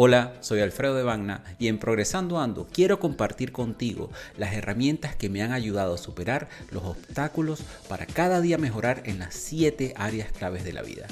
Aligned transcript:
Hola, 0.00 0.34
soy 0.42 0.60
Alfredo 0.60 0.94
de 0.94 1.02
Bagna 1.02 1.42
y 1.58 1.66
en 1.66 1.78
Progresando 1.78 2.38
Ando 2.38 2.68
quiero 2.72 3.00
compartir 3.00 3.50
contigo 3.50 4.12
las 4.36 4.54
herramientas 4.54 5.16
que 5.16 5.28
me 5.28 5.42
han 5.42 5.50
ayudado 5.50 5.94
a 5.94 5.98
superar 5.98 6.48
los 6.70 6.84
obstáculos 6.84 7.64
para 7.88 8.06
cada 8.06 8.40
día 8.40 8.58
mejorar 8.58 9.02
en 9.06 9.18
las 9.18 9.34
siete 9.34 9.94
áreas 9.96 10.30
claves 10.30 10.62
de 10.62 10.72
la 10.72 10.82
vida. 10.82 11.08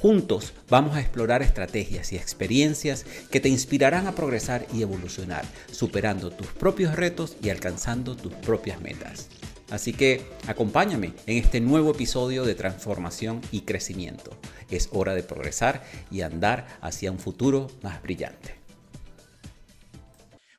Juntos 0.00 0.54
vamos 0.70 0.96
a 0.96 1.02
explorar 1.02 1.42
estrategias 1.42 2.10
y 2.14 2.16
experiencias 2.16 3.04
que 3.30 3.40
te 3.40 3.50
inspirarán 3.50 4.06
a 4.06 4.14
progresar 4.14 4.66
y 4.72 4.80
evolucionar, 4.80 5.44
superando 5.70 6.30
tus 6.30 6.46
propios 6.46 6.96
retos 6.96 7.36
y 7.42 7.50
alcanzando 7.50 8.16
tus 8.16 8.32
propias 8.32 8.80
metas. 8.80 9.28
Así 9.72 9.94
que 9.94 10.20
acompáñame 10.46 11.14
en 11.26 11.38
este 11.38 11.58
nuevo 11.58 11.92
episodio 11.92 12.44
de 12.44 12.54
transformación 12.54 13.40
y 13.50 13.62
crecimiento. 13.62 14.36
Es 14.70 14.90
hora 14.92 15.14
de 15.14 15.22
progresar 15.22 15.82
y 16.10 16.20
andar 16.20 16.66
hacia 16.82 17.10
un 17.10 17.18
futuro 17.18 17.68
más 17.82 18.02
brillante. 18.02 18.54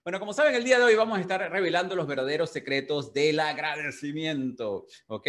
Bueno, 0.03 0.19
como 0.19 0.33
saben, 0.33 0.55
el 0.55 0.63
día 0.63 0.79
de 0.79 0.85
hoy 0.85 0.95
vamos 0.95 1.19
a 1.19 1.21
estar 1.21 1.39
revelando 1.51 1.95
los 1.95 2.07
verdaderos 2.07 2.49
secretos 2.49 3.13
del 3.13 3.39
agradecimiento, 3.39 4.87
¿ok? 5.05 5.27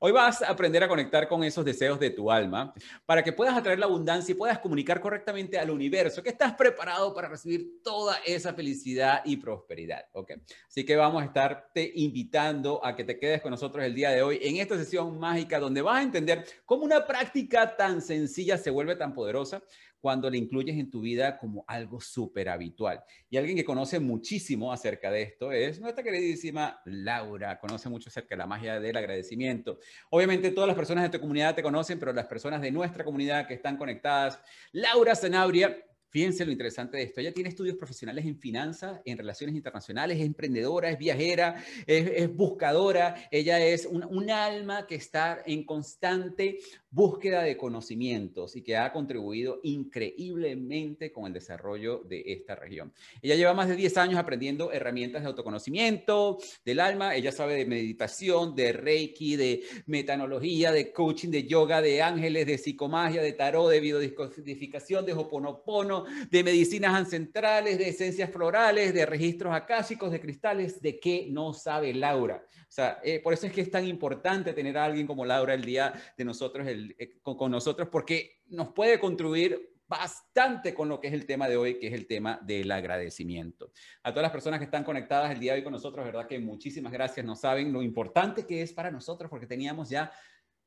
Hoy 0.00 0.12
vas 0.12 0.42
a 0.42 0.50
aprender 0.50 0.80
a 0.84 0.88
conectar 0.88 1.26
con 1.26 1.42
esos 1.42 1.64
deseos 1.64 1.98
de 1.98 2.10
tu 2.10 2.30
alma 2.30 2.72
para 3.04 3.24
que 3.24 3.32
puedas 3.32 3.56
atraer 3.56 3.80
la 3.80 3.86
abundancia 3.86 4.30
y 4.30 4.36
puedas 4.36 4.60
comunicar 4.60 5.00
correctamente 5.00 5.58
al 5.58 5.72
universo 5.72 6.22
que 6.22 6.28
estás 6.28 6.54
preparado 6.54 7.12
para 7.12 7.28
recibir 7.28 7.82
toda 7.82 8.16
esa 8.24 8.54
felicidad 8.54 9.22
y 9.24 9.38
prosperidad, 9.38 10.04
¿ok? 10.12 10.34
Así 10.68 10.84
que 10.84 10.94
vamos 10.94 11.20
a 11.20 11.24
estarte 11.24 11.90
invitando 11.96 12.80
a 12.86 12.94
que 12.94 13.02
te 13.02 13.18
quedes 13.18 13.42
con 13.42 13.50
nosotros 13.50 13.84
el 13.84 13.92
día 13.92 14.10
de 14.10 14.22
hoy 14.22 14.38
en 14.40 14.58
esta 14.58 14.76
sesión 14.76 15.18
mágica 15.18 15.58
donde 15.58 15.82
vas 15.82 15.98
a 15.98 16.02
entender 16.02 16.44
cómo 16.64 16.84
una 16.84 17.04
práctica 17.04 17.76
tan 17.76 18.00
sencilla 18.00 18.56
se 18.56 18.70
vuelve 18.70 18.94
tan 18.94 19.12
poderosa 19.12 19.60
cuando 20.00 20.30
le 20.30 20.38
incluyes 20.38 20.78
en 20.78 20.90
tu 20.90 21.00
vida 21.00 21.38
como 21.38 21.64
algo 21.66 22.00
súper 22.00 22.48
habitual. 22.48 23.02
Y 23.28 23.36
alguien 23.36 23.56
que 23.56 23.64
conoce 23.64 23.98
muchísimo 23.98 24.72
acerca 24.72 25.10
de 25.10 25.22
esto 25.22 25.50
es 25.52 25.80
nuestra 25.80 26.04
queridísima 26.04 26.80
Laura, 26.84 27.58
conoce 27.58 27.88
mucho 27.88 28.08
acerca 28.08 28.34
de 28.34 28.38
la 28.38 28.46
magia 28.46 28.80
del 28.80 28.96
agradecimiento. 28.96 29.78
Obviamente 30.10 30.50
todas 30.50 30.68
las 30.68 30.76
personas 30.76 31.04
de 31.04 31.10
tu 31.10 31.20
comunidad 31.20 31.54
te 31.54 31.62
conocen, 31.62 31.98
pero 31.98 32.12
las 32.12 32.26
personas 32.26 32.60
de 32.60 32.70
nuestra 32.70 33.04
comunidad 33.04 33.46
que 33.46 33.54
están 33.54 33.76
conectadas, 33.76 34.38
Laura 34.72 35.14
Zanabria 35.14 35.76
Fíjense 36.10 36.46
lo 36.46 36.52
interesante 36.52 36.96
de 36.96 37.02
esto. 37.02 37.20
Ella 37.20 37.34
tiene 37.34 37.50
estudios 37.50 37.76
profesionales 37.76 38.24
en 38.24 38.38
finanzas, 38.38 39.00
en 39.04 39.18
relaciones 39.18 39.54
internacionales, 39.54 40.18
es 40.18 40.24
emprendedora, 40.24 40.88
es 40.88 40.98
viajera, 40.98 41.62
es, 41.86 42.34
buscadora. 42.34 43.28
Ella 43.30 43.60
es 43.60 43.84
un, 43.84 44.30
alma 44.30 44.86
que 44.86 44.94
está 44.94 45.42
en 45.44 45.64
constante 45.64 46.58
búsqueda 46.90 47.42
de 47.42 47.56
conocimientos 47.56 48.56
y 48.56 48.62
que 48.62 48.76
ha 48.76 48.92
contribuido 48.92 49.60
increíblemente 49.62 51.12
con 51.12 51.26
el 51.26 51.32
desarrollo 51.32 52.02
de 52.04 52.22
esta 52.26 52.54
región. 52.54 52.92
Ella 53.20 53.34
lleva 53.34 53.54
más 53.54 53.68
de 53.68 53.76
10 53.76 53.96
años 53.98 54.18
aprendiendo 54.18 54.72
herramientas 54.72 55.22
de 55.22 55.28
autoconocimiento 55.28 56.38
del 56.64 56.80
alma. 56.80 57.14
Ella 57.14 57.32
sabe 57.32 57.54
de 57.56 57.66
meditación, 57.66 58.54
de 58.54 58.72
reiki, 58.72 59.36
de 59.36 59.62
metanología, 59.86 60.72
de 60.72 60.92
coaching, 60.92 61.30
de 61.30 61.46
yoga, 61.46 61.82
de 61.82 62.02
ángeles, 62.02 62.46
de 62.46 62.58
psicomagia, 62.58 63.22
de 63.22 63.32
tarot, 63.32 63.70
de 63.70 63.80
biodescodificación, 63.80 65.04
de 65.04 65.12
hoponopono 65.12 66.04
de 66.30 66.44
medicinas 66.44 66.94
ancestrales, 66.94 67.78
de 67.78 67.88
esencias 67.88 68.30
florales, 68.30 68.94
de 68.94 69.06
registros 69.06 69.54
acásicos, 69.54 70.10
de 70.10 70.20
cristales, 70.20 70.80
de 70.80 70.98
qué 70.98 71.28
no 71.30 71.52
sabe 71.52 71.92
Laura. 71.94 72.44
O 72.68 72.70
sea, 72.70 73.00
eh, 73.02 73.20
por 73.20 73.32
eso 73.32 73.46
es 73.46 73.52
que 73.52 73.62
es 73.62 73.70
tan 73.70 73.86
importante 73.86 74.52
tener 74.52 74.76
a 74.76 74.84
alguien 74.84 75.06
como 75.06 75.24
Laura 75.24 75.54
el 75.54 75.64
día 75.64 75.94
de 76.16 76.24
nosotros, 76.24 76.66
el, 76.66 76.94
eh, 76.98 77.18
con, 77.22 77.50
nosotros, 77.50 77.88
porque 77.90 78.42
nos 78.48 78.68
puede 78.74 79.00
contribuir 79.00 79.74
bastante 79.86 80.74
con 80.74 80.90
lo 80.90 81.00
que 81.00 81.08
es 81.08 81.14
el 81.14 81.24
tema 81.24 81.48
de 81.48 81.56
hoy, 81.56 81.78
que 81.78 81.86
es 81.86 81.94
el 81.94 82.06
tema 82.06 82.38
del 82.42 82.70
agradecimiento. 82.70 83.72
A 84.02 84.10
todas 84.10 84.24
las 84.24 84.32
personas 84.32 84.58
que 84.58 84.66
están 84.66 84.84
conectadas 84.84 85.32
el 85.32 85.40
día 85.40 85.52
de 85.52 85.60
hoy 85.60 85.64
con 85.64 85.72
nosotros, 85.72 86.04
verdad 86.04 86.26
que 86.26 86.38
muchísimas 86.38 86.92
gracias. 86.92 87.24
No 87.24 87.34
saben 87.34 87.72
lo 87.72 87.82
importante 87.82 88.44
que 88.44 88.60
es 88.60 88.74
para 88.74 88.90
nosotros, 88.90 89.30
porque 89.30 89.46
teníamos 89.46 89.88
ya 89.88 90.12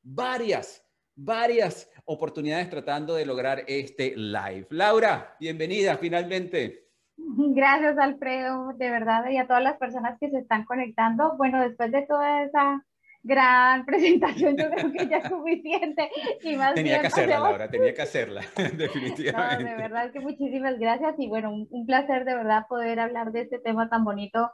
varias 0.02 0.84
varias 1.14 1.90
oportunidades 2.06 2.70
tratando 2.70 3.14
de 3.14 3.26
lograr 3.26 3.64
este 3.66 4.16
live. 4.16 4.66
Laura, 4.70 5.36
bienvenida 5.38 5.96
finalmente. 5.98 6.91
Gracias, 7.54 7.98
Alfredo, 7.98 8.72
de 8.74 8.90
verdad, 8.90 9.28
y 9.30 9.38
a 9.38 9.46
todas 9.46 9.62
las 9.62 9.76
personas 9.78 10.18
que 10.18 10.30
se 10.30 10.38
están 10.38 10.64
conectando. 10.64 11.36
Bueno, 11.36 11.60
después 11.60 11.90
de 11.92 12.02
toda 12.02 12.44
esa 12.44 12.84
gran 13.22 13.84
presentación, 13.86 14.56
yo 14.56 14.70
creo 14.70 14.92
que 14.92 15.08
ya 15.08 15.18
es 15.18 15.28
suficiente. 15.28 16.10
Y 16.42 16.56
más 16.56 16.74
tenía 16.74 17.00
que 17.00 17.06
hacerla, 17.06 17.38
Laura, 17.38 17.70
tenía 17.70 17.94
que 17.94 18.02
hacerla, 18.02 18.42
definitivamente. 18.76 19.64
No, 19.64 19.70
de 19.70 19.76
verdad 19.76 20.10
que 20.12 20.20
muchísimas 20.20 20.78
gracias 20.78 21.14
y 21.18 21.28
bueno, 21.28 21.52
un 21.52 21.86
placer 21.86 22.24
de 22.24 22.34
verdad 22.34 22.66
poder 22.68 23.00
hablar 23.00 23.32
de 23.32 23.42
este 23.42 23.58
tema 23.58 23.88
tan 23.88 24.04
bonito 24.04 24.50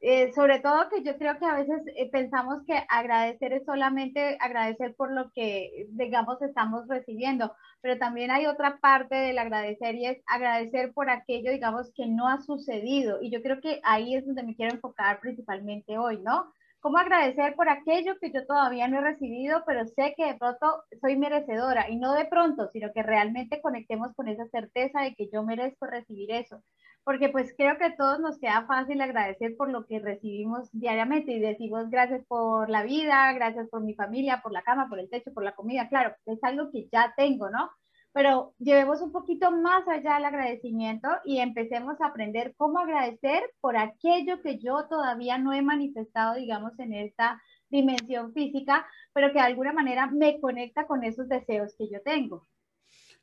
eh, 0.00 0.32
sobre 0.32 0.60
todo 0.60 0.88
que 0.90 1.02
yo 1.02 1.18
creo 1.18 1.38
que 1.38 1.44
a 1.44 1.56
veces 1.56 1.82
eh, 1.96 2.08
pensamos 2.10 2.62
que 2.66 2.84
agradecer 2.88 3.52
es 3.52 3.64
solamente 3.64 4.38
agradecer 4.40 4.94
por 4.94 5.12
lo 5.12 5.32
que, 5.32 5.86
digamos, 5.90 6.40
estamos 6.40 6.86
recibiendo, 6.86 7.52
pero 7.80 7.98
también 7.98 8.30
hay 8.30 8.46
otra 8.46 8.78
parte 8.78 9.16
del 9.16 9.38
agradecer 9.38 9.96
y 9.96 10.06
es 10.06 10.18
agradecer 10.26 10.92
por 10.92 11.10
aquello, 11.10 11.50
digamos, 11.50 11.90
que 11.96 12.06
no 12.06 12.28
ha 12.28 12.40
sucedido. 12.42 13.18
Y 13.20 13.30
yo 13.30 13.42
creo 13.42 13.60
que 13.60 13.80
ahí 13.82 14.14
es 14.14 14.24
donde 14.24 14.44
me 14.44 14.54
quiero 14.54 14.74
enfocar 14.74 15.18
principalmente 15.20 15.98
hoy, 15.98 16.20
¿no? 16.22 16.52
¿Cómo 16.80 16.98
agradecer 16.98 17.56
por 17.56 17.68
aquello 17.68 18.14
que 18.20 18.30
yo 18.32 18.46
todavía 18.46 18.86
no 18.86 18.98
he 18.98 19.00
recibido, 19.02 19.64
pero 19.66 19.84
sé 19.84 20.14
que 20.16 20.26
de 20.26 20.34
pronto 20.36 20.84
soy 21.00 21.16
merecedora? 21.16 21.90
Y 21.90 21.96
no 21.96 22.14
de 22.14 22.26
pronto, 22.26 22.70
sino 22.72 22.92
que 22.92 23.02
realmente 23.02 23.60
conectemos 23.60 24.14
con 24.14 24.28
esa 24.28 24.46
certeza 24.46 25.00
de 25.00 25.14
que 25.16 25.28
yo 25.32 25.42
merezco 25.42 25.86
recibir 25.86 26.30
eso 26.30 26.62
porque 27.08 27.30
pues 27.30 27.54
creo 27.56 27.78
que 27.78 27.84
a 27.84 27.96
todos 27.96 28.20
nos 28.20 28.38
queda 28.38 28.66
fácil 28.66 29.00
agradecer 29.00 29.56
por 29.56 29.70
lo 29.70 29.86
que 29.86 29.98
recibimos 29.98 30.68
diariamente 30.72 31.32
y 31.32 31.40
decimos 31.40 31.88
gracias 31.88 32.22
por 32.26 32.68
la 32.68 32.82
vida, 32.82 33.32
gracias 33.32 33.66
por 33.70 33.80
mi 33.82 33.94
familia, 33.94 34.42
por 34.42 34.52
la 34.52 34.60
cama, 34.60 34.90
por 34.90 35.00
el 35.00 35.08
techo, 35.08 35.32
por 35.32 35.42
la 35.42 35.54
comida, 35.54 35.88
claro, 35.88 36.14
es 36.26 36.38
algo 36.44 36.70
que 36.70 36.86
ya 36.92 37.14
tengo, 37.16 37.48
¿no? 37.48 37.70
Pero 38.12 38.52
llevemos 38.58 39.00
un 39.00 39.10
poquito 39.10 39.50
más 39.50 39.88
allá 39.88 40.18
el 40.18 40.26
agradecimiento 40.26 41.08
y 41.24 41.38
empecemos 41.38 41.98
a 42.02 42.08
aprender 42.08 42.52
cómo 42.58 42.78
agradecer 42.78 43.42
por 43.62 43.78
aquello 43.78 44.42
que 44.42 44.58
yo 44.58 44.86
todavía 44.90 45.38
no 45.38 45.54
he 45.54 45.62
manifestado, 45.62 46.34
digamos, 46.34 46.78
en 46.78 46.92
esta 46.92 47.40
dimensión 47.70 48.34
física, 48.34 48.86
pero 49.14 49.28
que 49.28 49.38
de 49.38 49.46
alguna 49.46 49.72
manera 49.72 50.08
me 50.08 50.38
conecta 50.42 50.86
con 50.86 51.02
esos 51.04 51.26
deseos 51.26 51.74
que 51.78 51.88
yo 51.88 52.02
tengo. 52.02 52.46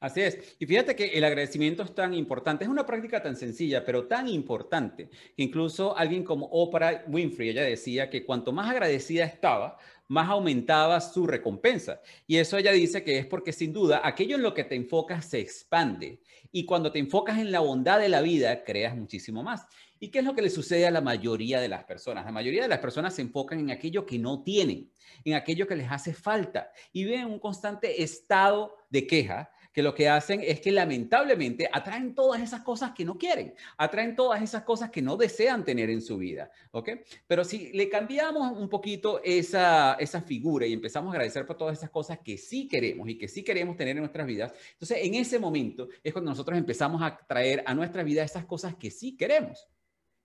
Así 0.05 0.21
es. 0.21 0.38
Y 0.59 0.67
fíjate 0.67 0.95
que 0.95 1.17
el 1.17 1.23
agradecimiento 1.23 1.81
es 1.81 1.95
tan 1.95 2.13
importante. 2.13 2.63
Es 2.63 2.69
una 2.69 2.85
práctica 2.85 3.23
tan 3.23 3.35
sencilla, 3.35 3.83
pero 3.83 4.05
tan 4.05 4.27
importante, 4.27 5.09
que 5.35 5.41
incluso 5.41 5.97
alguien 5.97 6.23
como 6.23 6.45
Oprah 6.45 7.05
Winfrey, 7.07 7.49
ella 7.49 7.63
decía 7.63 8.07
que 8.07 8.23
cuanto 8.23 8.51
más 8.51 8.69
agradecida 8.69 9.25
estaba, 9.25 9.79
más 10.07 10.29
aumentaba 10.29 11.01
su 11.01 11.25
recompensa. 11.25 12.01
Y 12.27 12.38
eso 12.38 12.55
ella 12.55 12.71
dice 12.71 13.03
que 13.03 13.17
es 13.17 13.25
porque 13.25 13.51
sin 13.51 13.73
duda 13.73 14.01
aquello 14.03 14.35
en 14.35 14.44
lo 14.44 14.53
que 14.53 14.63
te 14.63 14.75
enfocas 14.75 15.25
se 15.25 15.39
expande. 15.39 16.19
Y 16.51 16.65
cuando 16.65 16.91
te 16.91 16.99
enfocas 16.99 17.39
en 17.39 17.51
la 17.51 17.61
bondad 17.61 17.99
de 17.99 18.09
la 18.09 18.21
vida, 18.21 18.63
creas 18.63 18.95
muchísimo 18.95 19.41
más. 19.41 19.65
¿Y 19.99 20.09
qué 20.09 20.19
es 20.19 20.25
lo 20.25 20.35
que 20.35 20.44
le 20.44 20.51
sucede 20.51 20.85
a 20.85 20.91
la 20.91 21.01
mayoría 21.01 21.59
de 21.59 21.68
las 21.68 21.83
personas? 21.85 22.25
La 22.25 22.31
mayoría 22.31 22.62
de 22.62 22.68
las 22.68 22.77
personas 22.77 23.15
se 23.15 23.24
enfocan 23.24 23.59
en 23.59 23.71
aquello 23.71 24.06
que 24.06 24.19
no 24.19 24.44
tienen, 24.44 24.91
en 25.24 25.33
aquello 25.33 25.65
que 25.65 25.75
les 25.75 25.89
hace 25.89 26.13
falta 26.13 26.71
y 26.94 27.06
viven 27.06 27.25
un 27.25 27.39
constante 27.39 28.03
estado 28.03 28.77
de 28.91 29.07
queja 29.07 29.50
que 29.75 29.83
lo 29.83 29.94
que 29.94 30.07
hacen 30.07 30.39
es 30.42 30.62
que 30.62 30.72
lamentablemente 30.72 31.69
atraen 31.69 32.16
todas 32.16 32.42
esas 32.42 32.62
cosas 32.62 32.94
que 32.94 33.04
no 33.04 33.18
quieren, 33.18 33.54
atraen 33.77 34.16
todas 34.16 34.42
esas 34.42 34.63
cosas 34.63 34.89
que 34.89 35.01
no 35.01 35.18
desean 35.18 35.66
tener 35.66 35.89
en 35.89 36.01
su 36.01 36.18
vida, 36.18 36.50
¿ok? 36.72 36.92
Pero 37.27 37.44
si 37.44 37.74
le 37.74 37.89
cambiamos 37.89 38.57
un 38.57 38.69
poquito 38.69 39.19
esa, 39.22 39.95
esa 39.95 40.22
figura 40.22 40.66
y 40.66 40.72
empezamos 40.72 41.10
a 41.10 41.16
agradecer 41.16 41.45
por 41.45 41.57
todas 41.57 41.77
esas 41.77 41.89
cosas 41.89 42.19
que 42.19 42.38
sí 42.38 42.69
queremos 42.69 43.10
y 43.10 43.18
que 43.18 43.27
sí 43.27 43.44
queremos 43.44 43.75
tener 43.75 43.98
en 43.98 44.04
nuestras 44.04 44.25
vidas, 44.25 44.54
entonces 44.72 45.00
en 45.01 45.16
ese 45.16 45.39
momento 45.39 45.89
es 46.01 46.13
cuando 46.13 46.31
nosotros 46.31 46.57
empezamos 46.57 47.01
a 47.01 47.18
traer 47.28 47.62
a 47.66 47.75
nuestra 47.75 48.01
vida 48.01 48.24
esas 48.24 48.45
cosas 48.45 48.75
que 48.75 48.89
sí 48.89 49.18
queremos. 49.18 49.68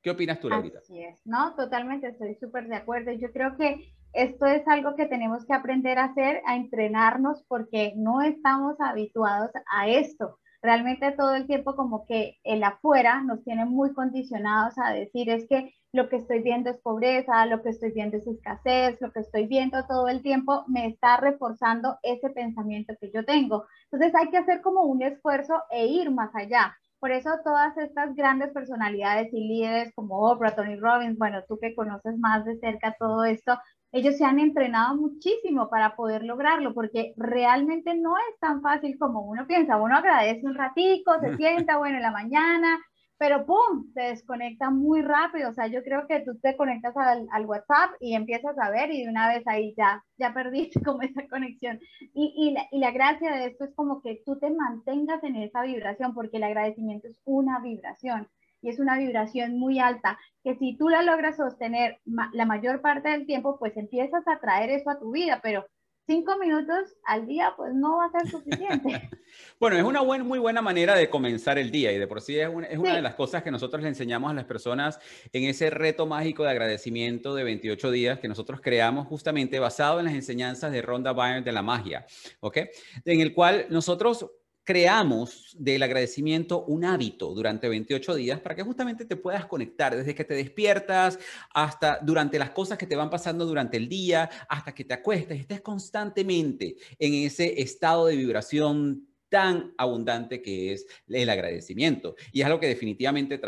¿Qué 0.00 0.10
opinas 0.10 0.38
tú, 0.38 0.48
Laurita? 0.48 0.78
Así 0.78 1.02
es, 1.02 1.26
no, 1.26 1.56
totalmente, 1.56 2.06
estoy 2.06 2.36
súper 2.36 2.68
de 2.68 2.76
acuerdo. 2.76 3.10
Yo 3.10 3.32
creo 3.32 3.56
que 3.56 3.92
esto 4.12 4.46
es 4.46 4.66
algo 4.68 4.96
que 4.96 5.06
tenemos 5.06 5.46
que 5.46 5.54
aprender 5.54 5.98
a 5.98 6.04
hacer, 6.04 6.42
a 6.46 6.56
entrenarnos, 6.56 7.44
porque 7.48 7.92
no 7.96 8.22
estamos 8.22 8.76
habituados 8.80 9.50
a 9.70 9.88
esto. 9.88 10.38
realmente 10.62 11.12
todo 11.12 11.34
el 11.34 11.46
tiempo 11.46 11.74
como 11.74 12.04
que 12.06 12.36
el 12.44 12.62
afuera 12.62 13.22
nos 13.22 13.42
tiene 13.44 13.64
muy 13.64 13.94
condicionados 13.94 14.74
a 14.76 14.92
decir 14.92 15.30
es 15.30 15.48
que 15.48 15.72
lo 15.92 16.08
que 16.08 16.16
estoy 16.16 16.42
viendo 16.42 16.70
es 16.70 16.78
pobreza, 16.78 17.46
lo 17.46 17.62
que 17.62 17.70
estoy 17.70 17.92
viendo 17.92 18.18
es 18.18 18.26
escasez, 18.26 19.00
lo 19.00 19.10
que 19.10 19.20
estoy 19.20 19.46
viendo 19.46 19.86
todo 19.86 20.08
el 20.08 20.22
tiempo 20.22 20.64
me 20.68 20.86
está 20.86 21.16
reforzando 21.16 21.98
ese 22.02 22.30
pensamiento 22.30 22.94
que 23.00 23.10
yo 23.12 23.24
tengo. 23.24 23.66
Entonces 23.90 24.14
hay 24.14 24.30
que 24.30 24.36
hacer 24.38 24.60
como 24.60 24.82
un 24.82 25.02
esfuerzo 25.02 25.54
e 25.70 25.86
ir 25.86 26.10
más 26.10 26.30
allá. 26.34 26.76
Por 27.00 27.10
eso 27.12 27.30
todas 27.42 27.76
estas 27.78 28.14
grandes 28.14 28.52
personalidades 28.52 29.32
y 29.32 29.40
líderes 29.40 29.92
como 29.94 30.30
Oprah, 30.30 30.54
Tony 30.54 30.76
Robbins, 30.76 31.18
bueno, 31.18 31.42
tú 31.48 31.58
que 31.58 31.74
conoces 31.74 32.18
más 32.18 32.44
de 32.44 32.58
cerca 32.58 32.94
todo 32.98 33.24
esto, 33.24 33.58
ellos 33.92 34.16
se 34.16 34.24
han 34.24 34.38
entrenado 34.38 34.96
muchísimo 34.96 35.68
para 35.68 35.96
poder 35.96 36.22
lograrlo, 36.22 36.74
porque 36.74 37.12
realmente 37.16 37.94
no 37.94 38.16
es 38.16 38.38
tan 38.40 38.62
fácil 38.62 38.96
como 38.98 39.22
uno 39.22 39.46
piensa. 39.46 39.76
Uno 39.76 39.96
agradece 39.96 40.46
un 40.46 40.54
ratico, 40.54 41.18
se 41.20 41.36
sienta, 41.36 41.78
bueno, 41.78 41.96
en 41.96 42.02
la 42.02 42.12
mañana, 42.12 42.78
pero 43.18 43.44
¡pum! 43.44 43.92
Se 43.92 44.00
desconecta 44.02 44.70
muy 44.70 45.02
rápido. 45.02 45.50
O 45.50 45.52
sea, 45.52 45.66
yo 45.66 45.82
creo 45.82 46.06
que 46.06 46.20
tú 46.20 46.38
te 46.40 46.56
conectas 46.56 46.96
al, 46.96 47.26
al, 47.32 47.46
WhatsApp 47.46 47.90
y 48.00 48.14
empiezas 48.14 48.56
a 48.58 48.70
ver 48.70 48.90
y 48.92 49.04
de 49.04 49.10
una 49.10 49.28
vez 49.28 49.46
ahí 49.46 49.74
ya, 49.76 50.02
ya 50.18 50.32
perdiste 50.32 50.80
como 50.84 51.02
esa 51.02 51.26
conexión. 51.28 51.78
Y, 52.14 52.32
y, 52.36 52.52
la, 52.52 52.66
y 52.70 52.78
la 52.78 52.92
gracia 52.92 53.32
de 53.32 53.46
esto 53.46 53.64
es 53.64 53.74
como 53.74 54.00
que 54.02 54.22
tú 54.24 54.38
te 54.38 54.50
mantengas 54.50 55.22
en 55.24 55.36
esa 55.36 55.62
vibración, 55.62 56.14
porque 56.14 56.36
el 56.36 56.44
agradecimiento 56.44 57.08
es 57.08 57.20
una 57.24 57.58
vibración 57.60 58.28
y 58.62 58.68
es 58.68 58.78
una 58.78 58.98
vibración 58.98 59.58
muy 59.58 59.78
alta, 59.78 60.18
que 60.44 60.56
si 60.56 60.76
tú 60.76 60.88
la 60.88 61.02
logras 61.02 61.36
sostener 61.36 61.98
la 62.04 62.46
mayor 62.46 62.80
parte 62.80 63.10
del 63.10 63.26
tiempo, 63.26 63.58
pues 63.58 63.76
empiezas 63.76 64.26
a 64.26 64.40
traer 64.40 64.70
eso 64.70 64.90
a 64.90 64.98
tu 64.98 65.12
vida, 65.12 65.40
pero 65.42 65.66
cinco 66.10 66.36
minutos 66.38 66.96
al 67.04 67.26
día, 67.28 67.54
pues 67.56 67.72
no 67.72 67.98
va 67.98 68.06
a 68.06 68.10
ser 68.10 68.28
suficiente. 68.28 69.08
bueno, 69.60 69.76
es 69.76 69.84
una 69.84 70.02
muy 70.02 70.40
buena 70.40 70.60
manera 70.60 70.96
de 70.96 71.08
comenzar 71.08 71.56
el 71.56 71.70
día 71.70 71.92
y 71.92 71.98
de 71.98 72.06
por 72.08 72.20
sí 72.20 72.36
es, 72.36 72.48
una, 72.48 72.66
es 72.66 72.78
una 72.78 72.96
de 72.96 73.02
las 73.02 73.14
cosas 73.14 73.44
que 73.44 73.52
nosotros 73.52 73.80
le 73.82 73.88
enseñamos 73.88 74.28
a 74.28 74.34
las 74.34 74.44
personas 74.44 74.98
en 75.32 75.44
ese 75.44 75.70
reto 75.70 76.06
mágico 76.06 76.42
de 76.42 76.50
agradecimiento 76.50 77.34
de 77.36 77.44
28 77.44 77.90
días 77.92 78.18
que 78.18 78.26
nosotros 78.26 78.60
creamos 78.60 79.06
justamente 79.06 79.60
basado 79.60 80.00
en 80.00 80.06
las 80.06 80.14
enseñanzas 80.14 80.72
de 80.72 80.82
Ronda 80.82 81.12
Byrne 81.12 81.42
de 81.42 81.52
la 81.52 81.62
magia, 81.62 82.06
¿ok? 82.40 82.56
En 83.04 83.20
el 83.20 83.32
cual 83.32 83.66
nosotros 83.70 84.26
creamos 84.70 85.56
del 85.58 85.82
agradecimiento 85.82 86.64
un 86.64 86.84
hábito 86.84 87.34
durante 87.34 87.68
28 87.68 88.14
días 88.14 88.38
para 88.38 88.54
que 88.54 88.62
justamente 88.62 89.04
te 89.04 89.16
puedas 89.16 89.46
conectar 89.46 89.96
desde 89.96 90.14
que 90.14 90.24
te 90.24 90.34
despiertas 90.34 91.18
hasta 91.52 91.98
durante 92.00 92.38
las 92.38 92.50
cosas 92.50 92.78
que 92.78 92.86
te 92.86 92.94
van 92.94 93.10
pasando 93.10 93.44
durante 93.46 93.78
el 93.78 93.88
día, 93.88 94.30
hasta 94.48 94.72
que 94.72 94.84
te 94.84 94.94
acuestes, 94.94 95.40
estés 95.40 95.60
constantemente 95.60 96.76
en 97.00 97.14
ese 97.14 97.60
estado 97.60 98.06
de 98.06 98.14
vibración 98.14 99.08
tan 99.28 99.74
abundante 99.76 100.40
que 100.40 100.72
es 100.72 100.86
el 101.08 101.30
agradecimiento. 101.30 102.14
Y 102.30 102.40
es 102.40 102.46
algo 102.46 102.60
que 102.60 102.68
definitivamente 102.68 103.40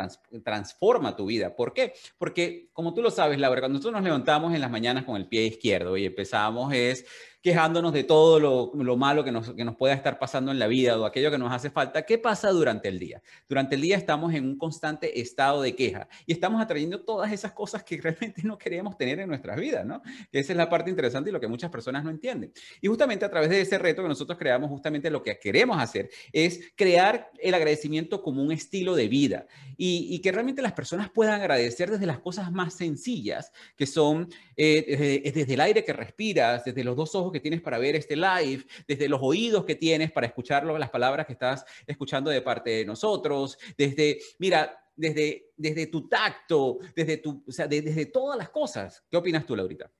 transforma 0.42 1.14
tu 1.14 1.26
vida. 1.26 1.54
¿Por 1.54 1.72
qué? 1.72 1.92
Porque, 2.18 2.70
como 2.72 2.94
tú 2.94 3.02
lo 3.02 3.12
sabes, 3.12 3.38
Laura, 3.38 3.60
cuando 3.60 3.78
nosotros 3.78 4.00
nos 4.00 4.04
levantamos 4.04 4.54
en 4.54 4.60
las 4.60 4.70
mañanas 4.72 5.04
con 5.04 5.16
el 5.16 5.28
pie 5.28 5.46
izquierdo 5.46 5.96
y 5.96 6.06
empezamos 6.06 6.72
es 6.72 7.04
quejándonos 7.42 7.92
de 7.92 8.04
todo 8.04 8.38
lo, 8.38 8.96
malo 8.96 9.24
que 9.24 9.32
nos, 9.32 9.50
que 9.52 9.64
nos 9.64 9.76
pueda 9.76 9.94
estar 9.94 10.18
pasando 10.18 10.52
en 10.52 10.60
la 10.60 10.68
vida 10.68 10.98
o 10.98 11.04
aquello 11.04 11.30
que 11.30 11.38
nos 11.38 11.52
hace 11.52 11.70
falta, 11.70 12.02
¿qué 12.02 12.16
pasa 12.16 12.50
durante 12.50 12.88
el 12.88 13.00
día? 13.00 13.20
Durante 13.48 13.74
el 13.74 13.80
día 13.80 13.96
estamos 13.96 14.32
en 14.32 14.44
un 14.44 14.56
constante 14.56 15.20
estado 15.20 15.60
de 15.62 15.74
queja 15.74 16.08
y 16.24 16.32
estamos 16.32 16.62
atrayendo 16.62 17.00
todas 17.00 17.32
esas 17.32 17.52
cosas 17.52 17.82
que 17.82 17.96
realmente 18.00 18.42
no 18.44 18.56
queremos 18.56 18.96
tener 18.96 19.18
en 19.18 19.28
nuestras 19.28 19.58
vidas, 19.58 19.84
¿no? 19.84 20.02
Esa 20.30 20.52
es 20.52 20.56
la 20.56 20.70
parte 20.70 20.90
interesante 20.90 21.30
y 21.30 21.32
lo 21.32 21.40
que 21.40 21.48
muchas 21.48 21.70
personas 21.70 22.04
no 22.04 22.10
entienden. 22.10 22.52
Y 22.80 22.86
justamente 22.86 23.24
a 23.24 23.30
través 23.30 23.50
de 23.50 23.60
ese 23.60 23.76
reto 23.76 24.02
que 24.02 24.08
nosotros 24.08 24.38
creamos, 24.38 24.70
justamente 24.70 25.10
lo 25.10 25.22
que 25.22 25.36
queremos 25.38 25.80
hacer 25.80 26.10
es 26.32 26.72
crear 26.76 27.30
el 27.40 27.54
agradecimiento 27.54 28.22
como 28.22 28.42
un 28.42 28.52
estilo 28.52 28.94
de 28.94 29.08
vida 29.08 29.46
y, 29.76 30.20
que 30.20 30.30
realmente 30.30 30.62
las 30.62 30.74
personas 30.74 31.10
puedan 31.10 31.40
agradecer 31.40 31.90
desde 31.90 32.06
las 32.06 32.20
cosas 32.20 32.52
más 32.52 32.74
sencillas, 32.74 33.50
que 33.76 33.86
son 33.86 34.28
eh, 34.56 35.32
desde 35.34 35.54
el 35.54 35.60
aire 35.60 35.84
que 35.84 35.92
respiras, 35.92 36.64
desde 36.64 36.84
los 36.84 36.94
dos 36.94 37.16
ojos 37.16 37.31
que 37.32 37.40
tienes 37.40 37.60
para 37.60 37.78
ver 37.78 37.96
este 37.96 38.16
live, 38.16 38.64
desde 38.86 39.08
los 39.08 39.20
oídos 39.22 39.64
que 39.64 39.74
tienes 39.74 40.12
para 40.12 40.26
escuchar 40.26 40.64
las 40.64 40.90
palabras 40.90 41.26
que 41.26 41.32
estás 41.32 41.64
escuchando 41.86 42.30
de 42.30 42.42
parte 42.42 42.70
de 42.70 42.84
nosotros, 42.84 43.58
desde, 43.76 44.18
mira, 44.38 44.78
desde, 44.94 45.50
desde 45.56 45.86
tu 45.86 46.08
tacto, 46.08 46.78
desde, 46.94 47.16
tu, 47.18 47.42
o 47.46 47.52
sea, 47.52 47.66
desde 47.66 48.06
todas 48.06 48.38
las 48.38 48.50
cosas. 48.50 49.04
¿Qué 49.10 49.16
opinas 49.16 49.46
tú, 49.46 49.56
Laurita? 49.56 49.90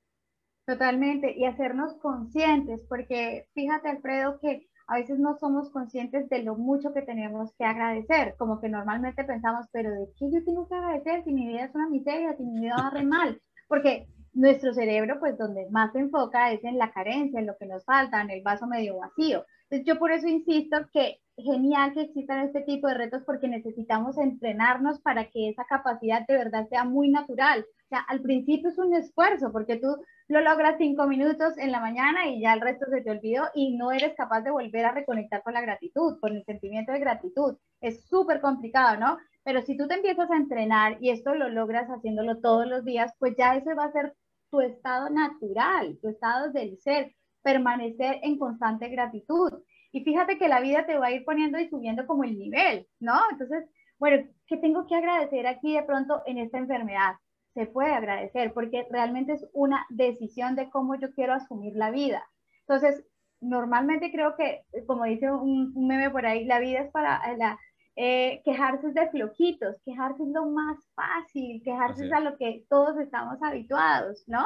Totalmente, 0.67 1.35
y 1.37 1.45
hacernos 1.45 1.95
conscientes, 1.95 2.81
porque 2.89 3.49
fíjate, 3.53 3.89
Alfredo, 3.89 4.39
que 4.41 4.69
a 4.87 4.97
veces 4.97 5.19
no 5.19 5.37
somos 5.39 5.71
conscientes 5.71 6.29
de 6.29 6.43
lo 6.43 6.55
mucho 6.55 6.93
que 6.93 7.03
tenemos 7.03 7.53
que 7.57 7.65
agradecer, 7.65 8.37
como 8.39 8.61
que 8.61 8.69
normalmente 8.69 9.25
pensamos, 9.25 9.67
pero 9.73 9.91
¿de 9.91 10.07
qué 10.17 10.31
yo 10.31 10.45
tengo 10.45 10.69
que 10.69 10.75
agradecer 10.75 11.25
si 11.25 11.33
mi 11.33 11.49
vida 11.49 11.65
es 11.65 11.75
una 11.75 11.89
miseria, 11.89 12.37
si 12.37 12.45
mi 12.45 12.61
vida 12.61 12.77
va 12.79 12.91
re 12.91 13.05
mal? 13.05 13.41
Porque 13.69 14.07
nuestro 14.33 14.73
cerebro, 14.73 15.19
pues 15.21 15.37
donde 15.37 15.69
más 15.71 15.93
se 15.93 16.01
enfoca 16.01 16.53
es 16.53 16.65
en 16.65 16.79
la 16.79 16.93
carencia, 16.93 17.41
en 17.41 17.47
lo 17.47 17.57
que 17.59 17.67
nos 17.67 17.85
falta, 17.85 18.21
en 18.21 18.31
el 18.31 18.43
vaso 18.43 18.67
medio 18.67 18.99
vacío. 18.99 19.45
Entonces 19.65 19.87
yo 19.87 19.99
por 19.99 20.13
eso 20.13 20.29
insisto 20.29 20.77
que 20.93 21.21
genial 21.37 21.93
que 21.95 22.03
existan 22.03 22.47
este 22.47 22.61
tipo 22.63 22.89
de 22.89 22.95
retos 22.95 23.23
porque 23.25 23.49
necesitamos 23.49 24.19
entrenarnos 24.19 25.01
para 25.01 25.31
que 25.31 25.49
esa 25.49 25.65
capacidad 25.65 26.27
de 26.27 26.37
verdad 26.37 26.69
sea 26.69 26.85
muy 26.85 27.09
natural. 27.11 27.61
O 27.61 27.89
sea, 27.89 28.01
al 28.01 28.21
principio 28.21 28.71
es 28.71 28.79
un 28.79 28.95
esfuerzo 28.95 29.51
porque 29.53 29.77
tú 29.77 29.89
lo 30.29 30.41
logras 30.41 30.77
cinco 30.79 31.07
minutos 31.07 31.57
en 31.59 31.73
la 31.73 31.81
mañana 31.81 32.29
y 32.29 32.41
ya 32.41 32.55
el 32.55 32.61
resto 32.61 32.87
se 32.91 33.03
te 33.03 33.11
olvidó 33.11 33.45
y 33.55 33.77
no 33.77 33.93
eres 33.93 34.15
capaz 34.15 34.43
de 34.43 34.51
volver 34.51 34.85
a 34.85 34.93
reconectar 34.93 35.43
con 35.43 35.55
la 35.55 35.61
gratitud, 35.61 36.19
con 36.21 36.37
el 36.37 36.45
sentimiento 36.45 36.93
de 36.93 37.01
gratitud. 37.01 37.57
Es 37.81 38.07
súper 38.07 38.41
complicado, 38.41 38.99
¿no? 38.99 39.19
Pero 39.45 39.63
si 39.63 39.77
tú 39.77 39.89
te 39.89 39.95
empiezas 39.95 40.31
a 40.31 40.37
entrenar 40.37 40.99
y 41.01 41.11
esto 41.11 41.35
lo 41.35 41.49
logras 41.49 41.89
haciéndolo 41.89 42.41
todos 42.41 42.67
los 42.67 42.85
días, 42.85 43.13
pues 43.19 43.35
ya 43.37 43.57
ese 43.57 43.75
va 43.75 43.85
a 43.85 43.93
ser 43.93 44.15
tu 44.51 44.61
estado 44.61 45.11
natural, 45.11 45.99
tu 46.01 46.09
estado 46.09 46.53
del 46.53 46.79
ser, 46.79 47.15
permanecer 47.43 48.21
en 48.23 48.39
constante 48.39 48.89
gratitud. 48.89 49.53
Y 49.91 50.05
fíjate 50.05 50.39
que 50.39 50.49
la 50.49 50.61
vida 50.61 50.87
te 50.87 50.97
va 50.97 51.07
a 51.07 51.13
ir 51.13 51.25
poniendo 51.25 51.59
y 51.59 51.69
subiendo 51.69 52.07
como 52.07 52.25
el 52.25 52.39
nivel, 52.39 52.87
¿no? 53.01 53.19
Entonces, 53.31 53.65
bueno, 53.99 54.27
¿qué 54.47 54.57
tengo 54.57 54.87
que 54.87 54.95
agradecer 54.95 55.47
aquí 55.47 55.75
de 55.75 55.83
pronto 55.83 56.23
en 56.27 56.39
esta 56.39 56.59
enfermedad? 56.59 57.17
Se 57.55 57.67
puede 57.67 57.93
agradecer 57.93 58.53
porque 58.53 58.87
realmente 58.91 59.33
es 59.33 59.47
una 59.53 59.85
decisión 59.91 60.55
de 60.55 60.71
cómo 60.71 60.95
yo 60.95 61.13
quiero 61.13 61.35
asumir 61.35 61.75
la 61.75 61.91
vida. 61.91 62.27
Entonces, 62.61 63.05
normalmente 63.41 64.13
creo 64.13 64.37
que, 64.37 64.65
como 64.87 65.05
dice 65.05 65.31
un, 65.31 65.73
un 65.75 65.87
meme 65.87 66.11
por 66.11 66.27
ahí, 66.27 66.45
la 66.45 66.61
vida 66.61 66.81
es 66.81 66.91
para 66.91 67.21
la, 67.37 67.59
eh, 67.97 68.41
quejarse 68.45 68.93
de 68.93 69.09
flojitos, 69.11 69.77
quejarse 69.85 70.23
es 70.23 70.29
lo 70.31 70.47
más 70.47 70.79
fácil, 70.95 71.63
quejarse 71.63 72.07
es 72.07 72.13
a 72.13 72.21
lo 72.21 72.37
que 72.37 72.65
todos 72.69 72.99
estamos 72.99 73.43
habituados, 73.43 74.25
¿no? 74.27 74.45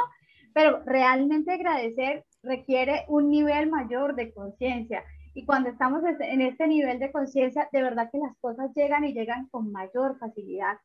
Pero 0.53 0.83
realmente 0.85 1.53
agradecer 1.53 2.25
requiere 2.43 3.05
un 3.09 3.31
nivel 3.31 3.71
mayor 3.71 4.15
de 4.15 4.33
conciencia. 4.33 5.05
Y 5.35 5.45
cuando 5.45 5.69
estamos 5.69 6.03
en 6.05 6.41
este 6.41 6.67
nivel 6.67 6.99
de 6.99 7.13
conciencia, 7.13 7.69
de 7.71 7.83
verdad 7.83 8.11
que 8.11 8.19
las 8.19 8.37
cosas 8.39 8.71
llegan 8.75 9.05
y 9.05 9.13
llegan 9.13 9.49
con 9.49 9.71
mayor 9.71 10.19
facilidad. 10.19 10.79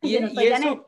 Y, 0.00 0.16
y 0.16 0.46
eso, 0.46 0.86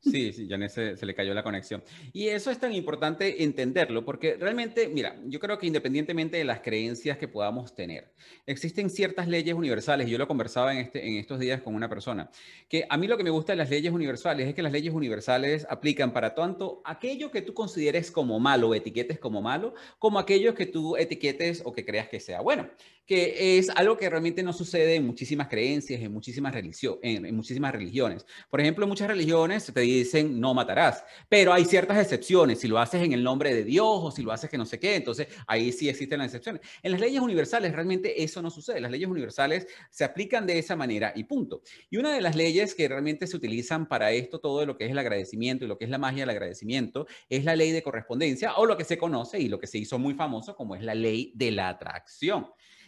Sí, 0.00 0.32
sí, 0.32 0.48
se, 0.68 0.96
se 0.96 1.06
le 1.06 1.14
cayó 1.14 1.34
la 1.34 1.42
conexión. 1.42 1.82
Y 2.12 2.28
eso 2.28 2.52
es 2.52 2.60
tan 2.60 2.72
importante 2.72 3.42
entenderlo 3.42 4.04
porque 4.04 4.36
realmente, 4.36 4.88
mira, 4.88 5.20
yo 5.24 5.40
creo 5.40 5.58
que 5.58 5.66
independientemente 5.66 6.36
de 6.36 6.44
las 6.44 6.60
creencias 6.60 7.18
que 7.18 7.26
podamos 7.26 7.74
tener, 7.74 8.12
existen 8.46 8.88
ciertas 8.88 9.26
leyes 9.26 9.54
universales. 9.54 10.08
Yo 10.08 10.16
lo 10.18 10.28
conversaba 10.28 10.72
en, 10.72 10.78
este, 10.78 11.08
en 11.08 11.16
estos 11.16 11.40
días 11.40 11.60
con 11.60 11.74
una 11.74 11.88
persona, 11.88 12.30
que 12.68 12.86
a 12.88 12.96
mí 12.96 13.08
lo 13.08 13.16
que 13.16 13.24
me 13.24 13.30
gusta 13.30 13.52
de 13.52 13.56
las 13.56 13.70
leyes 13.70 13.92
universales 13.92 14.46
es 14.46 14.54
que 14.54 14.62
las 14.62 14.72
leyes 14.72 14.94
universales 14.94 15.66
aplican 15.68 16.12
para 16.12 16.34
tanto 16.34 16.82
aquello 16.84 17.32
que 17.32 17.42
tú 17.42 17.52
consideres 17.52 18.12
como 18.12 18.38
malo 18.38 18.68
o 18.68 18.74
etiquetes 18.76 19.18
como 19.18 19.42
malo, 19.42 19.74
como 19.98 20.20
aquello 20.20 20.54
que 20.54 20.66
tú 20.66 20.96
etiquetes 20.96 21.62
o 21.64 21.72
que 21.72 21.84
creas 21.84 22.08
que 22.08 22.20
sea 22.20 22.40
bueno 22.42 22.70
que 23.06 23.58
es 23.58 23.70
algo 23.70 23.96
que 23.96 24.10
realmente 24.10 24.42
no 24.42 24.52
sucede 24.52 24.96
en 24.96 25.06
muchísimas 25.06 25.48
creencias, 25.48 26.02
en 26.02 26.12
muchísimas, 26.12 26.54
en, 26.56 27.34
muchísimas 27.34 27.72
religiones. 27.72 28.26
Por 28.50 28.60
ejemplo, 28.60 28.84
en 28.84 28.88
muchas 28.88 29.08
religiones 29.08 29.70
te 29.72 29.80
dicen 29.80 30.40
no 30.40 30.54
matarás, 30.54 31.04
pero 31.28 31.52
hay 31.52 31.64
ciertas 31.64 31.98
excepciones. 31.98 32.60
Si 32.60 32.68
lo 32.68 32.78
haces 32.78 33.02
en 33.02 33.12
el 33.12 33.22
nombre 33.22 33.54
de 33.54 33.64
Dios 33.64 33.86
o 33.88 34.10
si 34.10 34.22
lo 34.22 34.32
haces 34.32 34.50
que 34.50 34.58
no 34.58 34.66
sé 34.66 34.80
qué, 34.80 34.96
entonces 34.96 35.28
ahí 35.46 35.70
sí 35.72 35.88
existen 35.88 36.18
las 36.18 36.26
excepciones. 36.26 36.62
En 36.82 36.92
las 36.92 37.00
leyes 37.00 37.20
universales 37.20 37.72
realmente 37.72 38.22
eso 38.22 38.42
no 38.42 38.50
sucede. 38.50 38.80
Las 38.80 38.90
leyes 38.90 39.08
universales 39.08 39.66
se 39.90 40.04
aplican 40.04 40.46
de 40.46 40.58
esa 40.58 40.74
manera 40.74 41.12
y 41.14 41.24
punto. 41.24 41.62
Y 41.90 41.98
una 41.98 42.12
de 42.12 42.20
las 42.20 42.34
leyes 42.34 42.74
que 42.74 42.88
realmente 42.88 43.26
se 43.26 43.36
utilizan 43.36 43.86
para 43.86 44.10
esto, 44.10 44.40
todo 44.40 44.66
lo 44.66 44.76
que 44.76 44.86
es 44.86 44.90
el 44.90 44.98
agradecimiento 44.98 45.64
y 45.64 45.68
lo 45.68 45.78
que 45.78 45.84
es 45.84 45.90
la 45.90 45.98
magia 45.98 46.22
del 46.22 46.30
agradecimiento, 46.30 47.06
es 47.28 47.44
la 47.44 47.54
ley 47.54 47.70
de 47.70 47.82
correspondencia 47.82 48.54
o 48.56 48.66
lo 48.66 48.76
que 48.76 48.84
se 48.84 48.98
conoce 48.98 49.38
y 49.38 49.48
lo 49.48 49.60
que 49.60 49.66
se 49.68 49.78
hizo 49.78 49.98
muy 49.98 50.14
famoso 50.14 50.56
como 50.56 50.74
es 50.74 50.82
la 50.82 50.94
ley 50.94 51.32
de 51.36 51.52
la 51.52 51.68
atracción. 51.68 52.46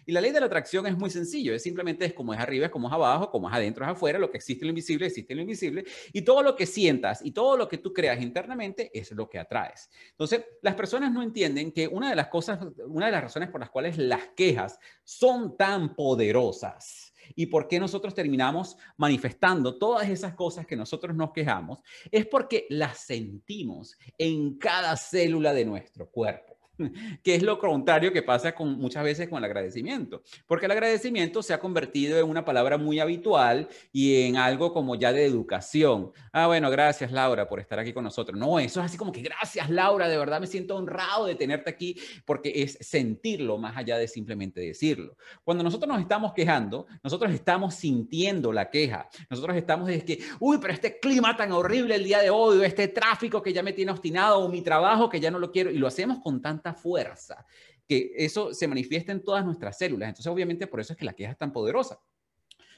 Y 0.09 0.12
la 0.12 0.23
ley 0.23 0.33
de 0.33 0.41
la 0.41 0.47
atracción 0.47 0.87
es 0.87 0.97
muy 0.97 1.11
sencillo, 1.11 1.55
es 1.55 1.62
simplemente 1.62 2.07
es 2.07 2.15
como 2.15 2.33
es 2.33 2.41
arriba, 2.41 2.65
es 2.65 2.73
como 2.73 2.88
es 2.88 2.95
abajo, 2.95 3.31
como 3.31 3.47
es 3.47 3.55
adentro, 3.55 3.85
es 3.85 3.91
afuera, 3.91 4.19
lo 4.19 4.31
que 4.31 4.38
existe 4.38 4.65
en 4.65 4.69
lo 4.69 4.71
invisible, 4.71 5.07
existe 5.07 5.35
en 5.35 5.37
lo 5.37 5.43
invisible, 5.43 5.85
y 6.15 6.23
todo 6.23 6.43
lo 6.43 6.57
que 6.57 6.65
sientas 6.65 7.21
y 7.23 7.33
todo 7.33 7.59
lo 7.59 7.69
que 7.69 7.77
tú 7.77 7.93
creas 7.93 8.19
internamente 8.23 8.91
es 8.99 9.12
lo 9.12 9.29
que 9.29 9.38
atraes. 9.38 9.91
Entonces, 10.12 10.47
las 10.62 10.75
personas 10.77 11.12
no 11.12 11.23
entienden 11.23 11.73
que 11.73 11.87
una 11.87 12.09
de 12.09 12.17
las 12.17 12.29
cosas, 12.29 12.59
una 12.87 13.05
de 13.05 13.12
las 13.12 13.23
razones 13.23 13.50
por 13.50 13.61
las 13.61 13.69
cuales 13.69 13.99
las 13.99 14.29
quejas 14.29 14.79
son 15.05 15.59
tan 15.59 15.95
poderosas 15.95 17.12
y 17.37 17.45
por 17.45 17.69
qué 17.69 17.79
nosotros 17.79 18.15
terminamos 18.15 18.79
manifestando 18.97 19.77
todas 19.77 20.09
esas 20.09 20.33
cosas 20.33 20.67
que 20.67 20.75
nosotros 20.75 21.15
nos 21.15 21.33
quejamos, 21.33 21.81
es 22.11 22.25
porque 22.25 22.67
las 22.71 23.00
sentimos 23.00 23.99
en 24.17 24.57
cada 24.57 24.97
célula 24.97 25.53
de 25.53 25.67
nuestro 25.67 26.11
cuerpo. 26.11 26.58
que 27.23 27.35
es 27.35 27.43
lo 27.43 27.59
contrario 27.59 28.13
que 28.13 28.23
pasa 28.23 28.55
con, 28.55 28.79
muchas 28.79 29.05
veces 29.05 29.29
con 29.29 29.39
el 29.39 29.45
agradecimiento, 29.45 30.23
porque 30.47 30.67
el 30.67 30.73
agradecimiento 30.73 31.43
se 31.43 31.55
ha 31.55 31.61
convertido 31.61 32.19
en 32.19 32.29
una 32.29 32.45
palabra 32.45 32.79
muy 32.79 33.01
habitual 33.01 33.69
y 33.93 34.23
en 34.23 34.37
algo 34.37 34.73
como 34.73 34.95
ya 34.95 35.13
de 35.13 35.25
educación. 35.25 36.13
Ah, 36.33 36.47
bueno, 36.47 36.71
gracias 36.71 37.13
Laura 37.13 37.49
por 37.49 37.61
estar 37.61 37.79
aquí 37.79 37.93
con 37.93 38.05
nosotros. 38.05 38.39
No, 38.39 38.59
eso 38.59 38.81
es 38.81 38.87
así 38.87 38.97
como 38.97 39.13
que 39.13 39.23
gracias 39.23 39.69
Laura, 39.71 40.09
de 40.09 40.19
verdad 40.19 40.41
me 40.41 40.47
siento 40.47 40.77
honrado 40.77 41.27
de 41.27 41.35
tenerte 41.35 41.71
aquí, 41.71 41.97
porque 42.25 42.53
es 42.55 42.79
sentirlo 42.81 43.59
más 43.59 43.77
allá 43.77 43.99
de 43.99 44.09
simplemente 44.09 44.61
decirlo. 44.61 45.17
Cuando 45.45 45.65
nosotros 45.65 45.89
nos 45.89 46.01
estamos 46.01 46.33
quejando, 46.33 46.87
nosotros 47.03 47.33
estamos 47.33 47.75
sintiendo 47.75 48.53
la 48.53 48.71
queja, 48.71 49.09
nosotros 49.29 49.57
estamos 49.57 49.89
de 49.89 50.05
que, 50.05 50.21
uy, 50.41 50.59
pero 50.61 50.73
este 50.73 50.99
clima 50.99 51.37
tan 51.37 51.53
horrible 51.53 51.95
el 51.95 52.05
día 52.05 52.21
de 52.21 52.31
hoy, 52.31 52.59
o 52.59 52.65
este 52.65 52.89
tráfico 52.89 53.43
que 53.43 53.53
ya 53.53 53.63
me 53.63 53.73
tiene 53.73 53.91
obstinado, 53.91 54.41
o 54.41 54.49
mi 54.49 54.63
trabajo 54.63 55.09
que 55.09 55.21
ya 55.21 55.31
no 55.31 55.39
lo 55.39 55.51
quiero, 55.51 55.71
y 55.71 55.79
lo 55.79 55.87
hacemos 55.87 56.19
con 56.21 56.41
tanta 56.41 56.68
fuerza, 56.75 57.47
que 57.87 58.13
eso 58.17 58.53
se 58.53 58.69
manifiesta 58.69 59.13
en 59.13 59.23
todas 59.23 59.45
nuestras 59.45 59.79
células. 59.79 60.09
Entonces, 60.09 60.31
obviamente, 60.31 60.67
por 60.67 60.81
eso 60.81 60.93
es 60.93 60.99
que 60.99 61.05
la 61.05 61.15
queja 61.15 61.33
es 61.33 61.39
tan 61.39 61.53
poderosa. 61.53 62.01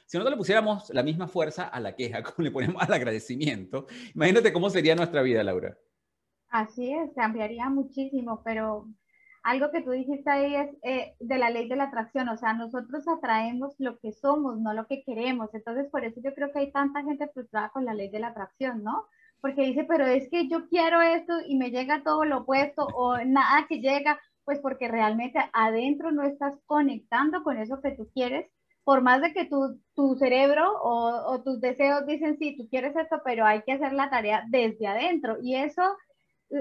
Si 0.07 0.17
nosotros 0.17 0.35
le 0.35 0.39
pusiéramos 0.39 0.91
la 0.91 1.03
misma 1.03 1.29
fuerza 1.29 1.69
a 1.69 1.79
la 1.79 1.95
queja 1.95 2.23
como 2.25 2.45
le 2.45 2.51
ponemos 2.51 2.83
al 2.83 2.93
agradecimiento, 2.93 3.87
imagínate 4.15 4.53
cómo 4.53 4.71
sería 4.71 4.95
nuestra 4.97 5.23
vida, 5.23 5.43
Laura. 5.45 5.77
Así 6.49 6.93
es, 6.93 7.13
cambiaría 7.15 7.69
muchísimo, 7.69 8.43
pero 8.45 8.89
algo 9.43 9.71
que 9.71 9.83
tú 9.83 9.93
dijiste 9.93 10.29
ahí 10.29 10.55
es 10.55 10.69
eh, 10.83 11.15
de 11.21 11.39
la 11.39 11.49
ley 11.51 11.69
de 11.69 11.77
la 11.77 11.85
atracción, 11.85 12.29
o 12.29 12.37
sea, 12.37 12.55
nosotros 12.55 13.07
atraemos 13.09 13.75
lo 13.79 13.99
que 13.99 14.13
somos, 14.13 14.61
no 14.61 14.75
lo 14.75 14.87
que 14.87 15.03
queremos. 15.03 15.55
Entonces, 15.55 15.89
por 15.91 16.05
eso 16.05 16.21
yo 16.23 16.35
creo 16.35 16.53
que 16.53 16.59
hay 16.59 16.73
tanta 16.73 17.03
gente 17.03 17.29
frustrada 17.29 17.71
con 17.71 17.85
la 17.85 17.95
ley 17.95 18.11
de 18.11 18.19
la 18.19 18.29
atracción, 18.29 18.83
¿no? 18.83 19.07
Porque 19.41 19.63
dice, 19.63 19.85
pero 19.85 20.07
es 20.07 20.29
que 20.31 20.49
yo 20.49 20.69
quiero 20.69 21.01
esto 21.01 21.35
y 21.47 21.57
me 21.57 21.71
llega 21.71 22.03
todo 22.05 22.25
lo 22.25 22.39
opuesto 22.39 22.85
o 22.95 23.17
nada 23.25 23.67
que 23.69 23.81
llega, 23.81 24.21
pues 24.45 24.59
porque 24.61 24.89
realmente 24.89 25.39
adentro 25.53 26.13
no 26.13 26.23
estás 26.23 26.55
conectando 26.67 27.43
con 27.43 27.59
eso 27.59 27.81
que 27.81 27.93
tú 27.93 28.09
quieres, 28.15 28.51
por 28.85 29.03
más 29.03 29.21
de 29.23 29.33
que 29.33 29.45
tu, 29.45 29.81
tu 29.95 30.17
cerebro 30.17 30.73
o, 30.83 31.33
o, 31.33 31.43
tus 31.43 31.61
deseos 31.61 32.07
dicen, 32.07 32.39
sí, 32.39 32.57
tú 32.57 32.69
quieres 32.69 32.97
esto, 32.97 33.21
pero 33.25 33.45
hay 33.47 33.63
que 33.63 33.73
hacer 33.73 33.93
la 33.93 34.11
tarea 34.11 34.45
desde 34.49 34.87
adentro 34.87 35.37
y 35.43 35.57
eso... 35.57 35.83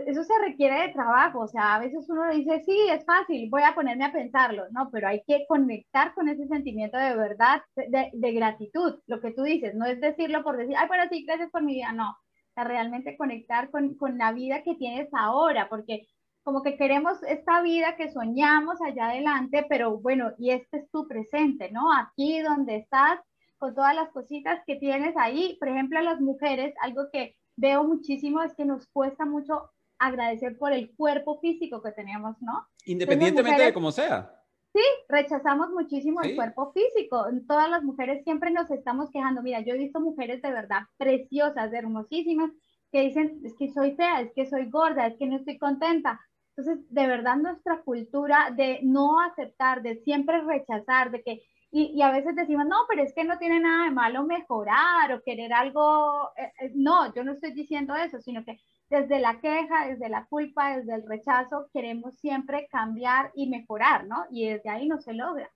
Eso 0.05 0.23
se 0.23 0.33
requiere 0.45 0.83
de 0.83 0.93
trabajo, 0.93 1.39
o 1.39 1.47
sea, 1.47 1.73
a 1.73 1.79
veces 1.79 2.07
uno 2.09 2.29
dice, 2.29 2.61
sí, 2.63 2.77
es 2.91 3.03
fácil, 3.05 3.49
voy 3.49 3.63
a 3.63 3.73
ponerme 3.73 4.05
a 4.05 4.11
pensarlo, 4.11 4.65
no, 4.69 4.91
pero 4.91 5.07
hay 5.07 5.23
que 5.25 5.45
conectar 5.47 6.13
con 6.13 6.29
ese 6.29 6.45
sentimiento 6.47 6.95
de 6.95 7.15
verdad, 7.15 7.63
de, 7.75 8.11
de 8.13 8.31
gratitud, 8.33 8.99
lo 9.07 9.19
que 9.19 9.31
tú 9.31 9.41
dices, 9.41 9.73
no 9.73 9.87
es 9.87 9.99
decirlo 9.99 10.43
por 10.43 10.57
decir, 10.57 10.75
ay, 10.77 10.87
bueno, 10.87 11.05
sí, 11.09 11.25
gracias 11.25 11.49
por 11.49 11.63
mi 11.63 11.73
vida, 11.73 11.91
no, 11.91 12.15
realmente 12.63 13.17
conectar 13.17 13.69
con, 13.69 13.95
con 13.95 14.17
la 14.17 14.31
vida 14.31 14.63
que 14.63 14.75
tienes 14.75 15.09
ahora, 15.13 15.69
porque 15.69 16.07
como 16.43 16.63
que 16.63 16.77
queremos 16.77 17.21
esta 17.23 17.61
vida 17.61 17.95
que 17.95 18.11
soñamos 18.11 18.81
allá 18.81 19.09
adelante, 19.09 19.65
pero 19.69 19.97
bueno, 19.99 20.31
y 20.37 20.51
este 20.51 20.77
es 20.77 20.91
tu 20.91 21.07
presente, 21.07 21.71
¿no? 21.71 21.93
Aquí 21.93 22.39
donde 22.41 22.77
estás, 22.77 23.19
con 23.57 23.75
todas 23.75 23.93
las 23.93 24.09
cositas 24.09 24.61
que 24.65 24.77
tienes 24.77 25.15
ahí. 25.17 25.57
Por 25.59 25.67
ejemplo, 25.67 25.99
a 25.99 26.01
las 26.01 26.21
mujeres, 26.21 26.73
algo 26.81 27.09
que 27.11 27.35
veo 27.55 27.83
muchísimo 27.83 28.41
es 28.41 28.55
que 28.55 28.65
nos 28.65 28.87
cuesta 28.87 29.25
mucho 29.25 29.69
agradecer 29.99 30.57
por 30.57 30.71
el 30.71 30.95
cuerpo 30.95 31.39
físico 31.39 31.83
que 31.83 31.91
tenemos, 31.91 32.41
¿no? 32.41 32.65
Independientemente 32.85 33.63
de 33.63 33.73
cómo 33.73 33.91
sea. 33.91 34.38
Sí, 34.73 34.81
rechazamos 35.07 35.71
muchísimo 35.71 36.21
el 36.21 36.35
cuerpo 36.35 36.71
físico. 36.73 37.25
Todas 37.47 37.69
las 37.69 37.83
mujeres 37.83 38.23
siempre 38.23 38.51
nos 38.51 38.69
estamos 38.69 39.09
quejando. 39.11 39.41
Mira, 39.41 39.61
yo 39.61 39.73
he 39.73 39.77
visto 39.77 39.99
mujeres 39.99 40.41
de 40.43 40.51
verdad 40.51 40.83
preciosas, 40.97 41.73
hermosísimas, 41.73 42.51
que 42.91 43.01
dicen, 43.01 43.41
es 43.43 43.55
que 43.57 43.71
soy 43.71 43.95
fea, 43.95 44.21
es 44.21 44.31
que 44.33 44.45
soy 44.45 44.69
gorda, 44.69 45.07
es 45.07 45.17
que 45.17 45.25
no 45.25 45.37
estoy 45.37 45.57
contenta. 45.57 46.19
Entonces, 46.55 46.85
de 46.89 47.07
verdad 47.07 47.37
nuestra 47.37 47.81
cultura 47.81 48.51
de 48.55 48.79
no 48.83 49.19
aceptar, 49.21 49.81
de 49.81 50.01
siempre 50.03 50.41
rechazar, 50.41 51.09
de 51.11 51.23
que, 51.23 51.41
y, 51.71 52.01
a 52.01 52.11
veces 52.11 52.35
decimos, 52.35 52.65
no, 52.65 52.77
pero 52.87 53.03
es 53.03 53.13
que 53.13 53.23
no 53.23 53.37
tiene 53.37 53.59
nada 53.59 53.85
de 53.85 53.91
malo 53.91 54.23
mejorar 54.23 55.13
o 55.13 55.21
querer 55.21 55.53
algo, 55.53 56.31
eh, 56.35 56.51
eh, 56.61 56.71
no, 56.73 57.13
yo 57.13 57.23
no 57.23 57.33
estoy 57.33 57.53
diciendo 57.53 57.95
eso, 57.95 58.19
sino 58.21 58.43
que 58.43 58.59
desde 58.89 59.19
la 59.19 59.39
queja, 59.39 59.87
desde 59.87 60.09
la 60.09 60.25
culpa, 60.25 60.75
desde 60.77 60.95
el 60.95 61.07
rechazo, 61.07 61.69
queremos 61.71 62.17
siempre 62.17 62.67
cambiar 62.71 63.31
y 63.35 63.47
mejorar, 63.47 64.07
¿no? 64.07 64.25
Y 64.31 64.49
desde 64.49 64.69
ahí 64.69 64.87
no 64.87 64.99
se 64.99 65.13
logra. 65.13 65.49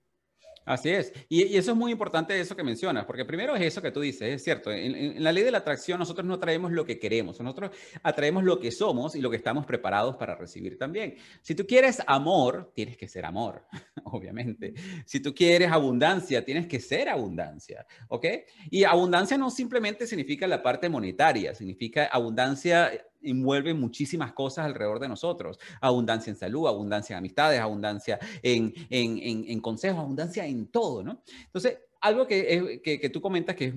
Así 0.65 0.89
es. 0.89 1.11
Y, 1.27 1.57
eso 1.57 1.71
es 1.71 1.77
muy 1.77 1.91
importante 1.91 2.39
eso 2.39 2.55
que 2.55 2.63
mencionas, 2.63 3.05
porque 3.05 3.25
primero 3.25 3.55
es 3.55 3.61
eso 3.63 3.81
que 3.81 3.91
tú 3.91 3.99
dices, 3.99 4.33
es 4.33 4.43
cierto. 4.43 4.71
En, 4.71 5.21
la 5.21 5.31
ley 5.31 5.43
de 5.43 5.51
la 5.51 5.57
atracción 5.59 5.99
nosotros 5.99 6.25
no 6.25 6.39
traemos 6.39 6.71
lo 6.71 6.85
que 6.85 6.99
queremos, 6.99 7.39
nosotros 7.39 7.71
atraemos 8.01 8.43
lo 8.43 8.59
que 8.59 8.71
somos 8.71 9.15
y 9.15 9.21
lo 9.21 9.29
que 9.29 9.35
estamos 9.35 9.65
preparados 9.65 10.15
para 10.15 10.35
recibir 10.35 10.77
también. 10.77 11.15
Si 11.41 11.53
tú 11.53 11.65
quieres 11.67 12.01
amor, 12.07 12.71
tienes 12.73 12.95
que 12.95 13.07
ser 13.07 13.25
amor, 13.25 13.65
obviamente. 14.05 14.73
Si 15.05 15.19
tú 15.19 15.33
quieres 15.35 15.69
abundancia, 15.71 16.45
tienes 16.45 16.67
que 16.67 16.79
ser 16.79 17.09
abundancia, 17.09 17.85
¿ok? 18.07 18.25
Y 18.71 18.85
abundancia 18.85 19.37
no 19.37 19.49
simplemente 19.49 20.07
significa 20.07 20.47
la 20.47 20.63
parte 20.63 20.87
monetaria, 20.87 21.53
significa 21.53 22.05
abundancia 22.05 22.89
envuelve 23.23 23.73
muchísimas 23.73 24.33
cosas 24.33 24.65
alrededor 24.65 24.99
de 24.99 25.07
nosotros. 25.07 25.59
Abundancia 25.81 26.31
en 26.31 26.37
salud, 26.37 26.67
abundancia 26.67 27.13
en 27.13 27.17
amistades, 27.19 27.59
abundancia 27.59 28.19
en, 28.41 28.73
en, 28.89 29.45
en, 29.47 29.59
consejos, 29.59 29.99
abundancia 29.99 30.45
en 30.45 30.67
todo, 30.67 31.03
¿no? 31.03 31.21
Entonces, 31.45 31.79
algo 32.01 32.27
que, 32.27 32.81
que, 32.83 32.99
que 32.99 33.09
tú 33.09 33.21
comentas 33.21 33.55
que 33.55 33.65
es 33.65 33.73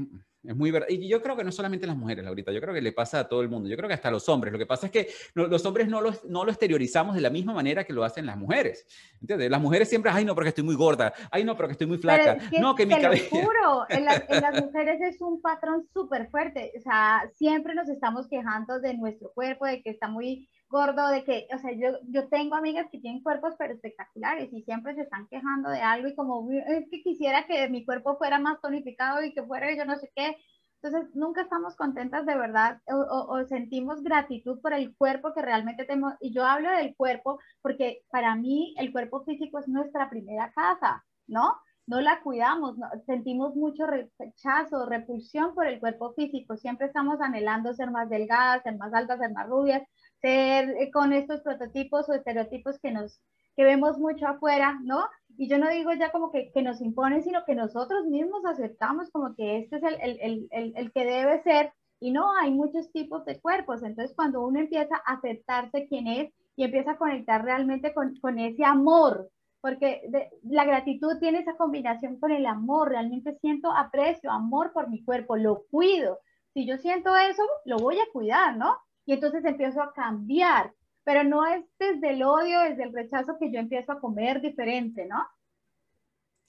es 0.49 0.57
muy 0.57 0.71
verdad. 0.71 0.89
Y 0.89 1.09
yo 1.09 1.23
creo 1.23 1.37
que 1.37 1.45
no 1.45 1.53
solamente 1.53 1.87
las 1.87 1.97
mujeres, 1.97 2.27
ahorita, 2.27 2.53
yo 2.53 2.61
creo 2.61 2.75
que 2.75 2.81
le 2.81 2.93
pasa 2.93 3.21
a 3.21 3.29
todo 3.29 3.43
el 3.43 3.49
mundo. 3.49 3.69
Yo 3.69 3.77
creo 3.77 3.89
que 3.89 3.95
hasta 3.95 4.09
a 4.09 4.11
los 4.11 4.29
hombres. 4.29 4.53
Lo 4.53 4.59
que 4.59 4.67
pasa 4.67 4.87
es 4.87 4.93
que 4.93 5.09
los 5.35 5.65
hombres 5.67 5.89
no 5.89 6.01
lo, 6.01 6.13
no 6.29 6.45
lo 6.45 6.51
exteriorizamos 6.51 7.15
de 7.15 7.21
la 7.21 7.31
misma 7.31 7.53
manera 7.53 7.85
que 7.85 7.93
lo 7.93 8.05
hacen 8.05 8.27
las 8.27 8.37
mujeres. 8.37 8.87
¿Entiendes? 9.21 9.51
Las 9.51 9.61
mujeres 9.61 9.89
siempre, 9.89 10.11
ay, 10.13 10.25
no, 10.25 10.35
porque 10.35 10.51
estoy 10.51 10.65
muy 10.65 10.77
gorda. 10.77 11.13
Ay, 11.31 11.45
no, 11.45 11.57
porque 11.57 11.73
estoy 11.73 11.87
muy 11.87 11.99
flaca. 11.99 12.37
no, 12.61 12.75
que 12.75 12.87
mi 12.87 13.01
cabello. 13.01 13.29
juro, 13.31 13.87
en, 13.89 13.99
en 13.99 14.43
las 14.43 14.65
mujeres 14.65 15.01
es 15.01 15.21
un 15.21 15.41
patrón 15.41 15.87
súper 15.93 16.29
fuerte. 16.31 16.73
O 16.77 16.81
sea, 16.81 17.31
siempre 17.35 17.75
nos 17.75 17.89
estamos 17.89 18.29
quejando 18.29 18.81
de 18.81 18.95
nuestro 18.95 19.31
cuerpo, 19.33 19.67
de 19.67 19.83
que 19.83 19.91
está 19.91 20.09
muy 20.09 20.49
gordo, 20.69 21.09
de 21.09 21.25
que, 21.25 21.47
o 21.55 21.59
sea, 21.59 21.73
yo, 21.73 21.99
yo 22.09 22.29
tengo 22.29 22.57
amigas 22.57 22.87
que 22.91 22.99
tienen 22.99 23.23
cuerpos 23.23 23.55
pero 23.59 23.75
espectaculares 23.75 24.53
y 24.53 24.63
siempre 24.63 24.95
se 24.95 25.03
están 25.03 25.27
quejando 25.29 25.71
de 25.71 25.81
algo 25.81 26.09
y 26.09 26.15
como 26.15 26.51
es 26.51 26.89
que 26.91 27.03
quisiera 27.03 27.47
que 27.47 27.69
mi 27.69 27.85
cuerpo 27.85 28.17
fuera 28.17 28.39
más 28.39 28.61
tonificado 28.61 29.23
y 29.25 29.33
que 29.33 29.43
fuera 29.45 29.75
yo 29.77 29.85
no 29.85 29.97
sé 29.97 30.11
qué. 30.15 30.37
Entonces, 30.83 31.15
nunca 31.15 31.43
estamos 31.43 31.75
contentas 31.75 32.27
de 32.27 32.37
verdad 32.37 32.81
o, 32.87 32.97
o, 33.29 33.45
sentimos 33.47 34.03
gratitud 34.03 34.61
por 34.61 34.73
el 34.75 34.95
cuerpo 34.97 35.33
que 35.35 35.43
realmente 35.43 35.85
tenemos. 35.85 36.15
Y 36.21 36.33
yo 36.33 36.45
hablo 36.45 36.71
del 36.71 36.95
cuerpo 36.97 37.41
porque 37.63 38.03
para 38.11 38.35
mí 38.37 38.75
el 38.79 38.93
cuerpo 38.93 39.25
físico 39.25 39.59
es 39.59 39.69
nuestra 39.69 40.11
primera 40.11 40.53
casa, 40.53 41.05
¿no? 41.27 41.57
No 41.87 42.01
la 42.01 42.21
cuidamos, 42.21 42.77
sentimos 43.07 43.55
mucho 43.55 43.87
rechazo, 44.19 44.87
repulsión 44.87 45.55
por 45.55 45.69
el 45.69 45.79
cuerpo 45.79 46.13
físico. 46.15 46.57
Siempre 46.57 46.89
estamos 46.89 47.21
anhelando 47.21 47.73
ser 47.75 47.93
más 47.93 48.09
delgadas, 48.11 48.65
ser 48.65 48.77
más 48.77 48.93
altas, 48.93 49.21
ser 49.21 49.33
más 49.33 49.47
rubias, 49.49 49.83
ser 50.21 50.71
eh, 50.79 50.91
con 50.91 51.13
estos 51.13 51.41
prototipos 51.41 52.09
o 52.09 52.15
estereotipos 52.15 52.79
que 52.81 52.91
nos 52.91 53.21
que 53.57 53.65
vemos 53.65 53.99
mucho 53.99 54.27
afuera, 54.27 54.79
¿no? 54.85 55.09
Y 55.39 55.49
yo 55.49 55.59
no 55.59 55.71
digo 55.71 55.93
ya 55.95 56.13
como 56.13 56.31
que, 56.31 56.53
que 56.53 56.63
nos 56.63 56.81
imponen, 56.83 57.25
sino 57.25 57.45
que 57.45 57.55
nosotros 57.55 58.05
mismos 58.07 58.45
aceptamos 58.45 59.11
como 59.11 59.35
que 59.35 59.59
este 59.59 59.77
es 59.77 59.83
el, 59.83 59.97
el, 60.01 60.49
el, 60.51 60.73
el, 60.77 60.93
que 60.93 61.05
debe 61.05 61.43
ser. 61.43 61.73
Y 61.99 62.11
no, 62.11 62.37
hay 62.37 62.51
muchos 62.51 62.93
tipos 62.93 63.25
de 63.25 63.41
cuerpos. 63.41 63.83
Entonces, 63.83 64.15
cuando 64.15 64.47
uno 64.47 64.61
empieza 64.61 64.97
a 65.07 65.15
aceptarse 65.15 65.87
quién 65.89 66.07
es 66.07 66.33
y 66.55 66.65
empieza 66.65 66.93
a 66.93 66.99
conectar 66.99 67.43
realmente 67.43 67.95
con, 67.95 68.15
con 68.17 68.39
ese 68.39 68.63
amor, 68.63 69.31
porque 69.63 70.03
la 70.43 70.65
gratitud 70.67 71.19
tiene 71.19 71.39
esa 71.39 71.57
combinación 71.57 72.21
con 72.21 72.33
el 72.33 72.45
amor. 72.45 72.91
Realmente 72.91 73.39
siento 73.41 73.73
aprecio, 73.73 74.31
amor 74.31 74.73
por 74.75 74.91
mi 74.91 75.03
cuerpo, 75.03 75.37
lo 75.37 75.65
cuido. 75.71 76.19
Si 76.53 76.67
yo 76.67 76.77
siento 76.77 77.17
eso, 77.17 77.43
lo 77.65 77.79
voy 77.79 77.99
a 77.99 78.13
cuidar, 78.13 78.57
¿no? 78.57 78.77
Y 79.07 79.13
entonces 79.13 79.45
empiezo 79.45 79.81
a 79.81 79.93
cambiar, 79.95 80.75
pero 81.05 81.25
no 81.25 81.47
es 81.47 81.65
desde 81.79 82.11
el 82.11 82.23
odio, 82.25 82.61
desde 82.61 82.83
el 82.83 82.93
rechazo 82.93 83.39
que 83.39 83.53
yo 83.53 83.61
empiezo 83.61 83.93
a 83.93 84.01
comer 84.01 84.41
diferente, 84.41 85.07
¿no? 85.07 85.25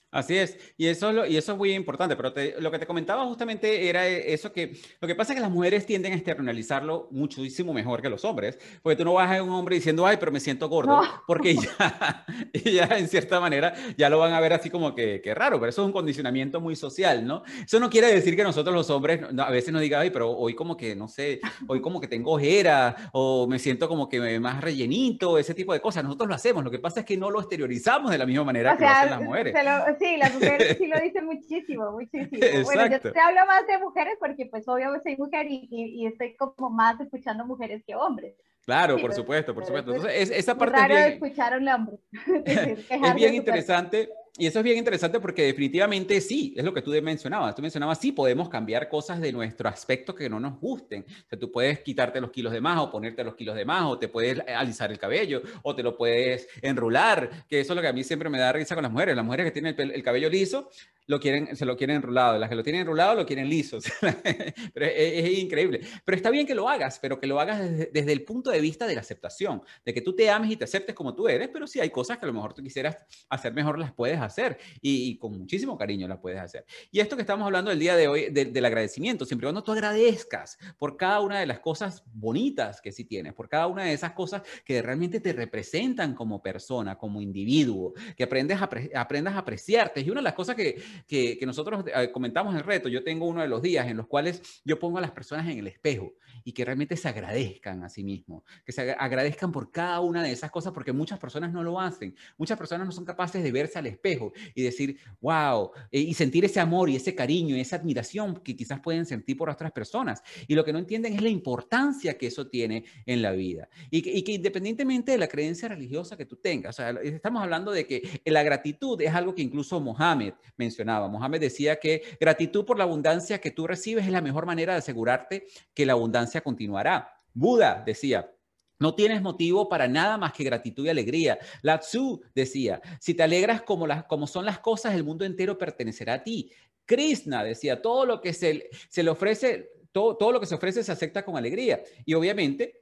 Así 0.09 0.37
es, 0.37 0.57
y 0.77 0.87
eso, 0.87 1.09
es 1.09 1.15
lo, 1.15 1.25
y 1.25 1.35
eso 1.35 1.51
es 1.51 1.57
muy 1.57 1.73
importante, 1.73 2.15
pero 2.15 2.33
lo 2.59 2.71
que 2.71 2.79
te 2.79 2.87
comentaba 2.87 3.25
justamente 3.25 3.89
era 3.89 4.07
eso 4.07 4.53
que 4.53 4.79
lo 5.01 5.07
que 5.07 5.15
pasa 5.15 5.33
es 5.33 5.35
que 5.35 5.41
las 5.41 5.51
mujeres 5.51 5.85
tienden 5.85 6.13
a 6.13 6.15
externalizarlo 6.15 7.09
muchísimo 7.11 7.73
mejor 7.73 8.01
que 8.01 8.09
los 8.09 8.23
hombres, 8.23 8.57
porque 8.81 8.95
tú 8.95 9.03
no 9.03 9.13
vas 9.13 9.37
a 9.37 9.43
un 9.43 9.49
hombre 9.49 9.75
diciendo, 9.75 10.07
ay, 10.07 10.15
pero 10.17 10.31
me 10.31 10.39
siento 10.39 10.69
gordo, 10.69 11.01
porque 11.27 11.55
ya, 11.55 12.25
ya 12.53 12.97
en 12.97 13.09
cierta 13.09 13.41
manera 13.41 13.73
ya 13.97 14.09
lo 14.09 14.17
van 14.17 14.31
a 14.31 14.39
ver 14.39 14.53
así 14.53 14.69
como 14.69 14.95
que, 14.95 15.21
que, 15.21 15.35
raro, 15.35 15.59
pero 15.59 15.69
eso 15.69 15.81
es 15.81 15.85
un 15.85 15.91
condicionamiento 15.91 16.61
muy 16.61 16.77
social, 16.77 17.25
¿no? 17.25 17.43
Eso 17.65 17.79
no 17.79 17.89
quiere 17.89 18.07
decir 18.07 18.35
que 18.37 18.43
nosotros 18.43 18.73
los 18.73 18.89
hombres 18.89 19.19
a 19.37 19.51
veces 19.51 19.73
nos 19.73 19.81
digan, 19.81 20.01
ay, 20.01 20.09
pero 20.09 20.31
hoy 20.31 20.55
como 20.55 20.77
que, 20.77 20.95
no 20.95 21.09
sé, 21.09 21.41
hoy 21.67 21.81
como 21.81 21.99
que 21.99 22.07
tengo 22.07 22.31
ojera, 22.31 22.95
o 23.11 23.45
me 23.45 23.59
siento 23.59 23.89
como 23.89 24.07
que 24.07 24.39
más 24.39 24.61
rellenito, 24.61 25.37
ese 25.37 25.53
tipo 25.53 25.73
de 25.73 25.81
cosas, 25.81 26.03
nosotros 26.03 26.29
lo 26.29 26.35
hacemos, 26.35 26.63
lo 26.63 26.71
que 26.71 26.79
pasa 26.79 27.01
es 27.01 27.05
que 27.05 27.17
no 27.17 27.29
lo 27.29 27.39
exteriorizamos 27.39 28.09
de 28.09 28.17
la 28.17 28.25
misma 28.25 28.45
manera 28.45 28.77
que 28.77 28.83
lo 28.85 28.89
hacen 28.89 29.09
las 29.09 29.21
mujeres. 29.21 29.53
sí, 29.99 30.06
las 30.15 30.33
mujeres 30.33 30.77
sí 30.77 30.87
lo 30.87 30.97
dicen 31.01 31.25
muchísimo, 31.25 31.91
muchísimo. 31.91 32.63
Bueno, 32.63 32.87
yo 32.87 32.99
te 33.01 33.19
hablo 33.19 33.45
más 33.45 33.67
de 33.67 33.77
mujeres 33.79 34.15
porque 34.19 34.45
pues 34.45 34.65
obviamente 34.67 35.03
soy 35.03 35.17
mujer 35.17 35.47
y, 35.49 35.67
y, 35.69 36.05
estoy 36.05 36.35
como 36.37 36.69
más 36.69 36.99
escuchando 37.01 37.45
mujeres 37.45 37.83
que 37.85 37.95
hombres. 37.95 38.35
Claro, 38.63 38.97
por 38.97 39.13
supuesto, 39.13 39.53
por 39.53 39.65
supuesto. 39.65 39.93
Entonces, 39.93 40.29
esa 40.29 40.57
parte 40.57 40.77
es 40.81 40.87
bien, 40.87 41.13
escuchar 41.13 41.53
a 41.53 41.57
un 41.57 41.67
hombre. 41.67 41.97
es 42.45 43.15
bien 43.15 43.33
interesante 43.33 44.09
y 44.39 44.45
eso 44.45 44.59
es 44.59 44.63
bien 44.63 44.77
interesante 44.77 45.19
porque 45.19 45.43
definitivamente 45.43 46.21
sí, 46.21 46.53
es 46.55 46.63
lo 46.63 46.71
que 46.71 46.83
tú 46.83 46.91
mencionabas. 47.01 47.55
Tú 47.55 47.63
mencionabas, 47.63 47.99
sí, 47.99 48.11
podemos 48.11 48.49
cambiar 48.49 48.87
cosas 48.87 49.19
de 49.19 49.31
nuestro 49.31 49.67
aspecto 49.67 50.13
que 50.13 50.29
no 50.29 50.39
nos 50.39 50.59
gusten. 50.59 51.05
O 51.07 51.27
sea, 51.27 51.39
tú 51.39 51.51
puedes 51.51 51.79
quitarte 51.79 52.21
los 52.21 52.29
kilos 52.29 52.53
de 52.53 52.61
más 52.61 52.77
o 52.77 52.91
ponerte 52.91 53.23
los 53.23 53.35
kilos 53.35 53.55
de 53.55 53.65
más 53.65 53.83
o 53.85 53.97
te 53.97 54.07
puedes 54.07 54.39
alisar 54.47 54.91
el 54.91 54.99
cabello 54.99 55.41
o 55.63 55.73
te 55.73 55.81
lo 55.81 55.97
puedes 55.97 56.47
enrular, 56.61 57.45
que 57.49 57.59
eso 57.59 57.73
es 57.73 57.75
lo 57.75 57.81
que 57.81 57.87
a 57.87 57.93
mí 57.93 58.03
siempre 58.03 58.29
me 58.29 58.37
da 58.37 58.51
risa 58.51 58.75
con 58.75 58.83
las 58.83 58.91
mujeres. 58.91 59.15
Las 59.15 59.25
mujeres 59.25 59.45
que 59.47 59.51
tienen 59.51 59.75
el, 59.75 60.03
cabello 60.03 60.29
liso, 60.29 60.69
lo 61.07 61.19
quieren, 61.19 61.55
se 61.55 61.65
lo 61.65 61.75
quieren 61.75 61.95
enrulado. 61.95 62.37
Las 62.37 62.49
que 62.49 62.55
lo 62.55 62.63
tienen 62.63 62.81
enrulado, 62.81 63.15
lo 63.15 63.25
quieren 63.25 63.49
liso. 63.49 63.79
pero 64.73 64.85
es, 64.85 65.29
increíble. 65.39 65.81
Pero 66.05 66.15
está 66.15 66.29
bien 66.29 66.45
que 66.45 66.53
lo 66.53 66.69
hagas, 66.69 66.99
pero 66.99 67.19
que 67.19 67.25
lo 67.25 67.39
hagas 67.39 67.59
desde, 67.59 67.89
desde, 67.91 68.11
el 68.11 68.23
punto 68.23 68.51
de 68.51 68.61
vista 68.61 68.85
de 68.85 68.93
la 68.93 69.01
aceptación, 69.01 69.63
de 69.83 69.93
que 69.95 70.01
tú 70.01 70.15
te 70.15 70.29
ames 70.29 70.51
y 70.51 70.57
te 70.57 70.65
aceptes 70.65 70.93
como 70.93 71.15
tú 71.15 71.27
eres, 71.27 71.49
pero 71.51 71.65
si 71.65 71.79
hay 71.79 71.89
cosas 71.89 72.19
que 72.19 72.25
a 72.25 72.27
lo 72.27 72.33
mejor 72.33 72.53
tú 72.53 72.61
quisieras 72.61 72.97
hacer 73.29 73.51
mejor, 73.53 73.79
las 73.79 73.93
puedes 73.93 74.19
hacer 74.19 74.26
hacer 74.27 74.57
y, 74.81 75.17
con 75.17 75.37
muchísimo 75.37 75.77
cariño 75.77 76.07
la 76.07 76.19
puedes 76.19 76.39
hacer. 76.39 76.65
Y 76.91 76.99
esto 76.99 77.15
que 77.15 77.21
estamos 77.21 77.45
hablando 77.45 77.71
el 77.71 77.79
día 77.79 77.95
de 77.95 78.07
hoy 78.07 78.29
del 78.29 78.65
agradecimiento, 78.65 79.25
siempre 79.25 79.45
cuando 79.45 79.63
tú 79.63 79.71
agradezcas 79.71 80.57
por 80.77 80.97
cada 80.97 81.21
una 81.21 81.39
de 81.39 81.45
las 81.45 81.59
cosas 81.59 82.03
bonitas 82.13 82.81
que 82.81 82.91
sí 82.91 83.05
tienes, 83.05 83.33
por 83.33 83.49
cada 83.49 83.67
una 83.67 83.83
de 83.83 83.93
esas 83.93 84.11
cosas 84.11 84.43
que 84.63 84.81
realmente 84.81 85.19
te 85.19 85.33
representan 85.33 86.13
como 86.13 86.41
persona, 86.41 86.97
como 86.97 87.21
individuo, 87.21 87.93
que 88.15 88.23
aprendes 88.23 88.61
a, 88.61 88.69
aprendas 88.95 89.35
a 89.35 89.39
apreciarte. 89.39 90.01
Y 90.01 90.09
una 90.09 90.19
de 90.19 90.25
las 90.25 90.33
cosas 90.33 90.55
que, 90.55 90.81
que, 91.07 91.37
que 91.37 91.45
nosotros 91.45 91.85
eh, 91.93 92.11
comentamos 92.11 92.53
en 92.53 92.59
el 92.59 92.65
reto, 92.65 92.89
yo 92.89 93.03
tengo 93.03 93.25
uno 93.25 93.41
de 93.41 93.47
los 93.47 93.61
días 93.61 93.87
en 93.87 93.97
los 93.97 94.07
cuales 94.07 94.61
yo 94.63 94.79
pongo 94.79 94.97
a 94.97 95.01
las 95.01 95.11
personas 95.11 95.47
en 95.47 95.57
el 95.57 95.67
espejo 95.67 96.13
y 96.43 96.51
que 96.53 96.65
realmente 96.65 96.95
se 96.95 97.07
agradezcan 97.07 97.83
a 97.83 97.89
sí 97.89 98.03
mismos, 98.03 98.43
que 98.65 98.71
se 98.71 98.91
agradezcan 98.91 99.51
por 99.51 99.71
cada 99.71 99.99
una 99.99 100.23
de 100.23 100.31
esas 100.31 100.51
cosas, 100.51 100.73
porque 100.73 100.93
muchas 100.93 101.19
personas 101.19 101.51
no 101.51 101.63
lo 101.63 101.79
hacen. 101.79 102.15
Muchas 102.37 102.57
personas 102.57 102.85
no 102.85 102.91
son 102.91 103.05
capaces 103.05 103.43
de 103.43 103.51
verse 103.51 103.79
al 103.79 103.87
espejo 103.87 104.16
y 104.53 104.63
decir, 104.63 104.97
wow, 105.21 105.71
eh, 105.91 105.99
y 105.99 106.13
sentir 106.13 106.45
ese 106.45 106.59
amor 106.59 106.89
y 106.89 106.95
ese 106.95 107.15
cariño 107.15 107.55
y 107.55 107.61
esa 107.61 107.77
admiración 107.77 108.41
que 108.43 108.55
quizás 108.55 108.79
pueden 108.79 109.05
sentir 109.05 109.37
por 109.37 109.49
otras 109.49 109.71
personas. 109.71 110.21
Y 110.47 110.55
lo 110.55 110.63
que 110.63 110.73
no 110.73 110.79
entienden 110.79 111.13
es 111.13 111.21
la 111.21 111.29
importancia 111.29 112.17
que 112.17 112.27
eso 112.27 112.47
tiene 112.47 112.85
en 113.05 113.21
la 113.21 113.31
vida. 113.31 113.69
Y 113.89 114.23
que, 114.23 114.31
independientemente 114.31 115.11
de 115.11 115.17
la 115.17 115.27
creencia 115.27 115.67
religiosa 115.67 116.17
que 116.17 116.25
tú 116.25 116.37
tengas, 116.37 116.75
o 116.75 116.77
sea, 116.77 116.91
estamos 117.03 117.41
hablando 117.41 117.71
de 117.71 117.85
que 117.85 118.21
la 118.25 118.43
gratitud 118.43 119.01
es 119.01 119.13
algo 119.13 119.33
que 119.33 119.41
incluso 119.41 119.79
Mohammed 119.79 120.33
mencionaba. 120.57 121.07
Mohammed 121.07 121.39
decía 121.39 121.77
que 121.79 122.01
gratitud 122.19 122.65
por 122.65 122.77
la 122.77 122.83
abundancia 122.83 123.39
que 123.39 123.51
tú 123.51 123.67
recibes 123.67 124.05
es 124.05 124.11
la 124.11 124.21
mejor 124.21 124.45
manera 124.45 124.73
de 124.73 124.79
asegurarte 124.79 125.47
que 125.73 125.85
la 125.85 125.93
abundancia 125.93 126.41
continuará. 126.41 127.09
Buda 127.33 127.83
decía, 127.85 128.31
no 128.79 128.95
tienes 128.95 129.21
motivo 129.21 129.69
para 129.69 129.87
nada 129.87 130.17
más 130.17 130.33
que 130.33 130.43
gratitud 130.43 130.85
y 130.85 130.89
alegría. 130.89 131.39
La 131.61 131.79
Tzu 131.79 132.21
decía, 132.33 132.81
si 132.99 133.13
te 133.13 133.23
alegras 133.23 133.61
como, 133.61 133.87
las, 133.87 134.05
como 134.05 134.27
son 134.27 134.45
las 134.45 134.59
cosas, 134.59 134.95
el 134.95 135.03
mundo 135.03 135.25
entero 135.25 135.57
pertenecerá 135.57 136.15
a 136.15 136.23
ti. 136.23 136.51
Krishna 136.85 137.43
decía, 137.43 137.81
todo 137.81 138.05
lo 138.05 138.21
que 138.21 138.33
se, 138.33 138.69
se 138.89 139.03
le 139.03 139.09
ofrece, 139.09 139.71
todo, 139.91 140.15
todo, 140.15 140.31
lo 140.31 140.39
que 140.39 140.45
se 140.45 140.55
ofrece 140.55 140.83
se 140.83 140.91
acepta 140.91 141.25
con 141.25 141.35
alegría. 141.37 141.81
Y 142.05 142.13
obviamente 142.13 142.81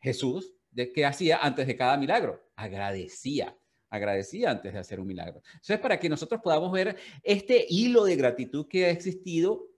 Jesús, 0.00 0.54
¿qué 0.74 1.04
hacía 1.04 1.38
antes 1.38 1.66
de 1.66 1.76
cada 1.76 1.96
milagro? 1.96 2.50
Agradecía 2.56 3.56
agradecía 3.88 4.50
antes 4.50 4.72
de 4.72 4.78
hacer 4.78 5.00
un 5.00 5.06
milagro. 5.06 5.42
Entonces, 5.52 5.78
para 5.78 5.98
que 5.98 6.08
nosotros 6.08 6.40
podamos 6.42 6.72
ver 6.72 6.96
este 7.22 7.66
hilo 7.68 8.04
de 8.04 8.16
gratitud 8.16 8.66
que 8.68 8.86
ha 8.86 8.90
existido 8.90 9.68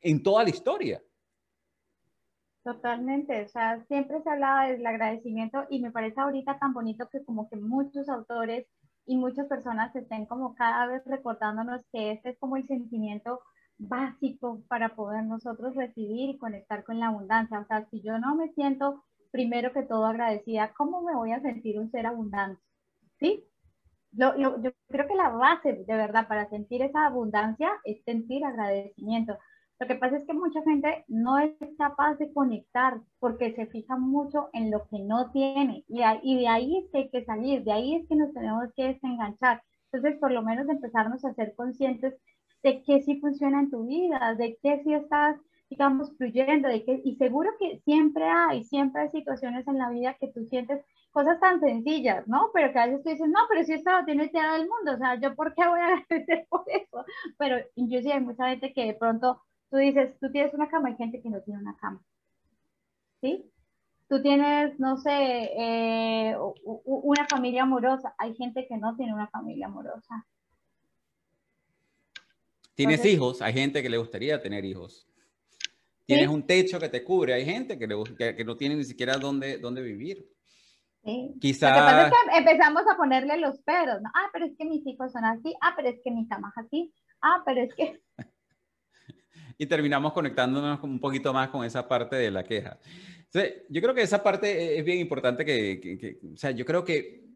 en 0.00 0.22
toda 0.22 0.44
la 0.44 0.50
historia. 0.50 1.02
Totalmente, 2.62 3.42
o 3.44 3.48
sea, 3.48 3.82
siempre 3.86 4.22
se 4.22 4.28
hablaba 4.30 4.66
del 4.68 4.86
agradecimiento 4.86 5.64
y 5.70 5.80
me 5.80 5.90
parece 5.90 6.20
ahorita 6.20 6.58
tan 6.58 6.74
bonito 6.74 7.08
que 7.10 7.24
como 7.24 7.48
que 7.48 7.56
muchos 7.56 8.08
autores 8.10 8.66
y 9.06 9.16
muchas 9.16 9.46
personas 9.48 9.94
estén 9.96 10.26
como 10.26 10.54
cada 10.54 10.86
vez 10.86 11.02
recordándonos 11.06 11.80
que 11.90 12.12
este 12.12 12.30
es 12.30 12.38
como 12.38 12.56
el 12.56 12.66
sentimiento 12.66 13.40
básico 13.78 14.62
para 14.68 14.94
poder 14.94 15.24
nosotros 15.24 15.74
recibir 15.74 16.30
y 16.30 16.38
conectar 16.38 16.84
con 16.84 17.00
la 17.00 17.06
abundancia. 17.08 17.60
O 17.60 17.64
sea, 17.64 17.86
si 17.90 18.02
yo 18.02 18.18
no 18.18 18.34
me 18.36 18.52
siento 18.52 19.04
primero 19.30 19.72
que 19.72 19.82
todo 19.82 20.04
agradecida, 20.04 20.74
¿cómo 20.76 21.00
me 21.00 21.14
voy 21.14 21.32
a 21.32 21.40
sentir 21.40 21.78
un 21.80 21.90
ser 21.90 22.06
abundante? 22.06 22.60
¿Sí? 23.18 23.44
yo 24.12 24.34
creo 24.88 25.06
que 25.06 25.14
la 25.14 25.28
base 25.30 25.72
de 25.72 25.96
verdad 25.96 26.26
para 26.26 26.48
sentir 26.50 26.82
esa 26.82 27.06
abundancia 27.06 27.70
es 27.84 28.02
sentir 28.04 28.44
agradecimiento. 28.44 29.38
Lo 29.80 29.86
que 29.86 29.94
pasa 29.94 30.18
es 30.18 30.26
que 30.26 30.34
mucha 30.34 30.62
gente 30.62 31.06
no 31.08 31.38
es 31.38 31.52
capaz 31.78 32.16
de 32.16 32.30
conectar 32.34 33.00
porque 33.18 33.54
se 33.54 33.64
fija 33.66 33.96
mucho 33.96 34.50
en 34.52 34.70
lo 34.70 34.86
que 34.88 34.98
no 34.98 35.30
tiene 35.30 35.84
y, 35.88 36.38
de 36.38 36.48
ahí 36.48 36.76
es 36.76 36.90
que 36.90 36.98
hay 36.98 37.08
que 37.08 37.24
salir, 37.24 37.64
de 37.64 37.72
ahí 37.72 37.96
es 37.96 38.06
que 38.06 38.14
nos 38.14 38.30
tenemos 38.34 38.70
que 38.76 38.88
desenganchar. 38.88 39.62
Entonces, 39.90 40.20
por 40.20 40.32
lo 40.32 40.42
menos 40.42 40.68
empezarnos 40.68 41.24
a 41.24 41.32
ser 41.32 41.54
conscientes 41.56 42.14
de 42.62 42.82
qué 42.82 43.00
sí 43.00 43.20
funciona 43.20 43.60
en 43.60 43.70
tu 43.70 43.86
vida, 43.86 44.34
de 44.34 44.58
qué 44.62 44.82
sí 44.84 44.92
estás, 44.92 45.40
digamos, 45.70 46.14
fluyendo, 46.18 46.68
de 46.68 46.84
qué, 46.84 47.00
y 47.02 47.16
seguro 47.16 47.50
que 47.58 47.80
siempre 47.86 48.24
hay, 48.28 48.64
siempre 48.64 49.02
hay 49.02 49.08
situaciones 49.08 49.66
en 49.66 49.78
la 49.78 49.88
vida 49.88 50.14
que 50.20 50.28
tú 50.28 50.44
sientes 50.44 50.84
cosas 51.10 51.40
tan 51.40 51.58
sencillas, 51.58 52.28
¿no? 52.28 52.50
Pero 52.52 52.70
que 52.70 52.78
a 52.78 52.86
veces 52.86 53.02
tú 53.02 53.08
dices, 53.08 53.28
no, 53.28 53.40
pero 53.48 53.64
si 53.64 53.72
esto 53.72 53.90
lo 53.92 54.04
tiene 54.04 54.28
todo 54.28 54.56
el 54.56 54.68
mundo, 54.68 54.92
o 54.92 54.98
sea, 54.98 55.14
¿yo 55.18 55.34
por 55.34 55.54
qué 55.54 55.66
voy 55.66 55.80
a 55.80 55.86
agradecer 56.04 56.46
por 56.50 56.64
eso? 56.66 57.04
Pero 57.38 57.56
sí 57.74 58.12
hay 58.12 58.20
mucha 58.20 58.50
gente 58.50 58.74
que 58.74 58.84
de 58.84 58.94
pronto 58.94 59.40
Tú 59.70 59.76
dices, 59.76 60.18
tú 60.20 60.30
tienes 60.32 60.52
una 60.52 60.68
cama, 60.68 60.88
hay 60.88 60.96
gente 60.96 61.22
que 61.22 61.30
no 61.30 61.40
tiene 61.42 61.60
una 61.60 61.76
cama. 61.76 62.02
¿Sí? 63.20 63.50
Tú 64.08 64.20
tienes, 64.20 64.78
no 64.80 64.96
sé, 64.96 65.12
eh, 65.12 66.36
una 66.64 67.26
familia 67.28 67.62
amorosa, 67.62 68.12
hay 68.18 68.34
gente 68.34 68.66
que 68.66 68.76
no 68.76 68.96
tiene 68.96 69.14
una 69.14 69.28
familia 69.28 69.66
amorosa. 69.66 70.26
Tienes 72.74 73.04
hijos, 73.04 73.40
hay 73.42 73.52
gente 73.52 73.82
que 73.82 73.90
le 73.90 73.98
gustaría 73.98 74.40
tener 74.40 74.64
hijos. 74.64 75.06
Tienes 76.06 76.28
un 76.28 76.44
techo 76.44 76.80
que 76.80 76.88
te 76.88 77.04
cubre, 77.04 77.34
hay 77.34 77.44
gente 77.44 77.78
que, 77.78 77.86
le, 77.86 78.34
que, 78.34 78.44
no 78.44 78.56
tiene 78.56 78.74
ni 78.74 78.82
siquiera 78.82 79.16
dónde, 79.16 79.58
dónde 79.58 79.80
vivir. 79.80 80.26
Sí. 81.04 81.32
Quizá... 81.40 81.68
Lo 81.68 81.76
que 81.76 81.80
pasa 81.80 82.06
es 82.06 82.12
que 82.12 82.38
empezamos 82.38 82.82
a 82.92 82.96
ponerle 82.96 83.36
los 83.36 83.60
peros, 83.60 84.02
¿no? 84.02 84.10
Ah, 84.12 84.28
pero 84.32 84.46
es 84.46 84.56
que 84.56 84.64
mis 84.64 84.84
hijos 84.86 85.12
son 85.12 85.24
así, 85.24 85.54
ah, 85.60 85.72
pero 85.76 85.88
es 85.88 86.00
que 86.02 86.10
mi 86.10 86.26
cama 86.26 86.52
es 86.56 86.66
así, 86.66 86.92
ah, 87.22 87.42
pero 87.46 87.60
es 87.60 87.74
que... 87.74 88.00
y 89.60 89.66
terminamos 89.66 90.14
conectándonos 90.14 90.82
un 90.82 90.98
poquito 90.98 91.34
más 91.34 91.50
con 91.50 91.66
esa 91.66 91.86
parte 91.86 92.16
de 92.16 92.30
la 92.30 92.42
queja. 92.42 92.78
yo 93.68 93.82
creo 93.82 93.94
que 93.94 94.00
esa 94.00 94.22
parte 94.22 94.78
es 94.78 94.82
bien 94.82 94.98
importante 94.98 95.44
que, 95.44 96.18
o 96.32 96.36
sea, 96.38 96.50
yo 96.52 96.64
creo 96.64 96.82
que 96.82 97.28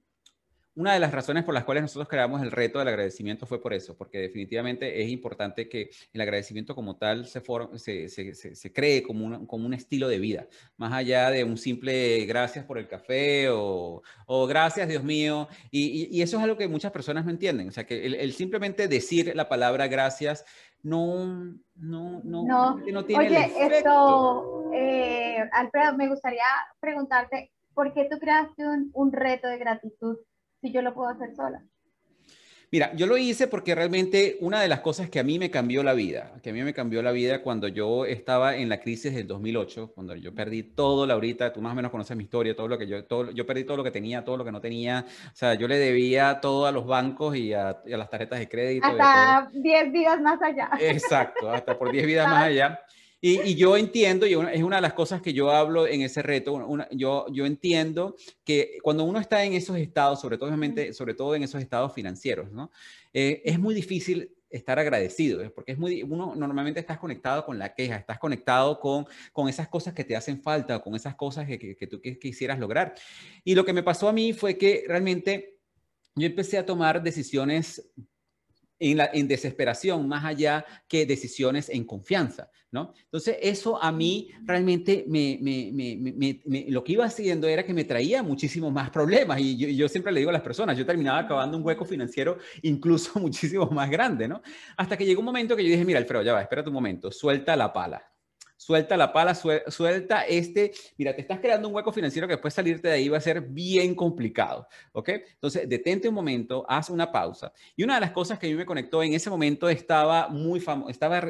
una 0.74 0.94
de 0.94 1.00
las 1.00 1.12
razones 1.12 1.44
por 1.44 1.52
las 1.52 1.64
cuales 1.64 1.82
nosotros 1.82 2.08
creamos 2.08 2.40
el 2.40 2.50
reto 2.50 2.78
del 2.78 2.88
agradecimiento 2.88 3.44
fue 3.44 3.60
por 3.60 3.74
eso, 3.74 3.94
porque 3.94 4.18
definitivamente 4.18 5.02
es 5.02 5.10
importante 5.10 5.68
que 5.68 5.90
el 6.14 6.20
agradecimiento 6.22 6.74
como 6.74 6.96
tal 6.96 7.26
se, 7.26 7.42
se, 7.76 8.08
se, 8.08 8.54
se, 8.54 8.72
cree 8.72 9.02
como 9.02 9.26
un, 9.26 9.46
como 9.46 9.66
un 9.66 9.74
estilo 9.74 10.08
de 10.08 10.18
vida, 10.18 10.48
más 10.78 10.94
allá 10.94 11.30
de 11.30 11.44
un 11.44 11.58
simple 11.58 12.24
gracias 12.24 12.64
por 12.64 12.78
el 12.78 12.88
café 12.88 13.50
o, 13.50 14.02
o 14.26 14.46
gracias 14.46 14.88
Dios 14.88 15.04
mío, 15.04 15.46
y, 15.70 16.08
y, 16.10 16.22
eso 16.22 16.38
es 16.38 16.42
algo 16.42 16.56
que 16.56 16.68
muchas 16.68 16.90
personas 16.90 17.26
no 17.26 17.30
entienden, 17.30 17.68
o 17.68 17.72
sea, 17.72 17.84
que 17.84 18.06
el, 18.06 18.14
el 18.14 18.32
simplemente 18.32 18.88
decir 18.88 19.30
la 19.36 19.46
palabra 19.46 19.88
gracias 19.88 20.46
no, 20.84 21.24
no, 21.76 22.20
no, 22.22 22.76
no, 22.76 23.04
tiene 23.04 23.26
Oye, 23.26 23.52
esto, 23.58 24.70
eh, 24.72 25.38
Alfredo, 25.52 25.96
me 25.96 26.08
gustaría 26.08 26.44
preguntarte, 26.78 27.50
¿por 27.72 27.94
qué 27.94 28.06
tú 28.10 28.18
creaste 28.18 28.66
un, 28.66 28.90
un 28.92 29.10
reto 29.10 29.48
de 29.48 29.58
gratitud 29.58 30.18
si 30.60 30.72
yo 30.72 30.82
lo 30.82 30.94
puedo 30.94 31.08
hacer 31.08 31.34
sola? 31.34 31.64
Mira, 32.74 32.90
yo 32.96 33.06
lo 33.06 33.16
hice 33.16 33.46
porque 33.46 33.72
realmente 33.72 34.36
una 34.40 34.60
de 34.60 34.66
las 34.66 34.80
cosas 34.80 35.08
que 35.08 35.20
a 35.20 35.22
mí 35.22 35.38
me 35.38 35.48
cambió 35.48 35.84
la 35.84 35.92
vida, 35.92 36.32
que 36.42 36.50
a 36.50 36.52
mí 36.52 36.60
me 36.64 36.74
cambió 36.74 37.02
la 37.02 37.12
vida 37.12 37.40
cuando 37.40 37.68
yo 37.68 38.04
estaba 38.04 38.56
en 38.56 38.68
la 38.68 38.80
crisis 38.80 39.14
del 39.14 39.28
2008, 39.28 39.92
cuando 39.94 40.16
yo 40.16 40.34
perdí 40.34 40.64
todo, 40.64 41.06
Laurita, 41.06 41.52
tú 41.52 41.60
más 41.60 41.70
o 41.70 41.76
menos 41.76 41.92
conoces 41.92 42.16
mi 42.16 42.24
historia, 42.24 42.56
todo 42.56 42.66
lo 42.66 42.76
que 42.76 42.88
yo, 42.88 43.04
todo, 43.04 43.30
yo 43.30 43.46
perdí 43.46 43.62
todo 43.62 43.76
lo 43.76 43.84
que 43.84 43.92
tenía, 43.92 44.24
todo 44.24 44.38
lo 44.38 44.44
que 44.44 44.50
no 44.50 44.60
tenía, 44.60 45.06
o 45.08 45.36
sea, 45.36 45.54
yo 45.54 45.68
le 45.68 45.78
debía 45.78 46.40
todo 46.40 46.66
a 46.66 46.72
los 46.72 46.84
bancos 46.84 47.36
y 47.36 47.52
a, 47.52 47.80
las 47.86 48.10
tarjetas 48.10 48.40
de 48.40 48.48
crédito. 48.48 48.88
Hasta 48.88 49.50
10 49.52 49.92
vidas 49.92 50.20
más 50.20 50.42
allá. 50.42 50.70
Exacto, 50.80 51.52
hasta 51.52 51.78
por 51.78 51.92
10 51.92 52.04
vidas 52.04 52.26
más 52.28 52.42
allá. 52.42 52.80
Y, 53.26 53.54
yo 53.54 53.74
entiendo, 53.78 54.26
y 54.26 54.34
es 54.34 54.62
una 54.62 54.76
de 54.76 54.82
las 54.82 54.92
cosas 54.92 55.22
que 55.22 55.32
yo 55.32 55.50
hablo 55.50 55.86
en 55.86 56.02
ese 56.02 56.20
reto, 56.20 56.60
yo, 56.90 57.24
yo 57.32 57.46
entiendo 57.46 58.16
que 58.44 58.76
cuando 58.82 59.04
uno 59.04 59.18
está 59.18 59.42
en 59.44 59.54
esos 59.54 59.78
estados, 59.78 60.20
sobre 60.20 60.36
todo, 60.36 60.50
obviamente, 60.50 60.92
sobre 60.92 61.14
todo 61.14 61.34
en 61.34 61.42
esos 61.42 61.62
estados 61.62 61.94
financieros, 61.94 62.52
¿no? 62.52 62.70
Eh, 63.14 63.40
es 63.46 63.58
muy 63.58 63.74
difícil 63.74 64.30
estar 64.50 64.78
agradecido, 64.78 65.42
¿eh? 65.42 65.48
porque 65.48 65.72
es 65.72 65.78
muy, 65.78 66.02
uno 66.02 66.34
normalmente 66.36 66.80
estás 66.80 66.98
conectado 66.98 67.46
con 67.46 67.58
la 67.58 67.74
queja, 67.74 67.96
estás 67.96 68.18
conectado 68.18 68.78
con, 68.78 69.06
con 69.32 69.48
esas 69.48 69.68
cosas 69.68 69.94
que 69.94 70.04
te 70.04 70.14
hacen 70.14 70.42
falta, 70.42 70.80
con 70.80 70.94
esas 70.94 71.14
cosas 71.14 71.46
que, 71.46 71.58
que, 71.58 71.76
que 71.76 71.86
tú 71.86 72.02
quisieras 72.02 72.58
lograr. 72.58 72.94
Y 73.42 73.54
lo 73.54 73.64
que 73.64 73.72
me 73.72 73.82
pasó 73.82 74.06
a 74.06 74.12
mí 74.12 74.34
fue 74.34 74.58
que 74.58 74.84
realmente 74.86 75.56
yo 76.14 76.26
empecé 76.26 76.58
a 76.58 76.66
tomar 76.66 77.02
decisiones 77.02 77.90
en, 78.78 78.96
la, 78.96 79.10
en 79.12 79.28
desesperación 79.28 80.08
más 80.08 80.24
allá 80.24 80.64
que 80.88 81.06
decisiones 81.06 81.68
en 81.68 81.84
confianza, 81.84 82.50
¿no? 82.70 82.92
Entonces, 83.04 83.36
eso 83.40 83.82
a 83.82 83.92
mí 83.92 84.30
realmente 84.44 85.04
me, 85.08 85.38
me, 85.40 85.70
me, 85.72 86.66
lo 86.68 86.82
que 86.82 86.92
iba 86.92 87.04
haciendo 87.04 87.46
era 87.48 87.64
que 87.64 87.74
me 87.74 87.84
traía 87.84 88.22
muchísimos 88.22 88.72
más 88.72 88.90
problemas 88.90 89.40
y 89.40 89.56
yo, 89.56 89.68
yo, 89.68 89.88
siempre 89.88 90.12
le 90.12 90.20
digo 90.20 90.30
a 90.30 90.32
las 90.32 90.42
personas, 90.42 90.76
yo 90.76 90.84
terminaba 90.84 91.20
acabando 91.20 91.56
un 91.56 91.64
hueco 91.64 91.84
financiero 91.84 92.38
incluso 92.62 93.18
muchísimo 93.20 93.66
más 93.66 93.90
grande, 93.90 94.28
¿no? 94.28 94.42
Hasta 94.76 94.96
que 94.96 95.06
llegó 95.06 95.20
un 95.20 95.26
momento 95.26 95.56
que 95.56 95.64
yo 95.64 95.70
dije, 95.70 95.84
mira, 95.84 95.98
Alfredo, 95.98 96.22
ya 96.22 96.32
va, 96.32 96.42
espérate 96.42 96.68
un 96.68 96.74
momento, 96.74 97.10
suelta 97.10 97.56
la 97.56 97.72
pala, 97.72 98.13
suelta 98.64 98.96
la 98.96 99.12
pala, 99.12 99.34
suelta 99.34 100.22
este, 100.22 100.72
mira, 100.96 101.14
te 101.14 101.20
estás 101.20 101.38
creando 101.38 101.68
un 101.68 101.74
hueco 101.74 101.92
financiero 101.92 102.26
que 102.26 102.32
después 102.32 102.54
salirte 102.54 102.88
de 102.88 102.94
ahí 102.94 103.08
va 103.10 103.18
a 103.18 103.20
ser 103.20 103.42
bien 103.42 103.94
complicado, 103.94 104.66
¿ok? 104.92 105.10
Entonces, 105.34 105.68
detente 105.68 106.08
un 106.08 106.14
momento, 106.14 106.64
haz 106.66 106.88
una 106.88 107.12
pausa. 107.12 107.52
Y 107.76 107.84
una 107.84 107.96
de 107.96 108.00
las 108.00 108.12
cosas 108.12 108.38
que 108.38 108.46
a 108.46 108.50
mí 108.50 108.56
me 108.56 108.64
conectó 108.64 109.02
en 109.02 109.12
ese 109.12 109.28
momento 109.28 109.68
estaba 109.68 110.28
muy 110.28 110.60
famoso, 110.60 110.88
estaba, 110.88 111.22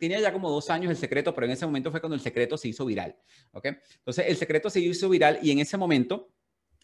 tenía 0.00 0.18
ya 0.18 0.32
como 0.32 0.50
dos 0.50 0.68
años 0.68 0.90
el 0.90 0.96
secreto, 0.96 1.32
pero 1.32 1.46
en 1.46 1.52
ese 1.52 1.64
momento 1.64 1.92
fue 1.92 2.00
cuando 2.00 2.16
el 2.16 2.20
secreto 2.20 2.58
se 2.58 2.66
hizo 2.66 2.84
viral, 2.84 3.14
¿ok? 3.52 3.66
Entonces, 3.98 4.26
el 4.26 4.36
secreto 4.36 4.68
se 4.68 4.80
hizo 4.80 5.08
viral 5.08 5.38
y 5.42 5.52
en 5.52 5.60
ese 5.60 5.76
momento 5.76 6.28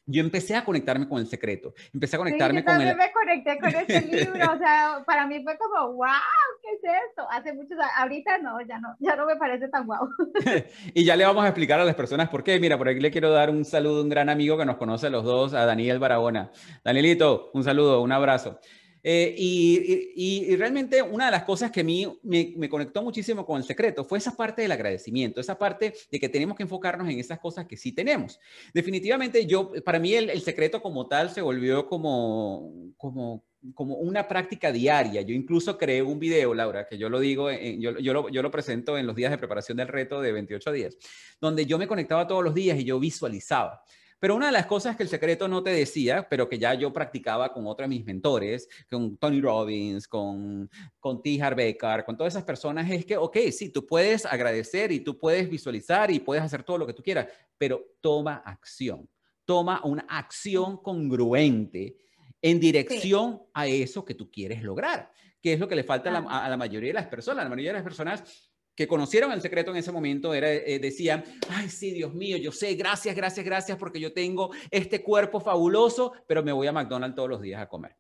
yo 0.07 0.23
empecé 0.23 0.57
a 0.57 0.65
conectarme 0.65 1.09
con 1.09 1.19
el 1.19 1.27
secreto, 1.27 1.75
empecé 1.93 2.17
a 2.17 2.19
conectarme 2.19 2.65
con 2.65 2.81
el... 2.81 2.97
me 2.97 3.13
conecté 3.13 3.59
con 3.59 3.71
ese 3.71 4.01
libro, 4.07 4.53
o 4.53 4.59
sea, 4.59 5.03
para 5.07 5.27
mí 5.27 5.43
fue 5.43 5.57
como, 5.59 5.95
wow, 5.95 6.09
¿qué 6.63 6.69
es 6.75 6.95
esto? 7.11 7.27
Hace 7.31 7.53
muchos 7.53 7.79
años, 7.79 7.93
ahorita 7.97 8.39
no, 8.39 8.61
ya 8.67 8.79
no, 8.79 8.97
ya 8.99 9.17
no 9.17 9.27
me 9.27 9.37
parece 9.37 9.69
tan 9.69 9.87
guau. 9.87 10.09
y 10.95 11.05
ya 11.05 11.17
le 11.17 11.25
vamos 11.25 11.45
a 11.45 11.49
explicar 11.49 11.81
a 11.81 11.85
las 11.85 11.95
personas 11.95 12.29
por 12.29 12.43
qué. 12.43 12.59
Mira, 12.59 12.77
por 12.77 12.89
aquí 12.89 13.01
le 13.01 13.11
quiero 13.11 13.31
dar 13.31 13.51
un 13.51 13.65
saludo 13.65 14.01
a 14.01 14.03
un 14.03 14.09
gran 14.09 14.29
amigo 14.29 14.59
que 14.59 14.65
nos 14.65 14.77
conoce 14.77 15.07
a 15.07 15.11
los 15.11 15.25
dos, 15.25 15.55
a 15.55 15.65
Daniel 15.65 15.99
Barahona. 15.99 16.51
Danielito, 16.85 17.51
un 17.55 17.65
saludo, 17.65 18.03
un 18.03 18.13
abrazo. 18.13 18.59
Eh, 19.03 19.35
y, 19.37 20.57
realmente 20.57 21.01
una 21.01 21.27
de 21.27 21.31
las 21.31 21.45
cosas 21.45 21.71
que 21.71 21.81
a 21.81 21.85
mí 21.85 22.07
me, 22.23 22.69
conectó 22.69 23.03
muchísimo 23.03 23.47
con 23.47 23.57
el 23.57 23.65
secreto 23.65 24.05
fue 24.05 24.19
esa 24.19 24.37
parte 24.37 24.63
del 24.63 24.73
agradecimiento, 24.73 25.41
esa 25.41 25.59
parte 25.59 25.95
de 26.11 26.21
que 26.21 26.29
tenemos 26.29 26.57
que 26.57 26.65
enfocarnos 26.65 27.09
en 27.09 27.19
esas 27.19 27.39
cosas 27.39 27.67
que 27.67 27.77
sí 27.77 27.93
tenemos. 27.93 28.39
Definitivamente 28.75 29.47
yo, 29.47 29.73
para 29.85 29.99
mí 29.99 30.15
el, 30.15 30.41
secreto 30.43 30.83
como 30.83 31.07
tal 31.07 31.31
se 31.31 31.41
volvió 31.41 31.87
como, 31.87 32.93
como, 32.97 33.45
como 33.75 33.97
una 33.97 34.29
práctica 34.29 34.73
diaria. 34.73 35.23
Yo 35.23 35.35
incluso 35.35 35.79
creé 35.79 36.03
un 36.03 36.19
video, 36.19 36.55
Laura, 36.55 36.87
que 36.87 36.99
yo 36.99 37.09
lo 37.09 37.21
digo, 37.21 37.51
yo, 37.51 37.99
yo, 37.99 38.13
lo, 38.13 38.29
yo 38.29 38.43
lo 38.43 38.51
presento 38.51 38.99
en 38.99 39.07
los 39.07 39.17
días 39.17 39.31
de 39.31 39.39
preparación 39.39 39.79
del 39.79 39.89
reto 39.89 40.21
de 40.21 40.33
28 40.33 40.73
días, 40.73 40.97
donde 41.41 41.67
yo 41.67 41.79
me 41.79 41.87
conectaba 41.87 42.27
todos 42.27 42.45
los 42.45 42.55
días 42.55 42.79
y 42.79 42.85
yo 42.85 42.99
visualizaba. 42.99 43.83
Pero 44.21 44.37
una 44.37 44.47
de 44.47 44.53
las 44.53 44.67
cosas 44.67 44.97
que 44.97 45.03
el 45.03 45.09
secreto 45.09 45.49
no 45.49 45.63
te 45.63 45.71
decía, 45.71 46.29
pero 46.29 46.47
que 46.47 46.59
ya 46.59 46.75
yo 46.75 46.93
practicaba 46.93 47.53
con 47.55 47.67
otros 47.67 47.89
de 47.89 47.97
mis 47.97 48.05
mentores, 48.05 48.69
con 48.91 49.17
Tony 49.17 49.41
Robbins, 49.41 50.07
con, 50.07 50.71
con 51.01 51.23
T. 51.23 51.43
Harbecker, 51.43 52.05
con 52.05 52.19
todas 52.19 52.35
esas 52.35 52.45
personas, 52.45 52.89
es 52.91 53.07
que, 53.07 53.17
ok, 53.17 53.39
sí, 53.51 53.71
tú 53.71 53.87
puedes 53.87 54.27
agradecer 54.27 54.93
y 54.93 55.01
tú 55.01 55.19
puedes 55.19 55.49
visualizar 55.49 56.11
y 56.11 56.21
puedes 56.21 56.45
hacer 56.45 56.63
todo 56.63 56.77
lo 56.77 56.87
que 56.87 56.93
tú 56.93 57.03
quieras, 57.03 57.29
pero 57.57 57.83
toma 58.03 58.43
acción. 58.45 59.09
Toma 59.47 59.81
una 59.85 60.05
acción 60.07 60.77
congruente 60.77 61.97
en 62.43 62.61
dirección 62.61 63.43
a 63.55 63.67
eso 63.67 64.05
que 64.05 64.15
tú 64.15 64.31
quieres 64.31 64.63
lograr, 64.63 65.11
que 65.41 65.55
es 65.55 65.59
lo 65.59 65.67
que 65.67 65.77
le 65.77 65.83
falta 65.83 66.11
a 66.11 66.21
la, 66.21 66.45
a 66.45 66.49
la 66.49 66.57
mayoría 66.59 66.91
de 66.91 66.95
las 66.95 67.07
personas. 67.07 67.43
La 67.45 67.51
mayoría 67.51 67.71
de 67.71 67.79
las 67.79 67.85
personas 67.85 68.51
que 68.81 68.89
conocieron 68.89 69.31
el 69.31 69.43
secreto 69.43 69.73
en 69.73 69.77
ese 69.77 69.93
momento 69.93 70.33
era, 70.33 70.51
eh, 70.51 70.79
decían, 70.79 71.23
ay, 71.51 71.69
sí, 71.69 71.91
Dios 71.91 72.15
mío, 72.15 72.39
yo 72.39 72.51
sé, 72.51 72.73
gracias, 72.77 73.15
gracias, 73.15 73.45
gracias, 73.45 73.77
porque 73.77 74.01
yo 74.01 74.15
tengo 74.15 74.53
este 74.71 75.03
cuerpo 75.03 75.39
fabuloso, 75.39 76.15
pero 76.27 76.43
me 76.43 76.51
voy 76.51 76.67
a 76.67 76.73
McDonald's 76.73 77.15
todos 77.15 77.29
los 77.29 77.43
días 77.43 77.61
a 77.61 77.69
comer. 77.69 77.95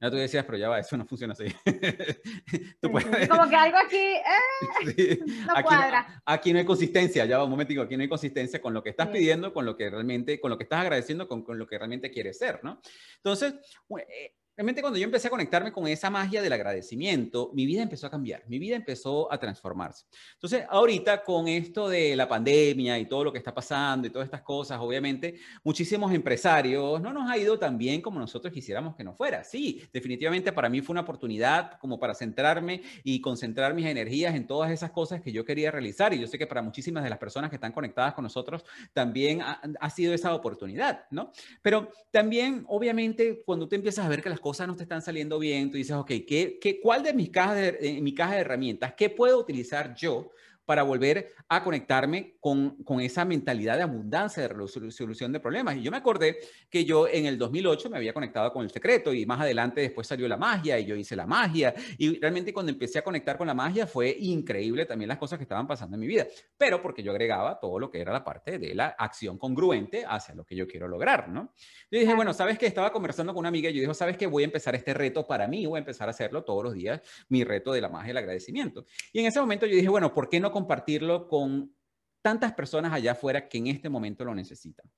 Ya 0.00 0.08
tú 0.08 0.16
decías, 0.18 0.44
pero 0.44 0.56
ya 0.56 0.68
va, 0.68 0.78
eso 0.78 0.96
no 0.96 1.04
funciona 1.04 1.32
así. 1.32 1.46
Como 2.80 3.50
que 3.50 3.56
algo 3.56 3.78
aquí 3.78 3.96
eh, 3.96 5.18
no 5.46 5.52
aquí, 5.52 5.62
cuadra. 5.64 6.22
aquí 6.24 6.52
no 6.52 6.60
hay 6.60 6.64
consistencia, 6.64 7.26
ya 7.26 7.38
va 7.38 7.42
un 7.42 7.50
momentico, 7.50 7.82
aquí 7.82 7.96
no 7.96 8.04
hay 8.04 8.08
consistencia 8.08 8.62
con 8.62 8.72
lo 8.72 8.84
que 8.84 8.90
estás 8.90 9.08
pidiendo, 9.08 9.52
con 9.52 9.66
lo 9.66 9.76
que 9.76 9.90
realmente, 9.90 10.38
con 10.38 10.52
lo 10.52 10.58
que 10.58 10.62
estás 10.62 10.82
agradeciendo, 10.82 11.26
con, 11.26 11.42
con 11.42 11.58
lo 11.58 11.66
que 11.66 11.76
realmente 11.76 12.12
quieres 12.12 12.38
ser, 12.38 12.62
¿no? 12.62 12.80
Entonces, 13.16 13.54
eh, 13.98 14.36
Realmente 14.60 14.82
cuando 14.82 14.98
yo 14.98 15.06
empecé 15.06 15.28
a 15.28 15.30
conectarme 15.30 15.72
con 15.72 15.86
esa 15.86 16.10
magia 16.10 16.42
del 16.42 16.52
agradecimiento, 16.52 17.50
mi 17.54 17.64
vida 17.64 17.80
empezó 17.80 18.08
a 18.08 18.10
cambiar, 18.10 18.42
mi 18.46 18.58
vida 18.58 18.76
empezó 18.76 19.32
a 19.32 19.40
transformarse. 19.40 20.04
Entonces, 20.34 20.66
ahorita 20.68 21.24
con 21.24 21.48
esto 21.48 21.88
de 21.88 22.14
la 22.14 22.28
pandemia 22.28 22.98
y 22.98 23.06
todo 23.06 23.24
lo 23.24 23.32
que 23.32 23.38
está 23.38 23.54
pasando 23.54 24.06
y 24.06 24.10
todas 24.10 24.26
estas 24.26 24.42
cosas, 24.42 24.78
obviamente, 24.78 25.36
muchísimos 25.64 26.12
empresarios 26.12 27.00
no 27.00 27.10
nos 27.10 27.30
ha 27.30 27.38
ido 27.38 27.58
tan 27.58 27.78
bien 27.78 28.02
como 28.02 28.18
nosotros 28.18 28.52
quisiéramos 28.52 28.94
que 28.94 29.02
nos 29.02 29.16
fuera. 29.16 29.44
Sí, 29.44 29.82
definitivamente 29.94 30.52
para 30.52 30.68
mí 30.68 30.82
fue 30.82 30.92
una 30.92 31.00
oportunidad 31.00 31.78
como 31.78 31.98
para 31.98 32.14
centrarme 32.14 32.82
y 33.02 33.22
concentrar 33.22 33.72
mis 33.72 33.86
energías 33.86 34.34
en 34.34 34.46
todas 34.46 34.70
esas 34.72 34.90
cosas 34.90 35.22
que 35.22 35.32
yo 35.32 35.42
quería 35.42 35.70
realizar. 35.70 36.12
Y 36.12 36.20
yo 36.20 36.26
sé 36.26 36.36
que 36.36 36.46
para 36.46 36.60
muchísimas 36.60 37.02
de 37.02 37.08
las 37.08 37.18
personas 37.18 37.48
que 37.48 37.56
están 37.56 37.72
conectadas 37.72 38.12
con 38.12 38.24
nosotros 38.24 38.62
también 38.92 39.40
ha, 39.40 39.62
ha 39.80 39.88
sido 39.88 40.12
esa 40.12 40.34
oportunidad, 40.34 41.06
¿no? 41.10 41.32
Pero 41.62 41.90
también, 42.10 42.66
obviamente, 42.68 43.42
cuando 43.46 43.66
tú 43.66 43.74
empiezas 43.74 44.04
a 44.04 44.08
ver 44.10 44.22
que 44.22 44.28
las 44.28 44.38
cosas 44.38 44.49
cosas 44.50 44.66
no 44.66 44.74
te 44.74 44.82
están 44.82 45.00
saliendo 45.00 45.38
bien, 45.38 45.70
tú 45.70 45.76
dices, 45.76 45.94
ok, 45.94 46.08
¿qué, 46.26 46.58
qué, 46.60 46.80
cuál 46.80 47.04
de 47.04 47.14
mis 47.14 47.30
cajas 47.30 47.54
de, 47.54 48.00
mi 48.02 48.12
caja 48.12 48.34
de 48.34 48.40
herramientas, 48.40 48.94
qué 48.96 49.08
puedo 49.08 49.38
utilizar 49.38 49.94
yo 49.94 50.32
para 50.70 50.84
volver 50.84 51.34
a 51.48 51.64
conectarme 51.64 52.36
con, 52.38 52.84
con, 52.84 53.00
esa 53.00 53.24
mentalidad 53.24 53.74
de 53.74 53.82
abundancia, 53.82 54.44
de 54.44 54.48
resolución 54.50 55.32
de 55.32 55.40
problemas. 55.40 55.74
Y 55.74 55.82
yo 55.82 55.90
me 55.90 55.96
acordé 55.96 56.38
que 56.70 56.84
yo 56.84 57.08
en 57.08 57.26
el 57.26 57.36
2008 57.38 57.90
me 57.90 57.96
había 57.96 58.14
conectado 58.14 58.52
con 58.52 58.62
el 58.62 58.70
secreto 58.70 59.12
y 59.12 59.26
más 59.26 59.40
adelante 59.40 59.80
después 59.80 60.06
salió 60.06 60.28
la 60.28 60.36
magia 60.36 60.78
y 60.78 60.84
yo 60.84 60.94
hice 60.94 61.16
la 61.16 61.26
magia. 61.26 61.74
Y 61.98 62.20
realmente 62.20 62.52
cuando 62.52 62.70
empecé 62.70 63.00
a 63.00 63.02
conectar 63.02 63.36
con 63.36 63.48
la 63.48 63.54
magia 63.54 63.84
fue 63.84 64.16
increíble 64.20 64.86
también 64.86 65.08
las 65.08 65.18
cosas 65.18 65.40
que 65.40 65.42
estaban 65.42 65.66
pasando 65.66 65.96
en 65.96 66.02
mi 66.02 66.06
vida, 66.06 66.28
pero 66.56 66.80
porque 66.80 67.02
yo 67.02 67.10
agregaba 67.10 67.58
todo 67.58 67.80
lo 67.80 67.90
que 67.90 68.00
era 68.00 68.12
la 68.12 68.22
parte 68.22 68.60
de 68.60 68.72
la 68.72 68.94
acción 68.96 69.38
congruente 69.38 70.04
hacia 70.06 70.36
lo 70.36 70.44
que 70.44 70.54
yo 70.54 70.68
quiero 70.68 70.86
lograr, 70.86 71.30
¿no? 71.30 71.52
Yo 71.90 71.98
dije, 71.98 72.14
bueno, 72.14 72.32
¿sabes 72.32 72.58
que 72.58 72.66
Estaba 72.66 72.92
conversando 72.92 73.32
con 73.32 73.40
una 73.40 73.48
amiga 73.48 73.70
y 73.70 73.74
yo 73.74 73.80
dije, 73.80 73.94
¿sabes 73.94 74.16
que 74.16 74.28
Voy 74.28 74.44
a 74.44 74.46
empezar 74.46 74.76
este 74.76 74.94
reto 74.94 75.26
para 75.26 75.48
mí, 75.48 75.66
voy 75.66 75.78
a 75.78 75.80
empezar 75.80 76.06
a 76.06 76.12
hacerlo 76.12 76.44
todos 76.44 76.62
los 76.62 76.74
días, 76.74 77.00
mi 77.28 77.42
reto 77.42 77.72
de 77.72 77.80
la 77.80 77.88
magia 77.88 78.06
y 78.06 78.10
el 78.12 78.16
agradecimiento. 78.18 78.86
Y 79.12 79.18
en 79.18 79.26
ese 79.26 79.40
momento 79.40 79.66
yo 79.66 79.74
dije, 79.74 79.88
bueno, 79.88 80.14
¿por 80.14 80.28
qué 80.28 80.38
no 80.38 80.52
compartirlo 80.60 81.26
con 81.26 81.74
tantas 82.22 82.52
personas 82.52 82.92
allá 82.92 83.12
afuera 83.12 83.48
que 83.48 83.58
en 83.58 83.68
este 83.68 83.88
momento 83.88 84.24
lo 84.24 84.34
necesitan. 84.34 84.90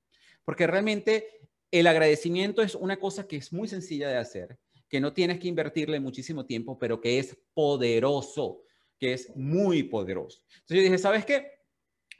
Porque 0.43 0.67
realmente 0.67 1.39
el 1.71 1.87
agradecimiento 1.87 2.61
es 2.61 2.75
una 2.75 2.97
cosa 2.97 3.27
que 3.27 3.37
es 3.37 3.53
muy 3.53 3.69
sencilla 3.69 4.09
de 4.09 4.17
hacer, 4.17 4.59
que 4.89 4.99
no 4.99 5.13
tienes 5.13 5.39
que 5.39 5.47
invertirle 5.47 6.01
muchísimo 6.01 6.45
tiempo, 6.45 6.77
pero 6.77 6.99
que 6.99 7.17
es 7.17 7.37
poderoso, 7.53 8.63
que 8.99 9.13
es 9.13 9.33
muy 9.35 9.83
poderoso. 9.83 10.41
Entonces 10.49 10.77
yo 10.77 10.83
dije, 10.83 10.97
¿sabes 10.97 11.25
qué? 11.25 11.47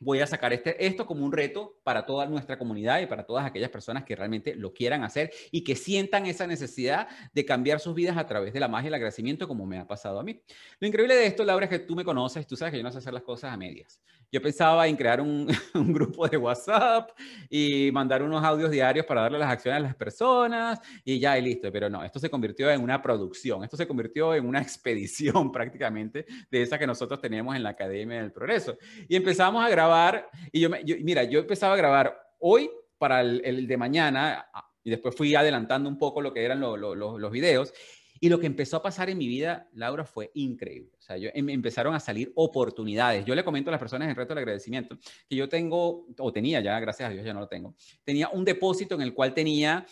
Voy 0.04 0.20
a 0.20 0.28
sacar 0.28 0.54
este, 0.54 0.86
esto 0.86 1.06
como 1.06 1.26
un 1.26 1.32
reto 1.32 1.80
para 1.84 2.06
toda 2.06 2.26
nuestra 2.26 2.58
comunidad 2.58 3.02
y 3.02 3.06
para 3.06 3.26
todas 3.26 3.46
aquellas 3.46 3.70
personas 3.70 4.04
que 4.04 4.16
realmente 4.16 4.56
lo 4.56 4.74
quieran 4.74 5.04
hacer 5.04 5.32
y 5.52 5.64
que 5.64 5.76
sientan 5.76 6.26
esa 6.26 6.46
necesidad 6.46 7.08
de 7.34 7.46
cambiar 7.46 7.80
sus 7.80 7.96
vidas 7.96 8.18
a 8.18 8.28
través 8.28 8.54
de 8.54 8.60
la 8.60 8.68
magia 8.68 8.86
y 8.86 8.90
el 8.90 8.94
agradecimiento 8.96 9.48
como 9.48 9.66
me 9.66 9.80
ha 9.80 9.88
pasado 9.88 10.20
a 10.20 10.24
mí. 10.24 10.42
Lo 10.80 10.88
increíble 10.88 11.16
de 11.16 11.26
esto, 11.26 11.44
Laura, 11.44 11.66
es 11.66 11.70
que 11.70 11.80
tú 11.80 11.96
me 11.96 12.04
conoces, 12.04 12.46
tú 12.46 12.56
sabes 12.56 12.72
que 12.72 12.78
yo 12.78 12.84
no 12.84 12.92
sé 12.92 12.98
hacer 12.98 13.14
las 13.14 13.24
cosas 13.24 13.54
a 13.54 13.58
medias. 13.58 14.02
Yo 14.32 14.42
pensaba 14.42 14.88
en 14.88 14.96
crear 14.96 15.22
un, 15.22 15.48
un 15.76 15.94
grupo 15.94 16.28
de 16.28 16.38
WhatsApp 16.38 17.12
y 17.50 17.92
mandar 17.94 18.24
unos 18.24 18.44
audios 18.44 18.72
diarios 18.72 19.06
para 19.06 19.22
darle 19.22 19.38
las 19.38 19.52
acciones 19.52 19.78
a 19.78 19.84
las 19.84 19.96
personas 19.96 20.80
y 21.06 21.20
ya, 21.20 21.38
y 21.38 21.44
listo. 21.44 21.72
Pero 21.72 21.90
no, 21.90 22.04
esto 22.04 22.20
se 22.20 22.32
convirtió 22.32 22.72
en 22.72 22.82
una 22.82 23.00
producción, 23.02 23.64
esto 23.64 23.78
se 23.78 23.88
convirtió 23.88 24.34
en 24.34 24.48
una 24.48 24.60
expedición 24.62 25.52
prácticamente 25.52 26.26
de 26.50 26.62
esa 26.62 26.80
que 26.80 26.88
nosotros 26.88 27.22
teníamos 27.22 27.56
en 27.56 27.62
la 27.62 27.70
Academia 27.70 28.22
del 28.22 28.32
Progreso. 28.32 28.76
Y 29.08 29.16
empezamos 29.16 29.64
a 29.64 29.70
grabar 29.70 29.93
y 30.52 30.60
yo, 30.60 30.70
mira, 31.02 31.24
yo 31.24 31.40
empezaba 31.40 31.74
a 31.74 31.78
grabar 31.78 32.18
hoy 32.40 32.70
para 32.98 33.22
el, 33.22 33.68
de 33.68 33.78
mañana 33.78 34.46
y 34.84 34.90
después 34.90 35.16
fui 35.16 35.36
adelantando 35.36 35.90
un 35.90 35.98
poco 35.98 36.22
lo 36.22 36.34
que 36.34 36.44
eran 36.44 36.60
los 36.60 37.32
videos. 37.32 37.74
Y 38.24 38.30
lo 38.30 38.40
que 38.40 38.48
empezó 38.48 38.78
a 38.78 38.82
pasar 38.82 39.10
en 39.10 39.18
mi 39.18 39.28
vida, 39.28 39.68
Laura, 39.74 40.06
fue 40.06 40.32
increíble. 40.34 40.94
O 40.98 41.02
sea, 41.02 41.18
yo, 41.18 41.30
me 41.34 41.40
em, 41.40 41.50
empezaron 41.50 41.94
a 41.94 42.00
salir 42.00 42.32
oportunidades. 42.36 43.26
Yo 43.26 43.36
le 43.36 43.44
comento 43.44 43.70
a 43.70 43.72
las 43.72 43.82
personas 43.82 44.08
en 44.08 44.16
Reto 44.16 44.30
del 44.30 44.38
Agradecimiento 44.38 44.98
que 45.28 45.36
yo 45.36 45.50
tengo, 45.50 46.08
o 46.18 46.32
tenía 46.32 46.62
ya, 46.62 46.80
gracias 46.80 47.10
a 47.10 47.12
Dios 47.12 47.26
ya 47.26 47.34
no 47.34 47.42
lo 47.42 47.50
tengo, 47.50 47.76
tenía 48.06 48.30
un 48.30 48.46
depósito 48.46 48.96
en 48.96 49.02
el 49.02 49.14
cual 49.14 49.34
tenía 49.34 49.86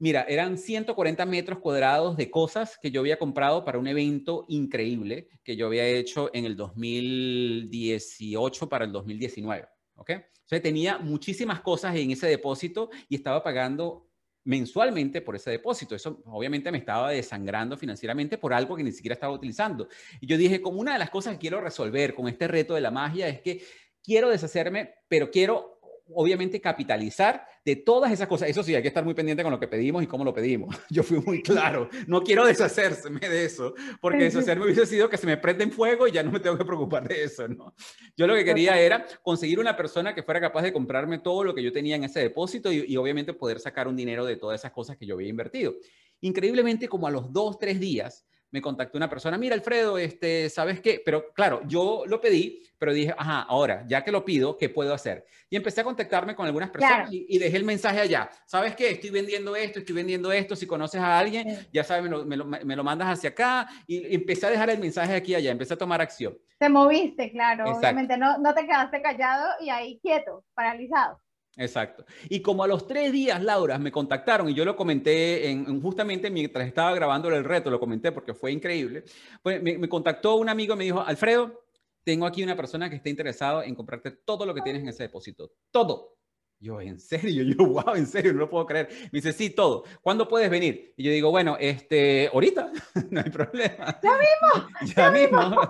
Mira, 0.00 0.24
eran 0.28 0.56
140 0.56 1.26
metros 1.26 1.58
cuadrados 1.58 2.16
de 2.16 2.30
cosas 2.30 2.78
que 2.80 2.90
yo 2.90 3.00
había 3.00 3.18
comprado 3.18 3.66
para 3.66 3.78
un 3.78 3.86
evento 3.86 4.46
increíble 4.48 5.28
que 5.44 5.56
yo 5.56 5.66
había 5.66 5.86
hecho 5.86 6.30
en 6.32 6.46
el 6.46 6.56
2018 6.56 8.68
para 8.68 8.86
el 8.86 8.92
2019. 8.92 9.68
¿Ok? 9.96 10.10
Sea, 10.46 10.62
tenía 10.62 10.98
muchísimas 10.98 11.60
cosas 11.60 11.94
en 11.96 12.12
ese 12.12 12.26
depósito 12.26 12.88
y 13.10 13.16
estaba 13.16 13.42
pagando 13.42 14.08
mensualmente 14.44 15.20
por 15.20 15.36
ese 15.36 15.50
depósito. 15.50 15.94
Eso 15.94 16.22
obviamente 16.24 16.72
me 16.72 16.78
estaba 16.78 17.10
desangrando 17.10 17.76
financieramente 17.76 18.38
por 18.38 18.54
algo 18.54 18.76
que 18.76 18.82
ni 18.82 18.92
siquiera 18.92 19.12
estaba 19.12 19.34
utilizando. 19.34 19.86
Y 20.18 20.26
yo 20.26 20.38
dije, 20.38 20.62
como 20.62 20.80
una 20.80 20.94
de 20.94 20.98
las 20.98 21.10
cosas 21.10 21.34
que 21.34 21.40
quiero 21.40 21.60
resolver 21.60 22.14
con 22.14 22.26
este 22.26 22.48
reto 22.48 22.74
de 22.74 22.80
la 22.80 22.90
magia 22.90 23.28
es 23.28 23.42
que 23.42 23.62
quiero 24.02 24.30
deshacerme, 24.30 24.94
pero 25.08 25.30
quiero 25.30 25.79
obviamente 26.14 26.60
capitalizar 26.60 27.46
de 27.64 27.76
todas 27.76 28.10
esas 28.12 28.28
cosas. 28.28 28.48
Eso 28.48 28.62
sí, 28.62 28.74
hay 28.74 28.82
que 28.82 28.88
estar 28.88 29.04
muy 29.04 29.14
pendiente 29.14 29.42
con 29.42 29.52
lo 29.52 29.60
que 29.60 29.68
pedimos 29.68 30.02
y 30.02 30.06
cómo 30.06 30.24
lo 30.24 30.32
pedimos. 30.32 30.76
Yo 30.90 31.02
fui 31.02 31.20
muy 31.20 31.42
claro, 31.42 31.88
no 32.06 32.22
quiero 32.22 32.44
deshacerse 32.46 33.10
de 33.10 33.44
eso, 33.44 33.74
porque 34.00 34.24
deshacerme 34.24 34.64
hubiese 34.64 34.86
sido 34.86 35.08
que 35.08 35.16
se 35.16 35.26
me 35.26 35.36
prende 35.36 35.64
en 35.64 35.72
fuego 35.72 36.06
y 36.06 36.12
ya 36.12 36.22
no 36.22 36.30
me 36.30 36.40
tengo 36.40 36.56
que 36.56 36.64
preocupar 36.64 37.06
de 37.06 37.24
eso, 37.24 37.48
¿no? 37.48 37.74
Yo 38.16 38.26
lo 38.26 38.34
que 38.34 38.44
quería 38.44 38.80
era 38.80 39.06
conseguir 39.22 39.58
una 39.60 39.76
persona 39.76 40.14
que 40.14 40.22
fuera 40.22 40.40
capaz 40.40 40.62
de 40.62 40.72
comprarme 40.72 41.18
todo 41.18 41.44
lo 41.44 41.54
que 41.54 41.62
yo 41.62 41.72
tenía 41.72 41.96
en 41.96 42.04
ese 42.04 42.20
depósito 42.20 42.72
y, 42.72 42.84
y 42.86 42.96
obviamente 42.96 43.34
poder 43.34 43.60
sacar 43.60 43.88
un 43.88 43.96
dinero 43.96 44.24
de 44.24 44.36
todas 44.36 44.60
esas 44.60 44.72
cosas 44.72 44.96
que 44.96 45.06
yo 45.06 45.14
había 45.14 45.28
invertido. 45.28 45.74
Increíblemente, 46.20 46.88
como 46.88 47.06
a 47.06 47.10
los 47.10 47.32
dos, 47.32 47.58
tres 47.58 47.80
días, 47.80 48.26
me 48.50 48.60
contactó 48.60 48.98
una 48.98 49.08
persona, 49.08 49.38
mira 49.38 49.54
Alfredo, 49.54 49.98
este, 49.98 50.48
¿sabes 50.50 50.80
qué? 50.80 51.00
Pero 51.04 51.32
claro, 51.32 51.62
yo 51.66 52.04
lo 52.06 52.20
pedí, 52.20 52.62
pero 52.78 52.92
dije, 52.92 53.14
ajá, 53.16 53.42
ahora, 53.42 53.84
ya 53.86 54.02
que 54.02 54.10
lo 54.10 54.24
pido, 54.24 54.56
¿qué 54.56 54.68
puedo 54.68 54.92
hacer? 54.94 55.24
Y 55.48 55.56
empecé 55.56 55.82
a 55.82 55.84
contactarme 55.84 56.34
con 56.34 56.46
algunas 56.46 56.70
personas 56.70 57.08
y, 57.12 57.38
dejé 57.38 57.56
el 57.56 57.64
mensaje 57.64 58.00
allá. 58.00 58.30
¿Sabes 58.46 58.74
qué? 58.74 58.90
Estoy 58.90 59.10
vendiendo 59.10 59.54
esto, 59.56 59.80
estoy 59.80 59.94
vendiendo 59.94 60.32
esto. 60.32 60.54
Si 60.54 60.66
conoces 60.66 61.00
a 61.00 61.18
alguien, 61.18 61.66
ya 61.72 61.84
sabes, 61.84 62.04
me 62.04 62.36
lo, 62.36 62.46
me, 62.46 62.76
lo, 62.76 62.84
mandas 62.84 63.08
hacia 63.08 63.30
acá. 63.30 63.68
Y, 63.86 64.14
empecé 64.14 64.46
a 64.46 64.50
dejar 64.50 64.70
el 64.70 64.78
mensaje 64.78 65.14
aquí 65.14 65.34
allá, 65.34 65.50
empecé 65.50 65.74
a 65.74 65.78
tomar 65.78 66.00
acción. 66.00 66.38
Te 66.58 66.68
moviste, 66.68 67.30
claro, 67.32 67.64
obviamente, 67.64 68.16
no, 68.16 68.38
no 68.38 68.54
te 68.54 68.66
quedaste 68.66 69.02
callado 69.02 69.48
y 69.60 69.70
ahí 69.70 69.98
quieto, 70.00 70.44
paralizado. 70.54 71.20
Exacto. 71.60 72.06
Y 72.30 72.40
como 72.40 72.64
a 72.64 72.66
los 72.66 72.86
tres 72.86 73.12
días, 73.12 73.42
Laura, 73.42 73.78
me 73.78 73.92
contactaron 73.92 74.48
y 74.48 74.54
yo 74.54 74.64
lo 74.64 74.74
comenté 74.74 75.50
en, 75.50 75.82
justamente 75.82 76.30
mientras 76.30 76.66
estaba 76.66 76.94
grabando 76.94 77.28
el 77.28 77.44
reto, 77.44 77.70
lo 77.70 77.78
comenté 77.78 78.12
porque 78.12 78.32
fue 78.32 78.50
increíble. 78.50 79.04
Pues 79.42 79.62
me, 79.62 79.76
me 79.76 79.86
contactó 79.86 80.36
un 80.36 80.48
amigo 80.48 80.72
y 80.72 80.78
me 80.78 80.84
dijo, 80.84 81.02
Alfredo, 81.02 81.64
tengo 82.02 82.24
aquí 82.24 82.42
una 82.42 82.56
persona 82.56 82.88
que 82.88 82.96
está 82.96 83.10
interesado 83.10 83.62
en 83.62 83.74
comprarte 83.74 84.10
todo 84.10 84.46
lo 84.46 84.54
que 84.54 84.62
tienes 84.62 84.82
en 84.82 84.88
ese 84.88 85.02
depósito. 85.02 85.52
Todo. 85.70 86.19
Yo, 86.60 86.78
¿en 86.78 87.00
serio? 87.00 87.42
Yo, 87.56 87.66
wow, 87.66 87.94
en 87.94 88.06
serio, 88.06 88.34
no 88.34 88.40
lo 88.40 88.50
puedo 88.50 88.66
creer. 88.66 88.88
Me 89.04 89.18
dice, 89.18 89.32
sí, 89.32 89.48
todo. 89.50 89.84
¿Cuándo 90.02 90.28
puedes 90.28 90.50
venir? 90.50 90.92
Y 90.96 91.04
yo 91.04 91.10
digo, 91.10 91.30
bueno, 91.30 91.56
este, 91.58 92.28
ahorita, 92.32 92.70
no 93.10 93.20
hay 93.20 93.30
problema. 93.30 93.98
Ya 94.02 94.12
mismo. 94.12 94.68
Ya, 94.96 95.10
mismo. 95.10 95.60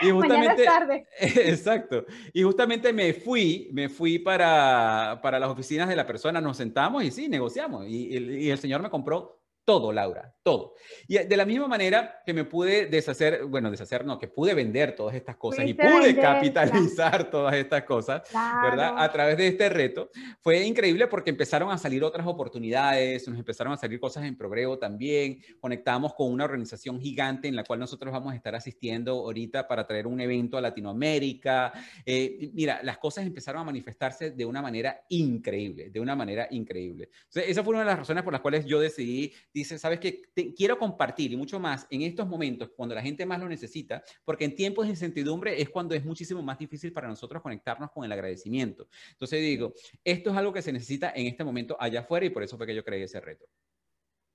Y 0.00 0.10
justamente, 0.10 0.64
tarde. 0.64 1.06
Exacto. 1.18 2.04
Y 2.32 2.42
justamente 2.42 2.92
me 2.92 3.12
fui, 3.12 3.68
me 3.72 3.88
fui 3.88 4.18
para, 4.18 5.20
para 5.22 5.38
las 5.38 5.50
oficinas 5.50 5.88
de 5.88 5.96
la 5.96 6.06
persona, 6.06 6.40
nos 6.40 6.56
sentamos 6.56 7.04
y 7.04 7.10
sí, 7.10 7.28
negociamos. 7.28 7.86
Y, 7.86 8.08
y 8.16 8.50
el 8.50 8.58
señor 8.58 8.82
me 8.82 8.90
compró 8.90 9.39
todo, 9.70 9.92
Laura, 9.92 10.34
todo. 10.42 10.74
Y 11.06 11.16
de 11.18 11.36
la 11.36 11.44
misma 11.44 11.68
manera 11.68 12.22
que 12.26 12.34
me 12.34 12.42
pude 12.42 12.86
deshacer, 12.86 13.44
bueno, 13.44 13.70
deshacer 13.70 14.04
no, 14.04 14.18
que 14.18 14.26
pude 14.26 14.52
vender 14.52 14.96
todas 14.96 15.14
estas 15.14 15.36
cosas 15.36 15.64
y 15.64 15.74
pude 15.74 16.16
capitalizar 16.16 17.30
todas 17.30 17.54
estas 17.54 17.84
cosas, 17.84 18.22
¿verdad? 18.32 18.94
A 18.96 19.12
través 19.12 19.36
de 19.36 19.46
este 19.46 19.68
reto, 19.68 20.10
fue 20.40 20.64
increíble 20.64 21.06
porque 21.06 21.30
empezaron 21.30 21.70
a 21.70 21.78
salir 21.78 22.02
otras 22.02 22.26
oportunidades, 22.26 23.28
nos 23.28 23.38
empezaron 23.38 23.72
a 23.72 23.76
salir 23.76 24.00
cosas 24.00 24.24
en 24.24 24.36
progreso 24.36 24.76
también, 24.76 25.40
conectamos 25.60 26.14
con 26.14 26.32
una 26.32 26.46
organización 26.46 27.00
gigante 27.00 27.46
en 27.46 27.54
la 27.54 27.62
cual 27.62 27.78
nosotros 27.78 28.12
vamos 28.12 28.32
a 28.32 28.36
estar 28.36 28.56
asistiendo 28.56 29.12
ahorita 29.12 29.68
para 29.68 29.86
traer 29.86 30.08
un 30.08 30.20
evento 30.20 30.58
a 30.58 30.60
Latinoamérica. 30.60 31.72
Eh, 32.04 32.50
mira, 32.54 32.80
las 32.82 32.98
cosas 32.98 33.24
empezaron 33.24 33.62
a 33.62 33.66
manifestarse 33.66 34.32
de 34.32 34.44
una 34.44 34.62
manera 34.62 35.04
increíble, 35.10 35.90
de 35.90 36.00
una 36.00 36.16
manera 36.16 36.48
increíble. 36.50 37.10
esa 37.32 37.62
fue 37.62 37.74
una 37.74 37.80
de 37.80 37.86
las 37.86 38.00
razones 38.00 38.24
por 38.24 38.32
las 38.32 38.42
cuales 38.42 38.66
yo 38.66 38.80
decidí 38.80 39.32
dice, 39.60 39.78
sabes 39.78 40.00
que 40.00 40.22
quiero 40.56 40.78
compartir 40.78 41.32
y 41.32 41.36
mucho 41.36 41.60
más 41.60 41.86
en 41.90 42.02
estos 42.02 42.26
momentos 42.26 42.70
cuando 42.76 42.94
la 42.94 43.02
gente 43.02 43.24
más 43.24 43.40
lo 43.40 43.48
necesita, 43.48 44.02
porque 44.24 44.44
en 44.44 44.54
tiempos 44.54 44.86
de 44.86 44.90
incertidumbre 44.90 45.60
es 45.60 45.68
cuando 45.68 45.94
es 45.94 46.04
muchísimo 46.04 46.42
más 46.42 46.58
difícil 46.58 46.92
para 46.92 47.08
nosotros 47.08 47.42
conectarnos 47.42 47.90
con 47.90 48.04
el 48.04 48.12
agradecimiento. 48.12 48.88
Entonces 49.12 49.40
digo, 49.40 49.72
esto 50.04 50.30
es 50.30 50.36
algo 50.36 50.52
que 50.52 50.62
se 50.62 50.72
necesita 50.72 51.12
en 51.14 51.26
este 51.26 51.44
momento 51.44 51.76
allá 51.78 52.00
afuera 52.00 52.26
y 52.26 52.30
por 52.30 52.42
eso 52.42 52.56
fue 52.56 52.66
que 52.66 52.74
yo 52.74 52.84
creé 52.84 53.04
ese 53.04 53.20
reto. 53.20 53.46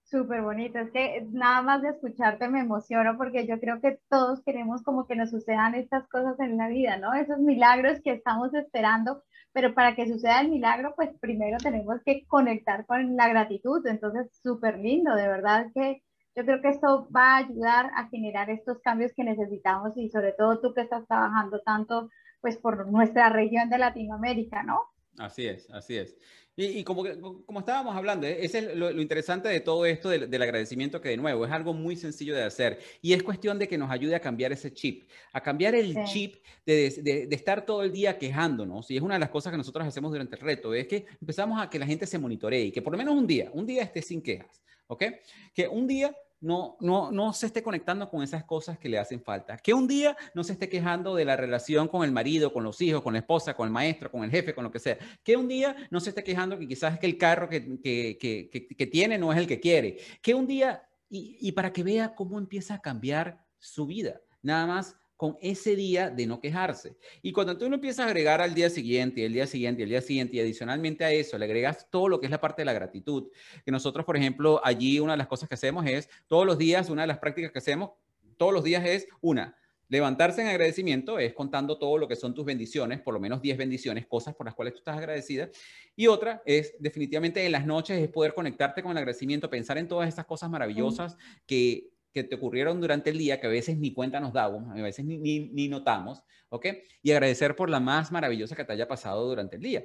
Súper 0.03 0.43
bonito, 0.43 0.77
es 0.77 0.91
que 0.91 1.27
nada 1.31 1.63
más 1.63 1.81
de 1.81 1.89
escucharte 1.89 2.47
me 2.47 2.59
emociono 2.59 3.17
porque 3.17 3.47
yo 3.47 3.59
creo 3.59 3.81
que 3.81 3.99
todos 4.07 4.43
queremos 4.43 4.83
como 4.83 5.07
que 5.07 5.15
nos 5.15 5.31
sucedan 5.31 5.73
estas 5.73 6.07
cosas 6.07 6.39
en 6.39 6.57
la 6.57 6.67
vida, 6.67 6.97
¿no? 6.97 7.15
Esos 7.15 7.39
milagros 7.39 8.01
que 8.01 8.13
estamos 8.13 8.53
esperando 8.53 9.23
pero 9.55 9.73
para 9.73 9.95
que 9.95 10.05
suceda 10.05 10.41
el 10.41 10.49
milagro, 10.49 10.93
pues 10.97 11.11
primero 11.21 11.55
tenemos 11.59 12.01
que 12.03 12.25
conectar 12.27 12.85
con 12.85 13.15
la 13.15 13.29
gratitud. 13.29 13.87
Entonces, 13.87 14.27
súper 14.43 14.77
lindo, 14.79 15.15
de 15.15 15.29
verdad 15.29 15.67
que 15.73 16.03
yo 16.35 16.43
creo 16.43 16.61
que 16.61 16.67
esto 16.67 17.07
va 17.15 17.35
a 17.35 17.37
ayudar 17.37 17.89
a 17.95 18.09
generar 18.09 18.49
estos 18.49 18.79
cambios 18.81 19.13
que 19.15 19.23
necesitamos 19.23 19.95
y 19.95 20.09
sobre 20.09 20.33
todo 20.33 20.59
tú 20.59 20.73
que 20.73 20.81
estás 20.81 21.07
trabajando 21.07 21.61
tanto, 21.61 22.09
pues 22.41 22.57
por 22.57 22.85
nuestra 22.91 23.29
región 23.29 23.69
de 23.69 23.77
Latinoamérica, 23.77 24.61
¿no? 24.61 24.81
Así 25.17 25.47
es, 25.47 25.69
así 25.69 25.97
es. 25.97 26.15
Y, 26.58 26.86
como, 26.86 27.04
como 27.45 27.60
estábamos 27.60 27.97
hablando, 27.97 28.25
¿eh? 28.25 28.38
ese 28.39 28.60
es 28.60 28.75
lo, 28.78 28.89
interesante 29.01 29.49
de 29.49 29.60
todo 29.60 29.86
esto 29.86 30.08
del, 30.08 30.41
agradecimiento 30.41 31.01
que 31.01 31.10
de 31.10 31.17
nuevo 31.17 31.45
es 31.45 31.51
algo 31.51 31.73
muy 31.73 31.97
sencillo 31.97 32.34
de 32.34 32.43
hacer 32.43 32.80
y 33.01 33.12
es 33.12 33.23
cuestión 33.23 33.60
de 33.60 33.67
que 33.67 33.78
nos 33.78 33.91
ayude 33.91 34.15
a 34.15 34.21
cambiar 34.21 34.54
ese 34.54 34.73
chip, 34.73 35.10
a 35.34 35.41
cambiar 35.41 35.75
el 35.75 35.93
chip 36.06 36.36
de, 36.65 37.28
de, 37.28 37.36
estar 37.36 37.65
todo 37.65 37.84
el 37.84 37.91
día 37.91 38.17
quejándonos. 38.17 38.89
Y 38.89 38.95
es 38.95 39.04
una 39.04 39.15
de 39.15 39.19
las 39.19 39.32
cosas 39.32 39.51
que 39.51 39.58
nosotros 39.58 39.86
hacemos 39.86 40.12
durante 40.12 40.38
el 40.38 40.41
reto, 40.41 40.73
es 40.73 40.88
que 40.88 41.06
empezamos 41.19 41.62
a 41.62 41.69
que 41.69 41.78
la 41.78 41.86
gente 41.86 42.08
se 42.08 42.17
monitoree 42.17 42.67
y 42.67 42.71
que 42.71 42.82
por 42.82 42.93
lo 42.93 42.97
menos 42.97 43.15
un 43.15 43.28
día, 43.28 43.49
un 43.51 43.65
día 43.65 43.84
esté 43.84 44.01
sin 44.01 44.21
quejas, 44.21 44.63
¿ok? 44.88 45.04
Que 45.54 45.67
un 45.67 45.88
día 45.88 46.15
no, 46.45 46.77
no, 46.79 47.12
no 47.12 47.34
se 47.34 47.47
esté 47.47 47.63
conectando 47.63 48.08
con 48.08 48.21
esas 48.21 48.43
cosas 48.43 48.77
que 48.77 48.88
le 48.88 48.99
hacen 48.99 49.19
falta. 49.19 49.58
Que 49.58 49.73
un 49.73 49.88
día 49.88 50.15
no 50.36 50.43
se 50.43 50.53
esté 50.53 50.69
quejando 50.69 51.15
de 51.15 51.25
la 51.25 51.36
relación 51.36 51.88
con 51.88 52.03
el 52.03 52.12
marido, 52.12 52.53
con 52.53 52.63
los 52.63 52.79
hijos, 52.81 53.01
con 53.01 53.13
la 53.13 53.19
esposa, 53.19 53.55
con 53.55 53.65
el 53.65 53.73
maestro, 53.73 54.12
con 54.12 54.23
el 54.23 54.29
jefe, 54.29 54.53
con 54.53 54.63
lo 54.63 54.71
que 54.71 54.77
sea. 54.77 54.95
Que 55.23 55.36
un 55.36 55.47
día 55.47 55.75
no 55.89 55.99
se 55.99 56.10
esté 56.10 56.23
quejando 56.23 56.60
que 56.60 56.67
quizás 56.67 56.93
es 56.93 56.99
que 56.99 57.08
el 57.08 57.17
carro 57.17 57.49
que, 57.49 57.79
que, 57.81 58.17
que, 58.77 58.86
tiene 58.86 59.17
no 59.17 59.34
es 59.34 59.39
el 59.39 59.47
que 59.47 59.60
quiere. 59.60 59.97
Que 60.21 60.36
un 60.36 60.45
día, 60.45 60.88
y, 61.10 61.36
y 61.41 61.51
para 61.53 61.73
que 61.73 61.81
vea 61.81 62.13
cómo 62.13 62.38
empieza 62.38 62.75
a 62.75 62.81
cambiar 62.81 63.43
su 63.58 63.88
vida. 63.88 64.21
Nada 64.43 64.67
más 64.67 64.95
con 65.15 65.38
ese 65.41 65.75
día 65.75 66.10
de 66.10 66.25
no 66.25 66.39
quejarse. 66.39 66.97
Y 67.21 67.32
cuando 67.32 67.58
tú 67.58 67.69
no 67.69 67.75
empiezas 67.75 68.06
a 68.06 68.10
agregar 68.10 68.41
al 68.41 68.54
día 68.54 68.69
siguiente, 68.69 69.21
y 69.21 69.23
el 69.23 69.34
día 69.34 69.47
siguiente, 69.47 69.82
y 69.82 69.84
el 69.84 69.89
día 69.89 70.01
siguiente, 70.01 70.36
y 70.36 70.39
adicionalmente 70.39 71.06
a 71.06 71.12
eso 71.12 71.38
le 71.38 71.45
agregas 71.45 71.88
todo 71.89 72.10
lo 72.10 72.19
que 72.19 72.28
es 72.28 72.32
la 72.32 72.41
parte 72.41 72.62
de 72.62 72.65
la 72.65 72.73
gratitud, 72.73 73.32
que 73.63 73.71
nosotros, 73.71 74.06
por 74.06 74.17
ejemplo, 74.17 74.60
allí 74.63 74.99
una 74.99 75.13
de 75.13 75.17
las 75.17 75.28
cosas 75.28 75.47
que 75.47 75.56
hacemos 75.56 75.86
es, 75.86 76.10
todos 76.28 76.45
los 76.45 76.58
días, 76.58 76.89
una 76.89 77.04
de 77.04 77.08
las 77.08 77.19
prácticas 77.19 77.51
que 77.51 77.60
hacemos, 77.60 77.91
todos 78.38 78.54
los 78.54 78.63
días 78.63 78.86
es, 78.86 79.08
una, 79.21 79.58
levantarse 79.88 80.41
en 80.41 80.47
agradecimiento, 80.47 81.19
es 81.19 81.34
contando 81.34 81.78
todo 81.78 81.97
lo 81.97 82.08
que 82.08 82.15
son 82.15 82.34
tus 82.34 82.45
bendiciones, 82.45 83.01
por 83.01 83.13
lo 83.13 83.19
menos 83.19 83.41
10 83.41 83.58
bendiciones, 83.58 84.08
cosas 84.08 84.36
por 84.36 84.45
las 84.45 84.56
cuales 84.56 84.73
tú 84.73 84.80
estás 84.80 84.97
agradecida. 84.97 85.49
Y 85.95 86.08
otra 86.08 86.41
es, 86.45 86.75
definitivamente, 86.80 87.45
en 87.45 87.51
las 87.51 87.65
noches, 87.65 88.01
es 88.01 88.10
poder 88.10 88.34
conectarte 88.34 88.82
con 88.82 88.91
el 88.91 88.97
agradecimiento, 88.97 89.49
pensar 89.49 89.78
en 89.78 89.88
todas 89.88 90.10
estas 90.10 90.25
cosas 90.25 90.49
maravillosas 90.49 91.17
que 91.45 91.91
que 92.15 92.23
te 92.23 92.36
ocurrieron 92.36 92.80
durante 92.80 93.10
el 93.10 93.17
día 93.17 93.41
que 93.41 93.47
a 93.47 93.49
veces 93.49 93.78
ni 93.78 93.93
cuenta 93.93 94.21
nos 94.21 94.32
damos, 94.32 94.69
a 94.71 94.82
veces 94.82 95.04
ni, 95.04 95.17
ni, 95.49 95.67
notamos, 95.67 96.23
¿ok? 96.47 96.67
Y 97.04 97.12
agradecer 97.12 97.58
por 97.58 97.69
la 97.69 97.82
más 97.82 98.10
maravillosa 98.10 98.56
que 98.56 98.63
te 98.63 98.71
haya 98.71 98.88
pasado 98.88 99.28
durante 99.28 99.58
el 99.58 99.62
día. 99.62 99.84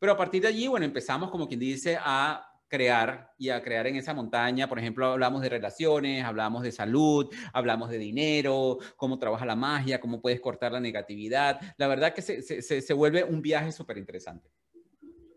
Pero 0.00 0.10
a 0.10 0.16
partir 0.16 0.42
de 0.42 0.48
allí, 0.48 0.66
bueno, 0.66 0.84
empezamos 0.84 1.30
como 1.30 1.46
quien 1.46 1.60
dice 1.60 1.96
a 2.00 2.44
crear 2.66 3.30
y 3.38 3.50
a 3.50 3.62
crear 3.62 3.86
en 3.86 3.94
esa 3.94 4.12
montaña. 4.12 4.68
Por 4.68 4.80
ejemplo, 4.80 5.06
hablamos 5.06 5.40
de 5.40 5.50
relaciones, 5.50 6.24
hablamos 6.24 6.64
de 6.64 6.72
salud, 6.72 7.32
hablamos 7.52 7.90
de 7.90 7.98
dinero, 7.98 8.78
cómo 8.96 9.20
trabaja 9.20 9.46
la 9.46 9.54
magia, 9.54 10.00
cómo 10.00 10.20
puedes 10.20 10.40
cortar 10.40 10.72
la 10.72 10.80
negatividad. 10.80 11.60
La 11.76 11.86
verdad 11.86 12.12
que 12.12 12.22
se, 12.22 12.42
se, 12.42 12.82
se 12.82 12.92
vuelve 12.92 13.22
un 13.22 13.40
viaje 13.40 13.70
súper 13.70 13.98
interesante. 13.98 14.50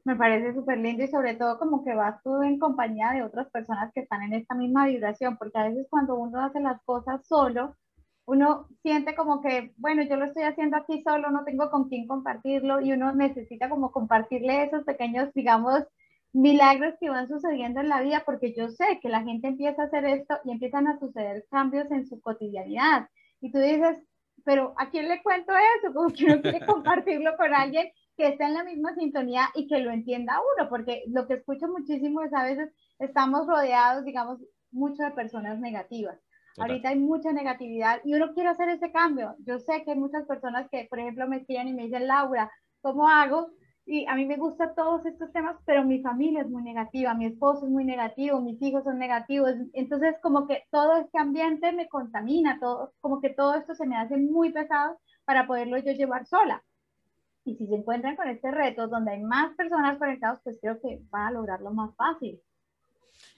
Me 0.04 0.16
parece 0.16 0.54
súper 0.54 0.80
lindo 0.80 1.04
y 1.04 1.08
sobre 1.08 1.36
todo 1.36 1.60
como 1.60 1.84
que 1.84 1.94
vas 1.94 2.22
tú 2.24 2.42
en 2.42 2.58
compañía 2.60 3.12
de 3.12 3.24
otras 3.24 3.50
personas 3.52 3.92
que 3.94 4.02
están 4.02 4.24
en 4.24 4.34
esta 4.34 4.56
misma 4.56 4.88
vibración, 4.88 5.38
porque 5.38 5.60
a 5.60 5.70
veces 5.70 5.88
cuando 5.90 6.16
uno 6.16 6.44
hace 6.44 6.60
las 6.60 6.82
cosas 6.84 7.26
solo, 7.28 7.76
uno 8.26 8.68
siente 8.82 9.16
como 9.16 9.42
que, 9.42 9.74
bueno, 9.78 10.04
yo 10.04 10.16
lo 10.16 10.26
estoy 10.26 10.44
haciendo 10.44 10.78
aquí 10.78 11.04
solo, 11.04 11.30
no 11.32 11.44
tengo 11.44 11.70
con 11.70 11.90
quién 11.90 12.08
compartirlo 12.08 12.82
y 12.82 12.94
uno 12.94 13.14
necesita 13.14 13.70
como 13.70 13.92
compartirle 13.92 14.64
esos 14.64 14.84
pequeños, 14.84 15.34
digamos, 15.34 15.84
milagros 16.34 16.96
que 17.00 17.10
van 17.10 17.28
sucediendo 17.28 17.82
en 17.82 17.90
la 17.90 18.02
vida, 18.02 18.24
porque 18.26 18.54
yo 18.56 18.70
sé 18.70 19.00
que 19.02 19.10
la 19.10 19.22
gente 19.24 19.48
empieza 19.48 19.82
a 19.82 19.86
hacer 19.86 20.06
esto 20.06 20.36
y 20.46 20.52
empiezan 20.52 20.88
a 20.88 20.98
suceder 21.00 21.46
cambios 21.52 21.92
en 21.92 22.08
su 22.08 22.22
cotidianidad. 22.22 23.10
Y 23.42 23.52
tú 23.52 23.60
dices, 23.60 23.98
pero 24.46 24.74
¿a 24.78 24.90
quién 24.90 25.10
le 25.10 25.22
cuento 25.22 25.52
eso? 25.78 25.94
Como 25.94 26.10
que 26.10 26.26
uno 26.26 26.42
quiere 26.42 26.66
compartirlo 26.66 27.36
con 27.38 27.54
alguien 27.54 27.92
que 28.22 28.28
esté 28.28 28.44
en 28.44 28.54
la 28.54 28.64
misma 28.64 28.94
sintonía 28.94 29.50
y 29.56 29.68
que 29.68 29.80
lo 29.80 29.92
entienda 29.92 30.40
uno, 30.56 30.70
porque 30.70 31.04
lo 31.08 31.28
que 31.28 31.34
escucho 31.36 31.68
muchísimo 31.68 32.22
es 32.22 32.32
a 32.34 32.44
veces 32.44 32.70
estamos 33.00 33.48
rodeados, 33.48 34.06
digamos, 34.06 34.40
mucho 34.72 35.02
de 35.02 35.10
personas 35.12 35.60
negativas. 35.60 36.20
Ahorita 36.60 36.90
hay 36.90 37.00
mucha 37.00 37.32
negatividad 37.32 38.00
y 38.04 38.14
uno 38.14 38.34
quiere 38.34 38.50
hacer 38.50 38.70
ese 38.70 38.92
cambio. 38.92 39.36
Yo 39.40 39.58
sé 39.58 39.84
que 39.84 39.92
hay 39.92 39.98
muchas 39.98 40.26
personas 40.28 40.68
que, 40.70 40.86
por 40.88 41.00
ejemplo, 41.00 41.28
me 41.28 41.38
escriben 41.38 41.70
y 41.70 41.74
me 41.74 41.86
dicen, 41.86 42.06
Laura, 42.06 42.52
¿cómo 42.82 43.08
hago? 43.08 43.50
Y 43.86 44.06
a 44.06 44.14
mí 44.16 44.26
me 44.28 44.38
gustan 44.38 44.76
todos 44.76 45.04
estos 45.08 45.32
temas, 45.32 45.56
pero 45.66 45.84
mi 45.84 46.02
familia 46.04 46.42
es 46.42 46.50
muy 46.50 46.62
negativa, 46.62 47.16
mi 47.16 47.26
esposo 47.26 47.66
es 47.66 47.72
muy 47.72 47.86
negativo, 47.86 48.40
mis 48.40 48.62
hijos 48.62 48.84
son 48.84 49.00
negativos. 49.00 49.54
Entonces, 49.74 50.16
como 50.22 50.46
que 50.46 50.64
todo 50.70 50.98
este 50.98 51.18
ambiente 51.18 51.72
me 51.72 51.90
contamina, 51.90 52.60
todo, 52.60 52.94
como 53.00 53.20
que 53.20 53.32
todo 53.32 53.56
esto 53.56 53.74
se 53.74 53.88
me 53.88 53.98
hace 53.98 54.18
muy 54.18 54.52
pesado 54.52 55.00
para 55.26 55.48
poderlo 55.48 55.80
yo 55.80 55.94
llevar 55.94 56.28
sola. 56.28 56.62
Y 57.44 57.56
si 57.56 57.68
se 57.68 57.76
encuentran 57.76 58.16
con 58.16 58.28
este 58.28 58.52
reto 58.52 58.88
donde 58.88 59.12
hay 59.12 59.22
más 59.22 59.56
personas 59.56 59.98
conectadas, 59.98 60.40
pues 60.44 60.60
creo 60.62 60.80
que 60.80 61.02
van 61.10 61.28
a 61.28 61.32
lograrlo 61.32 61.72
más 61.72 61.96
fácil. 61.96 62.42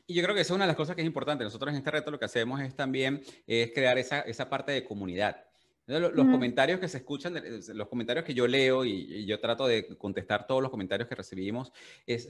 Y 0.06 0.16
yo 0.16 0.24
creo 0.24 0.36
que 0.36 0.42
esa 0.42 0.54
es 0.54 0.56
una 0.56 0.66
de 0.66 0.70
las 0.70 0.78
cosas 0.78 0.96
que 0.96 1.02
es 1.02 1.08
importante. 1.08 1.44
Nosotros 1.44 1.72
en 1.72 1.78
este 1.78 1.92
reto 1.92 2.12
lo 2.12 2.20
que 2.20 2.26
hacemos 2.26 2.60
es 2.62 2.76
también 2.76 3.22
es 3.48 3.72
crear 3.74 3.98
esa, 3.98 4.22
esa 4.22 4.50
parte 4.50 4.72
de 4.72 4.84
comunidad. 4.84 5.46
Los, 5.86 6.14
comentarios 6.14 6.80
que 6.80 6.88
se 6.88 7.00
escuchan, 7.00 7.36
los 7.74 7.88
comentarios 7.90 8.24
que 8.24 8.34
yo 8.34 8.48
leo 8.48 8.86
y, 8.86 9.26
yo 9.26 9.40
trato 9.42 9.68
de 9.68 9.98
contestar 9.98 10.48
todos 10.48 10.62
los 10.62 10.72
comentarios 10.72 11.10
que 11.10 11.16
recibimos, 11.16 11.74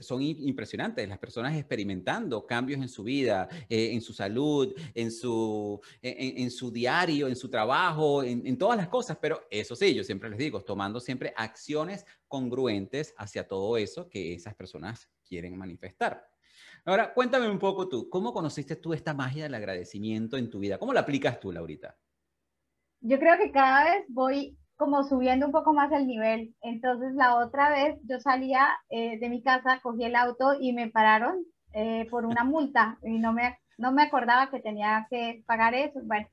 son 0.00 0.22
impresionantes. 0.22 1.08
Las 1.08 1.18
personas 1.18 1.56
experimentando 1.56 2.46
cambios 2.46 2.80
en 2.80 2.88
su 2.88 3.04
vida, 3.04 3.48
eh, 3.68 3.90
en 3.92 4.00
su 4.00 4.12
salud, 4.12 4.74
en 4.94 5.12
su, 5.12 5.80
en, 6.02 6.50
su 6.50 6.72
diario, 6.72 7.28
en 7.28 7.36
su 7.36 7.48
trabajo, 7.48 8.24
en, 8.24 8.44
en, 8.44 8.58
todas 8.58 8.76
las 8.76 8.88
cosas. 8.88 9.18
Pero 9.20 9.46
eso 9.50 9.76
sí, 9.76 9.94
yo 9.94 10.02
siempre 10.02 10.28
les 10.30 10.38
digo, 10.38 10.60
tomando 10.62 10.98
siempre 10.98 11.32
acciones 11.36 12.04
congruentes 12.26 13.14
hacia 13.16 13.46
todo 13.46 13.76
eso 13.76 14.08
que 14.08 14.34
esas 14.34 14.54
personas 14.54 15.08
quieren 15.22 15.56
manifestar. 15.56 16.28
Ahora, 16.84 17.14
cuéntame 17.14 17.48
un 17.48 17.58
poco 17.58 17.88
tú, 17.88 18.10
¿cómo 18.10 18.32
conociste 18.32 18.76
tú 18.76 18.92
esta 18.92 19.14
magia 19.14 19.44
del 19.44 19.54
agradecimiento 19.54 20.36
en 20.36 20.50
tu 20.50 20.58
vida? 20.58 20.76
¿Cómo 20.76 20.92
la 20.92 21.00
aplicas 21.00 21.38
tú, 21.40 21.52
Laurita? 21.52 21.96
Yo 23.04 23.18
creo 23.18 23.36
que 23.36 23.52
cada 23.52 23.84
vez 23.84 24.04
voy 24.08 24.56
como 24.76 25.04
subiendo 25.04 25.46
un 25.46 25.52
poco 25.52 25.72
más 25.74 25.92
el 25.92 26.06
nivel. 26.06 26.54
Entonces 26.62 27.14
la 27.14 27.36
otra 27.36 27.68
vez 27.68 27.98
yo 28.08 28.18
salía 28.18 28.66
eh, 28.88 29.18
de 29.18 29.28
mi 29.28 29.42
casa, 29.42 29.80
cogí 29.82 30.04
el 30.04 30.16
auto 30.16 30.54
y 30.58 30.72
me 30.72 30.90
pararon 30.90 31.44
eh, 31.74 32.06
por 32.10 32.24
una 32.24 32.44
multa 32.44 32.98
y 33.02 33.18
no 33.18 33.32
me, 33.32 33.58
no 33.78 33.92
me 33.92 34.04
acordaba 34.04 34.50
que 34.50 34.60
tenía 34.60 35.06
que 35.10 35.42
pagar 35.46 35.74
eso. 35.74 36.00
Bueno, 36.04 36.26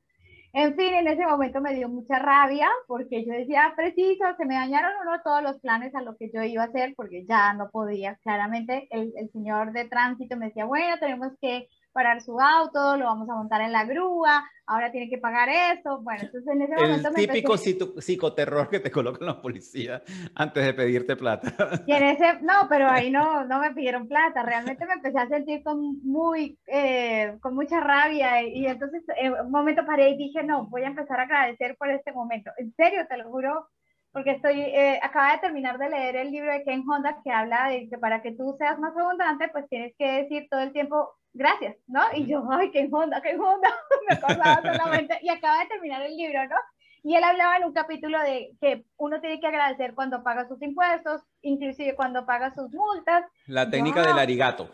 en 0.53 0.75
fin, 0.75 0.93
en 0.93 1.07
ese 1.07 1.25
momento 1.25 1.59
me 1.59 1.75
dio 1.75 1.89
mucha 1.89 2.19
rabia 2.19 2.69
porque 2.87 3.25
yo 3.25 3.33
decía, 3.33 3.73
preciso, 3.75 4.23
se 4.37 4.45
me 4.45 4.55
dañaron 4.55 4.91
uno 5.01 5.21
todos 5.23 5.43
los 5.43 5.59
planes 5.59 5.93
a 5.93 6.01
lo 6.01 6.15
que 6.15 6.31
yo 6.33 6.41
iba 6.43 6.63
a 6.63 6.67
hacer 6.67 6.93
porque 6.95 7.25
ya 7.27 7.53
no 7.53 7.69
podía. 7.69 8.15
Claramente 8.23 8.87
el, 8.91 9.11
el 9.17 9.29
señor 9.31 9.73
de 9.73 9.85
tránsito 9.89 10.37
me 10.37 10.47
decía, 10.47 10.65
bueno, 10.65 10.95
tenemos 10.99 11.33
que 11.41 11.67
parar 11.91 12.21
su 12.21 12.39
auto, 12.39 12.97
lo 12.97 13.05
vamos 13.05 13.29
a 13.29 13.35
montar 13.35 13.61
en 13.61 13.71
la 13.71 13.85
grúa, 13.85 14.43
ahora 14.65 14.91
tiene 14.91 15.09
que 15.09 15.17
pagar 15.17 15.49
eso. 15.49 16.01
Bueno, 16.01 16.21
entonces 16.23 16.53
en 16.53 16.61
ese 16.61 16.75
momento 16.75 17.09
El 17.09 17.15
típico 17.15 17.57
psicoterror 17.57 18.69
que 18.69 18.79
te 18.79 18.91
colocan 18.91 19.27
los 19.27 19.37
policías 19.37 20.01
antes 20.35 20.65
de 20.65 20.73
pedirte 20.73 21.15
plata. 21.15 21.53
Y 21.85 21.93
en 21.93 22.03
ese, 22.03 22.39
no, 22.41 22.67
pero 22.69 22.87
ahí 22.87 23.11
no, 23.11 23.45
no 23.45 23.59
me 23.59 23.73
pidieron 23.73 24.07
plata, 24.07 24.43
realmente 24.43 24.85
me 24.85 24.93
empecé 24.93 25.19
a 25.19 25.27
sentir 25.27 25.63
con, 25.63 26.01
muy, 26.03 26.57
eh, 26.67 27.37
con 27.41 27.55
mucha 27.55 27.79
rabia 27.79 28.41
y, 28.43 28.65
entonces 28.65 29.03
en 29.17 29.33
un 29.33 29.51
momento 29.51 29.85
paré 29.85 30.09
y 30.11 30.17
dije, 30.17 30.43
no, 30.43 30.67
voy 30.67 30.83
a 30.83 30.87
empezar 30.87 31.19
a 31.19 31.23
agradecer 31.23 31.75
por 31.77 31.89
este 31.89 32.11
momento. 32.11 32.51
En 32.57 32.73
serio, 32.75 33.05
te 33.09 33.17
lo 33.17 33.29
juro, 33.29 33.67
porque 34.11 34.31
estoy, 34.31 34.61
eh, 34.61 34.99
acaba 35.01 35.33
de 35.33 35.39
terminar 35.39 35.77
de 35.77 35.89
leer 35.89 36.15
el 36.17 36.31
libro 36.31 36.51
de 36.51 36.63
Ken 36.63 36.83
Honda 36.87 37.17
que 37.23 37.31
habla 37.31 37.69
de 37.69 37.89
que 37.89 37.97
para 37.97 38.21
que 38.21 38.33
tú 38.33 38.55
seas 38.57 38.77
más 38.79 38.95
abundante, 38.95 39.49
pues 39.49 39.67
tienes 39.69 39.93
que 39.97 40.23
decir 40.23 40.47
todo 40.49 40.61
el 40.61 40.73
tiempo 40.73 41.13
gracias, 41.33 41.77
¿no? 41.87 42.01
Y 42.13 42.25
yo, 42.25 42.43
ay, 42.51 42.71
qué 42.71 42.87
onda, 42.91 43.21
qué 43.21 43.35
onda, 43.35 43.69
me 44.09 44.15
acordaba 44.15 44.61
solamente, 44.61 45.17
y 45.21 45.29
acaba 45.29 45.59
de 45.59 45.67
terminar 45.67 46.01
el 46.01 46.15
libro, 46.15 46.45
¿no? 46.47 46.55
Y 47.03 47.15
él 47.15 47.23
hablaba 47.23 47.57
en 47.57 47.65
un 47.65 47.73
capítulo 47.73 48.19
de 48.19 48.51
que 48.61 48.85
uno 48.97 49.19
tiene 49.21 49.39
que 49.39 49.47
agradecer 49.47 49.95
cuando 49.95 50.23
paga 50.23 50.47
sus 50.47 50.61
impuestos, 50.61 51.21
inclusive 51.41 51.95
cuando 51.95 52.25
paga 52.27 52.53
sus 52.53 52.71
multas. 52.71 53.25
La 53.47 53.69
técnica 53.69 54.01
del 54.03 54.19
arigato. 54.19 54.69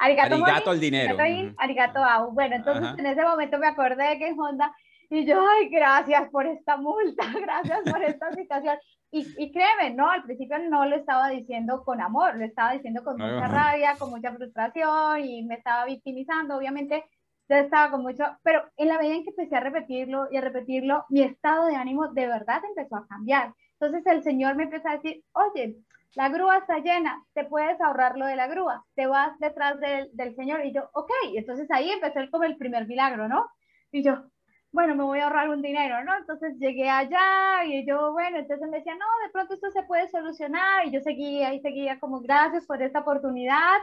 Arigato, 0.00 0.34
arigato 0.34 0.70
al 0.70 0.80
dinero. 0.80 1.16
Arigato, 1.56 2.04
au. 2.04 2.32
Bueno, 2.32 2.56
entonces 2.56 2.98
en 2.98 3.06
ese 3.06 3.22
momento 3.22 3.58
me 3.58 3.68
acordé 3.68 4.08
de 4.08 4.18
que 4.18 4.34
Honda 4.36 4.72
y 5.10 5.24
yo, 5.24 5.40
ay, 5.48 5.68
gracias 5.68 6.28
por 6.30 6.46
esta 6.46 6.76
multa, 6.76 7.24
gracias 7.40 7.80
por 7.90 8.02
esta 8.02 8.32
situación. 8.32 8.76
Y, 9.10 9.26
y, 9.38 9.52
créeme, 9.52 9.94
no, 9.94 10.10
al 10.10 10.22
principio 10.24 10.58
no 10.58 10.84
lo 10.84 10.96
estaba 10.96 11.30
diciendo 11.30 11.82
con 11.82 12.00
amor, 12.00 12.36
lo 12.36 12.44
estaba 12.44 12.72
diciendo 12.72 13.02
con 13.02 13.16
mucha 13.16 13.48
rabia, 13.48 13.96
con 13.98 14.10
mucha 14.10 14.34
frustración 14.34 15.24
y 15.24 15.44
me 15.44 15.54
estaba 15.54 15.86
victimizando, 15.86 16.56
obviamente 16.58 17.04
yo 17.48 17.56
estaba 17.56 17.90
con 17.90 18.02
mucho, 18.02 18.24
pero 18.42 18.62
en 18.76 18.88
la 18.88 18.98
medida 18.98 19.14
en 19.14 19.24
que 19.24 19.30
empecé 19.30 19.56
a 19.56 19.60
repetirlo 19.60 20.28
y 20.30 20.36
a 20.36 20.42
repetirlo, 20.42 21.06
mi 21.08 21.22
estado 21.22 21.66
de 21.66 21.76
ánimo 21.76 22.08
de 22.08 22.26
verdad 22.26 22.60
empezó 22.68 22.96
a 22.96 23.06
cambiar. 23.06 23.54
Entonces 23.80 24.04
el 24.06 24.22
Señor 24.22 24.54
me 24.56 24.64
empezó 24.64 24.88
a 24.88 24.98
decir, 24.98 25.24
oye, 25.32 25.76
la 26.14 26.28
grúa 26.28 26.58
está 26.58 26.78
llena, 26.78 27.24
te 27.32 27.44
puedes 27.44 27.80
ahorrar 27.80 28.18
lo 28.18 28.26
de 28.26 28.36
la 28.36 28.48
grúa, 28.48 28.84
te 28.94 29.06
vas 29.06 29.38
detrás 29.38 29.80
del, 29.80 30.10
del 30.12 30.34
Señor. 30.34 30.64
Y 30.66 30.72
yo, 30.74 30.90
ok, 30.92 31.10
entonces 31.34 31.70
ahí 31.70 31.90
empezó 31.90 32.20
el, 32.20 32.30
como 32.30 32.44
el 32.44 32.56
primer 32.56 32.86
milagro, 32.86 33.28
¿no? 33.28 33.46
Y 33.92 34.02
yo, 34.02 34.24
bueno, 34.72 34.94
me 34.94 35.04
voy 35.04 35.18
a 35.18 35.24
ahorrar 35.24 35.48
un 35.48 35.62
dinero, 35.62 36.04
¿no? 36.04 36.16
Entonces 36.16 36.58
llegué 36.58 36.88
allá 36.90 37.64
y 37.64 37.86
yo, 37.86 38.12
bueno, 38.12 38.38
entonces 38.38 38.68
me 38.68 38.78
decía, 38.78 38.94
no, 38.94 39.06
de 39.26 39.32
pronto 39.32 39.54
esto 39.54 39.70
se 39.70 39.82
puede 39.84 40.08
solucionar 40.08 40.86
y 40.86 40.90
yo 40.90 41.00
seguía 41.00 41.54
y 41.54 41.60
seguía 41.60 41.98
como 41.98 42.20
gracias 42.20 42.66
por 42.66 42.82
esta 42.82 43.00
oportunidad 43.00 43.78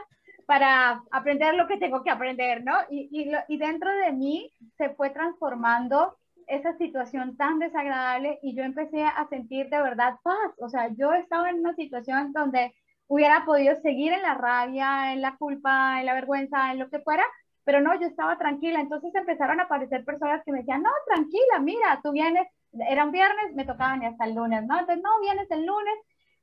para 0.46 1.02
aprender 1.10 1.54
lo 1.54 1.66
que 1.66 1.76
tengo 1.78 2.04
que 2.04 2.10
aprender, 2.10 2.62
¿no? 2.64 2.74
Y, 2.88 3.08
y, 3.10 3.32
y 3.48 3.58
dentro 3.58 3.90
de 3.90 4.12
mí 4.12 4.52
se 4.78 4.90
fue 4.90 5.10
transformando 5.10 6.16
esa 6.46 6.76
situación 6.78 7.36
tan 7.36 7.58
desagradable 7.58 8.38
y 8.42 8.54
yo 8.54 8.62
empecé 8.62 9.02
a 9.02 9.26
sentir 9.28 9.68
de 9.68 9.82
verdad 9.82 10.14
paz, 10.22 10.52
o 10.58 10.68
sea, 10.68 10.88
yo 10.96 11.12
estaba 11.12 11.50
en 11.50 11.58
una 11.60 11.74
situación 11.74 12.32
donde 12.32 12.72
hubiera 13.08 13.44
podido 13.44 13.74
seguir 13.82 14.12
en 14.12 14.22
la 14.22 14.34
rabia, 14.34 15.12
en 15.12 15.22
la 15.22 15.36
culpa, 15.36 16.00
en 16.00 16.06
la 16.06 16.14
vergüenza, 16.14 16.70
en 16.72 16.78
lo 16.78 16.88
que 16.88 17.00
fuera, 17.00 17.24
pero 17.66 17.80
no, 17.80 18.00
yo 18.00 18.06
estaba 18.06 18.38
tranquila. 18.38 18.80
Entonces 18.80 19.12
empezaron 19.14 19.58
a 19.58 19.64
aparecer 19.64 20.04
personas 20.04 20.42
que 20.44 20.52
me 20.52 20.58
decían, 20.60 20.82
no, 20.84 20.90
tranquila, 21.04 21.58
mira, 21.60 22.00
tú 22.02 22.12
vienes, 22.12 22.46
era 22.88 23.04
un 23.04 23.10
viernes, 23.10 23.54
me 23.56 23.64
tocaban 23.64 24.04
hasta 24.04 24.24
el 24.24 24.36
lunes, 24.36 24.64
¿no? 24.66 24.78
Entonces, 24.78 25.02
no, 25.02 25.10
vienes 25.20 25.50
el 25.50 25.66
lunes. 25.66 25.94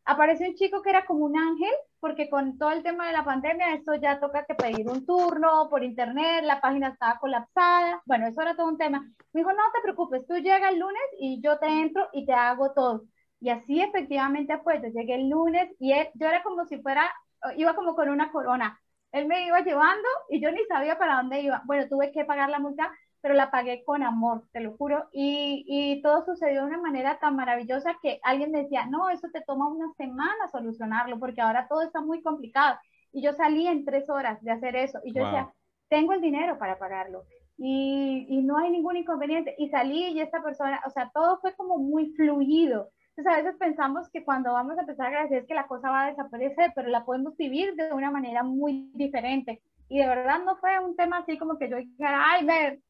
Apareció 0.04 0.48
un 0.50 0.56
chico 0.56 0.82
que 0.82 0.90
era 0.90 1.06
como 1.06 1.24
un 1.24 1.38
ángel, 1.38 1.72
porque 2.02 2.30
con 2.30 2.58
todo 2.58 2.72
el 2.72 2.84
tema 2.84 3.08
de 3.08 3.14
la 3.14 3.24
pandemia, 3.24 3.74
esto 3.74 3.96
ya 3.96 4.20
toca 4.20 4.44
que 4.46 4.54
pedir 4.56 4.86
un 4.90 5.06
turno 5.06 5.70
por 5.70 5.82
internet, 5.82 6.44
la 6.44 6.60
página 6.60 6.90
estaba 6.90 7.18
colapsada, 7.20 8.02
bueno, 8.06 8.28
eso 8.28 8.42
era 8.42 8.58
todo 8.58 8.68
un 8.68 8.78
tema. 8.78 9.00
Me 9.32 9.42
dijo, 9.42 9.54
no 9.54 9.64
te 9.74 9.82
preocupes, 9.82 10.28
tú 10.28 10.36
llegas 10.36 10.74
el 10.74 10.80
lunes 10.80 11.04
y 11.20 11.42
yo 11.42 11.58
te 11.58 11.68
entro 11.68 12.10
y 12.12 12.26
te 12.26 12.34
hago 12.34 12.74
todo. 12.74 13.04
Y 13.40 13.50
así 13.50 13.80
efectivamente 13.82 14.58
fue, 14.60 14.82
yo 14.82 14.90
llegué 14.90 15.16
el 15.16 15.30
lunes 15.30 15.70
y 15.80 15.94
yo 16.16 16.28
era 16.28 16.44
como 16.44 16.66
si 16.66 16.82
fuera, 16.82 17.10
iba 17.56 17.76
como 17.76 17.96
con 17.96 18.10
una 18.10 18.30
corona 18.30 18.78
él 19.14 19.28
me 19.28 19.46
iba 19.46 19.62
llevando 19.62 20.08
y 20.28 20.42
yo 20.42 20.52
ni 20.52 20.66
sabía 20.66 20.98
para 20.98 21.18
dónde 21.18 21.40
iba. 21.42 21.62
Bueno, 21.66 21.88
tuve 21.88 22.12
que 22.12 22.26
pagar 22.26 22.50
la 22.50 22.60
multa, 22.60 22.92
pero 23.22 23.36
la 23.36 23.52
pagué 23.52 23.84
con 23.86 24.02
amor, 24.04 24.44
te 24.52 24.60
lo 24.60 24.76
juro. 24.76 25.08
Y, 25.14 25.64
y 25.68 26.02
todo 26.02 26.26
sucedió 26.26 26.62
de 26.62 26.68
una 26.68 26.82
manera 26.82 27.20
tan 27.20 27.36
maravillosa 27.36 27.96
que 28.02 28.20
alguien 28.24 28.52
me 28.52 28.64
decía, 28.64 28.88
no, 28.88 29.10
eso 29.10 29.28
te 29.32 29.42
toma 29.42 29.70
una 29.70 29.94
semana 29.94 30.48
solucionarlo, 30.52 31.20
porque 31.20 31.42
ahora 31.42 31.68
todo 31.70 31.84
está 31.84 32.02
muy 32.02 32.24
complicado. 32.24 32.78
Y 33.12 33.22
yo 33.22 33.34
salí 33.34 33.68
en 33.68 33.86
tres 33.86 34.10
horas 34.10 34.42
de 34.42 34.52
hacer 34.52 34.76
eso. 34.76 35.00
Y 35.06 35.14
yo 35.14 35.24
decía, 35.24 35.54
tengo 35.90 36.14
el 36.14 36.22
dinero 36.22 36.58
para 36.58 36.80
pagarlo. 36.80 37.24
Y, 37.56 38.26
y 38.28 38.42
no 38.42 38.58
hay 38.58 38.72
ningún 38.72 38.98
inconveniente. 38.98 39.54
Y 39.60 39.70
salí 39.70 40.08
y 40.08 40.22
esta 40.22 40.42
persona, 40.42 40.82
o 40.88 40.90
sea, 40.90 41.12
todo 41.14 41.38
fue 41.38 41.56
como 41.56 41.78
muy 41.78 42.14
fluido. 42.16 42.90
Entonces 43.16 43.34
a 43.34 43.44
veces 43.44 43.60
pensamos 43.60 44.10
que 44.10 44.24
cuando 44.24 44.54
vamos 44.54 44.76
a 44.78 44.82
empezar 44.82 45.06
a 45.06 45.10
agradecer 45.10 45.46
que 45.46 45.54
la 45.54 45.68
cosa 45.68 45.90
va 45.90 46.06
a 46.06 46.10
desaparecer, 46.10 46.72
pero 46.74 46.90
la 46.90 47.06
podemos 47.06 47.38
vivir 47.38 47.76
de 47.76 47.94
una 47.94 48.10
manera 48.10 48.42
muy 48.42 48.90
diferente. 48.96 49.62
Y 49.88 50.00
de 50.00 50.08
verdad 50.08 50.44
no 50.44 50.58
fue 50.58 50.80
un 50.80 50.96
tema 50.96 51.20
así 51.20 51.38
como 51.38 51.60
que 51.60 51.70
yo 51.70 51.78
dijera, 51.78 52.24
ay, 52.32 52.44
me, 52.44 52.82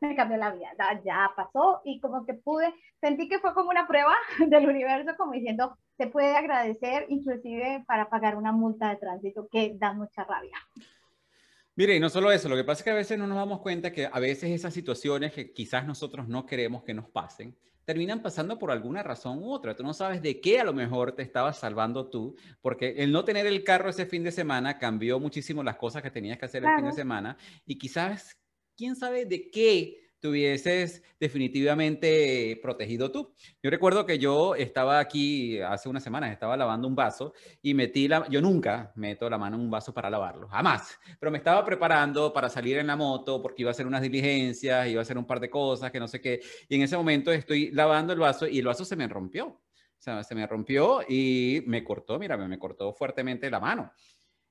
me 0.00 0.14
cambió 0.14 0.36
la 0.36 0.52
vida, 0.52 0.72
ya 1.04 1.32
pasó 1.34 1.80
y 1.84 1.98
como 1.98 2.24
que 2.24 2.34
pude, 2.34 2.72
sentí 3.00 3.28
que 3.28 3.40
fue 3.40 3.54
como 3.54 3.70
una 3.70 3.88
prueba 3.88 4.14
del 4.46 4.68
universo, 4.68 5.16
como 5.16 5.32
diciendo, 5.32 5.76
se 5.96 6.06
puede 6.06 6.36
agradecer 6.36 7.06
inclusive 7.08 7.84
para 7.88 8.08
pagar 8.08 8.36
una 8.36 8.52
multa 8.52 8.90
de 8.90 8.96
tránsito 8.96 9.48
que 9.50 9.74
da 9.76 9.92
mucha 9.92 10.22
rabia. 10.22 10.58
Mire, 11.74 11.96
y 11.96 12.00
no 12.00 12.08
solo 12.08 12.30
eso, 12.30 12.48
lo 12.48 12.56
que 12.56 12.64
pasa 12.64 12.80
es 12.80 12.84
que 12.84 12.90
a 12.90 12.94
veces 12.94 13.18
no 13.18 13.26
nos 13.26 13.38
damos 13.38 13.60
cuenta 13.60 13.92
que 13.92 14.06
a 14.06 14.20
veces 14.20 14.50
esas 14.50 14.74
situaciones 14.74 15.32
que 15.32 15.52
quizás 15.52 15.86
nosotros 15.86 16.28
no 16.28 16.46
queremos 16.46 16.84
que 16.84 16.94
nos 16.94 17.08
pasen, 17.08 17.56
terminan 17.84 18.22
pasando 18.22 18.58
por 18.58 18.70
alguna 18.70 19.02
razón 19.02 19.38
u 19.38 19.52
otra. 19.52 19.76
Tú 19.76 19.82
no 19.82 19.94
sabes 19.94 20.22
de 20.22 20.40
qué 20.40 20.60
a 20.60 20.64
lo 20.64 20.72
mejor 20.72 21.12
te 21.12 21.22
estabas 21.22 21.58
salvando 21.58 22.08
tú, 22.08 22.36
porque 22.60 22.94
el 22.98 23.12
no 23.12 23.24
tener 23.24 23.46
el 23.46 23.64
carro 23.64 23.90
ese 23.90 24.06
fin 24.06 24.22
de 24.24 24.32
semana 24.32 24.78
cambió 24.78 25.18
muchísimo 25.20 25.62
las 25.62 25.76
cosas 25.76 26.02
que 26.02 26.10
tenías 26.10 26.38
que 26.38 26.46
hacer 26.46 26.64
el 26.64 26.74
fin 26.76 26.86
de 26.86 26.92
semana 26.92 27.36
y 27.66 27.78
quizás, 27.78 28.36
quién 28.76 28.96
sabe 28.96 29.26
de 29.26 29.50
qué 29.50 30.01
te 30.22 30.28
hubieses 30.28 31.02
definitivamente 31.18 32.56
protegido 32.62 33.10
tú. 33.10 33.34
Yo 33.60 33.70
recuerdo 33.70 34.06
que 34.06 34.20
yo 34.20 34.54
estaba 34.54 35.00
aquí 35.00 35.58
hace 35.60 35.88
unas 35.88 36.04
semanas, 36.04 36.30
estaba 36.30 36.56
lavando 36.56 36.86
un 36.86 36.94
vaso 36.94 37.34
y 37.60 37.74
metí 37.74 38.06
la, 38.06 38.28
yo 38.28 38.40
nunca 38.40 38.92
meto 38.94 39.28
la 39.28 39.36
mano 39.36 39.56
en 39.56 39.62
un 39.62 39.70
vaso 39.70 39.92
para 39.92 40.08
lavarlo, 40.08 40.46
jamás, 40.46 40.96
pero 41.18 41.32
me 41.32 41.38
estaba 41.38 41.64
preparando 41.64 42.32
para 42.32 42.48
salir 42.48 42.78
en 42.78 42.86
la 42.86 42.94
moto 42.94 43.42
porque 43.42 43.62
iba 43.62 43.70
a 43.70 43.72
hacer 43.72 43.84
unas 43.84 44.00
diligencias, 44.00 44.86
iba 44.86 45.00
a 45.00 45.02
hacer 45.02 45.18
un 45.18 45.26
par 45.26 45.40
de 45.40 45.50
cosas, 45.50 45.90
que 45.90 45.98
no 45.98 46.06
sé 46.06 46.20
qué, 46.20 46.40
y 46.68 46.76
en 46.76 46.82
ese 46.82 46.96
momento 46.96 47.32
estoy 47.32 47.72
lavando 47.72 48.12
el 48.12 48.20
vaso 48.20 48.46
y 48.46 48.60
el 48.60 48.66
vaso 48.66 48.84
se 48.84 48.94
me 48.94 49.08
rompió. 49.08 49.46
O 49.46 50.04
sea, 50.04 50.24
se 50.24 50.34
me 50.34 50.46
rompió 50.48 51.00
y 51.08 51.62
me 51.66 51.84
cortó, 51.84 52.18
mira, 52.18 52.36
me 52.36 52.58
cortó 52.58 52.92
fuertemente 52.92 53.48
la 53.48 53.60
mano. 53.60 53.92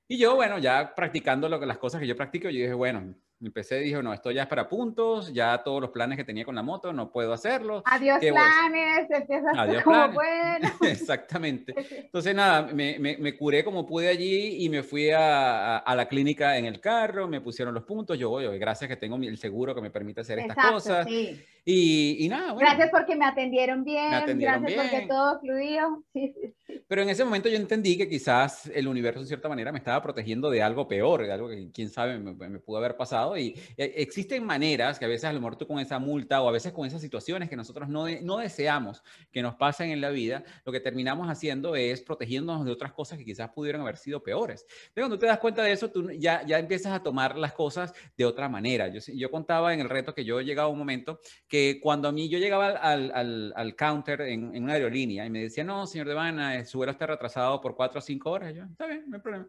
Y 0.08 0.18
yo, 0.18 0.34
bueno, 0.34 0.58
ya 0.58 0.94
practicando 0.94 1.48
lo 1.48 1.64
las 1.64 1.78
cosas 1.78 2.00
que 2.00 2.06
yo 2.06 2.16
practico, 2.16 2.48
yo 2.48 2.60
dije, 2.60 2.74
bueno, 2.74 3.14
empecé 3.46 3.80
y 3.80 3.84
dije, 3.84 4.02
no, 4.02 4.12
esto 4.12 4.30
ya 4.30 4.42
es 4.42 4.48
para 4.48 4.68
puntos, 4.68 5.32
ya 5.32 5.62
todos 5.62 5.80
los 5.80 5.90
planes 5.90 6.16
que 6.16 6.24
tenía 6.24 6.44
con 6.44 6.54
la 6.54 6.62
moto 6.62 6.92
no 6.92 7.10
puedo 7.10 7.32
hacerlos. 7.32 7.82
Adiós 7.86 8.18
planes, 8.20 9.10
empiezas 9.10 9.56
Adiós 9.56 9.82
como 9.84 10.12
planes. 10.12 10.14
bueno. 10.14 10.68
Exactamente. 10.92 11.74
Entonces, 12.04 12.34
nada, 12.34 12.62
me, 12.72 12.98
me, 12.98 13.16
me, 13.16 13.36
curé 13.36 13.64
como 13.64 13.86
pude 13.86 14.08
allí 14.08 14.64
y 14.64 14.68
me 14.68 14.82
fui 14.82 15.10
a, 15.10 15.78
a, 15.78 15.96
la 15.96 16.06
clínica 16.06 16.56
en 16.56 16.66
el 16.66 16.80
carro, 16.80 17.28
me 17.28 17.40
pusieron 17.40 17.74
los 17.74 17.84
puntos, 17.84 18.18
yo 18.18 18.30
voy, 18.30 18.58
gracias 18.58 18.88
que 18.88 18.96
tengo 18.96 19.16
el 19.16 19.38
seguro 19.38 19.74
que 19.74 19.80
me 19.80 19.90
permite 19.90 20.20
hacer 20.20 20.38
estas 20.38 20.70
cosas. 20.70 21.06
Sí. 21.06 21.42
Y, 21.64 22.24
y, 22.24 22.28
nada, 22.28 22.52
bueno, 22.52 22.68
Gracias 22.68 22.90
porque 22.90 23.14
me 23.14 23.24
atendieron 23.24 23.84
bien, 23.84 24.10
me 24.10 24.16
atendieron 24.16 24.62
gracias 24.62 24.82
porque 24.82 25.06
todo 25.06 25.40
fluyó. 25.40 26.02
Sí, 26.12 26.34
sí, 26.66 26.82
Pero 26.88 27.02
en 27.02 27.08
ese 27.08 27.24
momento 27.24 27.48
yo 27.48 27.56
entendí 27.56 27.96
que 27.96 28.08
quizás 28.08 28.66
el 28.66 28.86
universo, 28.86 29.20
en 29.20 29.26
cierta 29.26 29.48
manera, 29.48 29.72
me 29.72 29.78
estaba 29.78 30.02
protegiendo 30.02 30.50
de 30.50 30.62
algo 30.62 30.86
peor, 30.86 31.22
de 31.22 31.32
algo 31.32 31.48
que 31.48 31.70
quién 31.72 31.88
sabe 31.88 32.18
me, 32.18 32.34
me 32.34 32.58
pudo 32.58 32.78
haber 32.78 32.96
pasado 32.96 33.36
y 33.38 33.58
eh, 33.76 33.94
existen 33.96 34.44
maneras 34.44 34.98
que 34.98 35.04
a 35.04 35.08
veces 35.08 35.24
a 35.24 35.32
lo 35.32 35.40
mejor 35.40 35.56
tú 35.56 35.66
con 35.66 35.78
esa 35.78 35.98
multa 35.98 36.42
o 36.42 36.48
a 36.48 36.52
veces 36.52 36.72
con 36.72 36.86
esas 36.86 37.00
situaciones 37.00 37.48
que 37.48 37.56
nosotros 37.56 37.88
no, 37.88 38.06
no 38.22 38.38
deseamos 38.38 39.02
que 39.30 39.42
nos 39.42 39.54
pasen 39.54 39.90
en 39.90 40.00
la 40.00 40.10
vida, 40.10 40.44
lo 40.64 40.72
que 40.72 40.80
terminamos 40.80 41.28
haciendo 41.28 41.76
es 41.76 42.02
protegiéndonos 42.02 42.64
de 42.64 42.72
otras 42.72 42.92
cosas 42.92 43.18
que 43.18 43.24
quizás 43.24 43.50
pudieron 43.50 43.80
haber 43.82 43.96
sido 43.96 44.22
peores. 44.22 44.66
Pero 44.92 45.06
cuando 45.06 45.18
te 45.18 45.26
das 45.26 45.38
cuenta 45.38 45.62
de 45.62 45.72
eso, 45.72 45.90
tú 45.90 46.10
ya, 46.10 46.44
ya 46.44 46.58
empiezas 46.58 46.92
a 46.92 47.02
tomar 47.02 47.38
las 47.38 47.52
cosas 47.52 47.94
de 48.16 48.24
otra 48.24 48.48
manera. 48.48 48.88
Yo, 48.88 49.00
yo 49.14 49.30
contaba 49.30 49.72
en 49.72 49.80
el 49.80 49.88
reto 49.88 50.14
que 50.14 50.24
yo 50.24 50.40
llegaba 50.40 50.68
a 50.68 50.72
un 50.72 50.78
momento 50.78 51.20
que 51.52 51.80
cuando 51.82 52.08
a 52.08 52.12
mí 52.12 52.30
yo 52.30 52.38
llegaba 52.38 52.68
al, 52.68 53.12
al, 53.14 53.52
al 53.54 53.76
counter 53.76 54.22
en, 54.22 54.54
en, 54.54 54.64
una 54.64 54.72
aerolínea 54.72 55.26
y 55.26 55.28
me 55.28 55.42
decía, 55.42 55.62
no, 55.62 55.86
señor 55.86 56.08
Devana, 56.08 56.64
su 56.64 56.78
vuelo 56.78 56.92
está 56.92 57.06
retrasado 57.06 57.60
por 57.60 57.76
cuatro 57.76 57.98
o 57.98 58.00
cinco 58.00 58.30
horas, 58.30 58.54
yo, 58.54 58.64
está 58.64 58.86
bien, 58.86 59.04
no 59.06 59.16
hay 59.16 59.22
problema. 59.22 59.46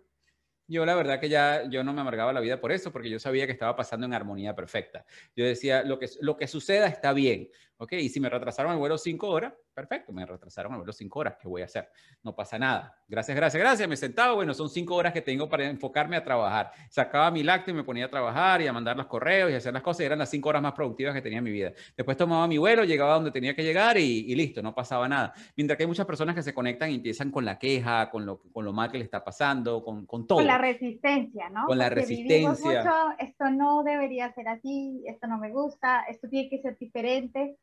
Yo 0.68 0.86
la 0.86 0.96
verdad 0.96 1.22
que 1.22 1.30
ya 1.30 1.64
yo 1.70 1.82
no 1.82 1.94
me 1.94 2.02
amargaba 2.02 2.34
la 2.34 2.42
vida 2.42 2.60
por 2.60 2.74
eso, 2.74 2.92
porque 2.92 3.10
yo 3.10 3.20
sabía 3.20 3.46
que 3.46 3.54
estaba 3.54 3.78
pasando 3.78 4.06
en 4.06 4.14
armonía 4.14 4.54
perfecta. 4.54 5.06
Yo 5.34 5.46
decía, 5.46 5.84
lo 5.84 5.98
que, 5.98 6.10
lo 6.20 6.36
que 6.36 6.46
suceda 6.46 6.88
está 6.88 7.14
bien, 7.14 7.48
¿ok? 7.78 7.94
Y 7.94 8.10
si 8.10 8.20
me 8.20 8.30
retrasaron 8.30 8.74
el 8.74 8.78
vuelo 8.78 8.98
cinco 8.98 9.30
horas, 9.30 9.54
perfecto, 9.74 10.12
me 10.14 10.26
retrasaron 10.26 10.74
el 10.74 10.78
vuelo 10.80 10.94
cinco 10.94 11.20
horas, 11.20 11.36
¿qué 11.42 11.48
voy 11.48 11.62
a 11.62 11.66
hacer? 11.66 11.90
No 12.22 12.36
pasa 12.36 12.58
nada. 12.58 12.96
Gracias, 13.08 13.36
gracias, 13.36 13.62
gracias. 13.62 13.90
Me 13.90 13.98
sentaba, 13.98 14.34
bueno, 14.34 14.54
son 14.54 14.70
cinco 14.70 14.96
horas 14.96 15.14
que 15.14 15.22
tengo 15.22 15.50
para 15.50 15.66
enfocarme 15.66 16.16
a 16.16 16.24
trabajar. 16.24 16.72
Sacaba 16.90 17.32
mi 17.32 17.44
lácteo 17.44 17.74
y 17.74 17.78
me 17.78 17.84
ponía 17.84 18.06
a 18.06 18.10
trabajar 18.10 18.62
y 18.62 18.68
a 18.68 18.74
mandar 18.74 18.96
los 18.98 19.08
correos 19.08 19.52
y 19.52 19.56
hacer 19.56 19.74
las 19.74 19.84
cosas. 19.84 20.02
Y 20.02 20.06
eran 20.06 20.20
las 20.20 20.30
cinco 20.30 20.50
horas 20.50 20.62
más 20.62 20.74
productivas 20.74 21.14
que 21.14 21.22
tenía 21.22 21.40
en 21.40 21.44
mi 21.44 21.52
vida. 21.52 21.74
Después 21.96 22.18
tomaba 22.18 22.48
mi 22.48 22.58
vuelo, 22.58 22.84
llegaba 22.84 23.16
donde 23.16 23.32
tenía 23.32 23.56
que 23.56 23.64
llegar 23.64 23.98
y, 23.98 24.34
listo, 24.36 24.62
no 24.62 24.74
pasaba 24.74 25.08
nada. 25.08 25.34
Mientras 25.56 25.78
que 25.78 25.84
hay 25.84 25.88
muchas 25.88 26.06
personas 26.06 26.36
que 26.36 26.44
se 26.44 26.54
conectan 26.54 26.92
y 26.92 26.96
empiezan 26.96 27.32
con 27.32 27.46
la 27.46 27.58
queja, 27.58 28.10
con 28.10 28.26
lo, 28.26 28.42
con 28.52 28.66
lo 28.66 28.74
mal 28.74 28.92
que 28.92 28.98
le 28.98 29.04
está 29.04 29.24
pasando, 29.24 29.84
con, 29.84 30.06
con 30.06 30.28
todo. 30.28 30.38
Con 30.38 30.48
la 30.48 30.58
resistencia, 30.58 31.50
¿no? 31.50 31.66
Con 31.66 31.78
la 31.78 31.90
resistencia. 31.90 32.84
Mucho, 32.84 33.16
esto 33.20 33.50
no 33.50 33.84
debería 33.84 34.32
ser 34.34 34.48
así, 34.48 35.04
esto 35.08 35.28
no 35.28 35.38
me 35.38 35.52
gusta, 35.52 36.04
esto 36.10 36.28
tiene 36.30 36.50
que 36.50 36.62
ser 36.62 36.78
diferente. 36.78 37.58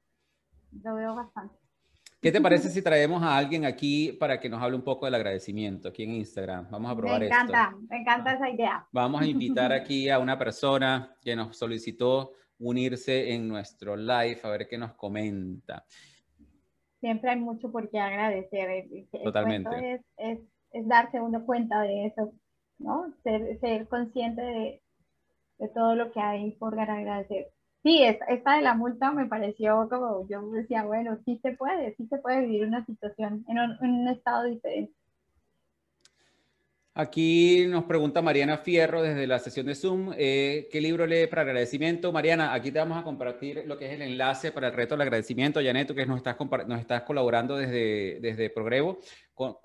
Lo 0.82 0.94
veo 0.94 1.14
bastante. 1.14 1.54
¿Qué 2.20 2.30
te 2.30 2.40
parece 2.40 2.68
si 2.68 2.82
traemos 2.82 3.22
a 3.22 3.34
alguien 3.34 3.64
aquí 3.64 4.12
para 4.12 4.38
que 4.38 4.50
nos 4.50 4.60
hable 4.60 4.76
un 4.76 4.84
poco 4.84 5.06
del 5.06 5.14
agradecimiento 5.14 5.88
aquí 5.88 6.02
en 6.02 6.12
Instagram? 6.12 6.68
Vamos 6.70 6.92
a 6.92 6.96
probar 6.96 7.22
esto. 7.22 7.34
Me 7.34 7.42
encanta, 7.42 7.76
me 7.88 7.96
encanta 7.96 8.32
esa 8.34 8.50
idea. 8.50 8.86
Vamos 8.92 9.22
a 9.22 9.26
invitar 9.26 9.72
aquí 9.72 10.10
a 10.10 10.18
una 10.18 10.38
persona 10.38 11.16
que 11.22 11.34
nos 11.34 11.56
solicitó 11.56 12.32
unirse 12.58 13.32
en 13.32 13.48
nuestro 13.48 13.96
live 13.96 14.38
a 14.42 14.50
ver 14.50 14.68
qué 14.68 14.76
nos 14.76 14.92
comenta. 14.92 15.86
Siempre 17.00 17.30
hay 17.30 17.40
mucho 17.40 17.72
por 17.72 17.88
qué 17.88 17.98
agradecer. 17.98 18.86
Totalmente. 19.24 19.94
Es, 19.94 20.00
es, 20.18 20.38
es, 20.72 20.86
darse 20.86 21.22
uno 21.22 21.46
cuenta 21.46 21.80
de 21.80 22.04
eso, 22.04 22.34
¿no? 22.78 23.14
Ser, 23.22 23.58
ser 23.60 23.88
consciente 23.88 24.42
de, 24.42 24.82
de 25.58 25.68
todo 25.68 25.94
lo 25.94 26.12
que 26.12 26.20
hay 26.20 26.52
por 26.52 26.78
agradecer. 26.78 27.50
Sí, 27.82 28.02
esta, 28.02 28.56
de 28.56 28.62
la 28.62 28.74
multa 28.74 29.10
me 29.10 29.26
pareció 29.26 29.88
como, 29.88 30.28
yo 30.28 30.42
decía, 30.50 30.84
bueno, 30.84 31.18
sí 31.24 31.40
se 31.42 31.52
puede, 31.52 31.94
sí 31.96 32.06
se 32.08 32.18
puede 32.18 32.42
vivir 32.42 32.66
una 32.66 32.84
situación 32.84 33.44
en 33.48 33.58
un, 33.58 34.08
estado 34.08 34.44
diferente. 34.44 34.92
Aquí 36.92 37.66
nos 37.68 37.84
pregunta 37.84 38.20
Mariana 38.20 38.58
Fierro 38.58 39.00
desde 39.00 39.26
la 39.26 39.38
sesión 39.38 39.64
de 39.64 39.74
Zoom, 39.74 40.12
eh, 40.18 40.68
¿qué 40.70 40.80
libro 40.82 41.06
lee 41.06 41.26
para 41.26 41.42
agradecimiento? 41.42 42.12
Mariana, 42.12 42.52
aquí 42.52 42.70
te 42.70 42.80
vamos 42.80 42.98
a 42.98 43.04
compartir 43.04 43.62
lo 43.64 43.78
que 43.78 43.86
es 43.86 43.92
el 43.92 44.02
enlace 44.02 44.52
para 44.52 44.66
el 44.66 44.74
reto 44.74 44.94
del 44.94 45.02
agradecimiento. 45.02 45.60
Janet, 45.62 45.88
tú 45.88 45.94
que 45.94 46.04
nos 46.04 46.18
estás, 46.18 46.36
nos 46.66 46.80
estás 46.80 47.02
colaborando 47.02 47.56
desde, 47.56 48.18
desde 48.20 48.50
Progrevo, 48.50 48.98